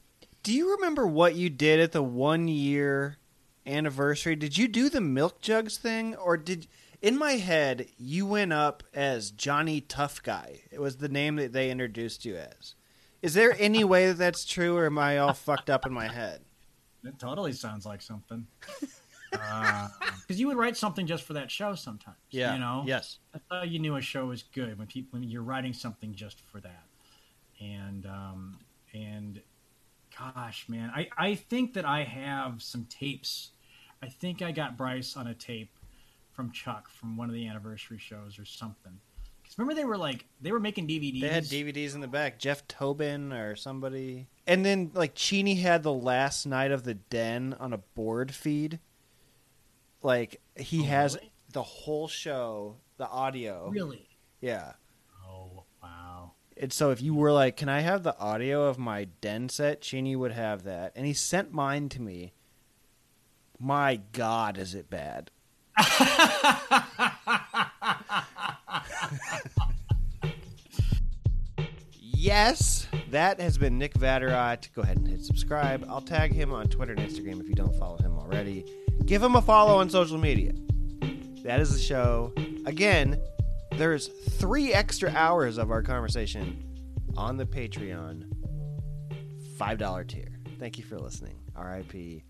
Do 0.43 0.53
you 0.53 0.73
remember 0.73 1.07
what 1.07 1.35
you 1.35 1.51
did 1.51 1.81
at 1.81 1.93
the 1.93 2.03
one 2.03 2.49
year 2.49 3.19
anniversary? 3.67 4.37
Did 4.37 4.57
you 4.59 4.69
do 4.69 4.89
the 4.89 5.01
milk 5.01 5.41
jugs 5.41 5.79
thing, 5.79 6.15
or 6.15 6.37
did 6.37 6.67
in 7.03 7.17
my 7.19 7.33
head 7.33 7.89
you 7.99 8.27
went 8.27 8.53
up 8.53 8.83
as 8.93 9.31
Johnny 9.31 9.81
Tough 9.81 10.23
Guy? 10.23 10.61
It 10.71 10.81
was 10.81 10.99
the 10.99 11.09
name 11.09 11.37
that 11.37 11.53
they 11.53 11.71
introduced 11.71 12.25
you 12.25 12.37
as. 12.37 12.75
Is 13.23 13.33
there 13.35 13.57
any 13.59 13.85
way 13.85 14.09
that 14.09 14.19
that's 14.19 14.45
true, 14.45 14.77
or 14.77 14.87
am 14.87 14.99
I 14.99 15.17
all 15.19 15.33
fucked 15.33 15.71
up 15.71 15.87
in 15.87 15.93
my 15.95 16.09
head? 16.09 16.43
It 17.03 17.19
totally 17.19 17.53
sounds 17.53 17.85
like 17.87 18.01
something. 18.03 18.47
Because 20.21 20.41
you 20.41 20.47
would 20.49 20.57
write 20.57 20.77
something 20.77 21.07
just 21.07 21.25
for 21.25 21.35
that 21.35 21.51
show 21.51 21.75
sometimes. 21.75 22.17
Yeah. 22.31 22.55
You 22.55 22.61
know? 22.61 22.85
Yes. 22.87 23.19
That's 23.33 23.45
how 23.51 23.63
you 23.63 23.79
knew 23.79 23.97
a 23.97 24.01
show 24.01 24.27
was 24.27 24.43
good 24.43 24.79
when 24.79 24.87
people 24.87 25.19
when 25.19 25.29
you're 25.29 25.43
writing 25.43 25.73
something 25.73 26.15
just 26.15 26.41
for 26.41 26.61
that. 26.61 26.85
And 27.61 28.07
um 28.07 28.59
and 28.93 29.41
gosh, 30.17 30.69
man, 30.69 30.91
I, 30.95 31.09
I 31.17 31.35
think 31.35 31.75
that 31.75 31.85
I 31.85 32.05
have 32.05 32.63
some 32.63 32.87
tapes. 32.89 33.51
I 34.03 34.09
think 34.09 34.43
I 34.43 34.53
got 34.53 34.77
Bryce 34.77 35.17
on 35.17 35.27
a 35.27 35.35
tape 35.35 35.71
from 36.33 36.51
Chuck 36.53 36.89
from 36.89 37.17
one 37.17 37.29
of 37.29 37.35
the 37.35 37.47
anniversary 37.47 37.99
shows 37.99 38.39
or 38.39 38.45
something. 38.45 38.93
Because 39.43 39.59
remember 39.59 39.75
they 39.75 39.85
were 39.85 39.99
like 39.99 40.27
they 40.41 40.53
were 40.53 40.61
making 40.61 40.89
DVDs. 40.89 41.21
They 41.21 41.29
had 41.29 41.45
DVDs 41.45 41.95
in 41.95 42.01
the 42.01 42.09
back. 42.09 42.39
Jeff 42.39 42.67
Tobin 42.67 43.33
or 43.33 43.57
somebody. 43.57 44.27
And 44.47 44.65
then 44.65 44.91
like 44.95 45.15
Cheney 45.15 45.57
had 45.57 45.83
the 45.83 45.93
last 45.93 46.47
night 46.47 46.71
of 46.71 46.85
the 46.85 46.95
den 46.95 47.57
on 47.59 47.73
a 47.73 47.79
board 47.79 48.35
feed. 48.35 48.81
Like 50.05 50.41
he 50.55 50.83
Oh, 50.83 50.85
has 50.85 51.15
really? 51.17 51.33
the 51.53 51.63
whole 51.63 52.07
show, 52.07 52.77
the 52.99 53.09
audio. 53.09 53.69
Really? 53.71 54.07
Yeah. 54.41 54.75
Oh 55.27 55.65
wow. 55.83 56.33
And 56.57 56.73
so 56.73 56.91
if 56.93 57.03
you 57.03 57.15
were 57.15 57.33
like, 57.33 57.57
"Can 57.57 57.69
I 57.69 57.81
have 57.81 58.03
the 58.05 58.17
audio 58.19 58.67
of 58.69 58.79
my 58.79 59.05
den 59.21 59.49
set?" 59.49 59.81
Cheney 59.81 60.15
would 60.15 60.33
have 60.33 60.63
that, 60.65 60.93
and 60.95 61.07
he 61.07 61.13
sent 61.15 61.53
mine 61.53 61.89
to 61.89 62.01
me. 62.03 62.33
My 63.59 64.01
God, 64.13 64.59
is 64.59 64.75
it 64.75 64.91
bad? 64.91 65.31
yes, 72.01 72.87
that 73.11 73.41
has 73.41 73.59
been 73.59 73.79
Nick 73.79 73.95
Vatterott. 73.95 74.69
Go 74.75 74.83
ahead 74.83 74.97
and 74.99 75.09
hit 75.09 75.25
subscribe. 75.25 75.85
I'll 75.89 76.01
tag 76.01 76.33
him 76.33 76.53
on 76.53 76.67
Twitter 76.69 76.93
and 76.93 77.03
Instagram 77.03 77.41
if 77.41 77.49
you 77.49 77.55
don't 77.55 77.77
follow 77.79 77.99
him 77.99 78.19
already. 78.19 78.65
Give 79.07 79.23
him 79.23 79.37
a 79.37 79.43
follow 79.43 79.79
on 79.79 79.91
social 79.91 80.19
media. 80.19 80.53
That 81.45 81.61
is 81.61 81.73
the 81.73 81.81
show. 81.81 82.33
Again, 82.67 83.21
there's 83.73 84.09
three 84.09 84.73
extra 84.73 85.11
hours 85.11 85.59
of 85.59 85.71
our 85.71 85.83
conversation 85.83 86.65
on 87.17 87.37
the 87.37 87.45
Patreon 87.45 88.25
$5 89.59 90.09
tier. 90.09 90.39
Thank 90.59 90.79
you 90.79 90.85
for 90.85 90.99
listening. 90.99 91.37
RIP 91.57 92.23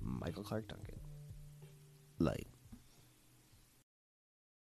Michael 0.00 0.42
Clarke 0.42 0.68
Duncan. 0.68 0.96
Light. 2.18 2.46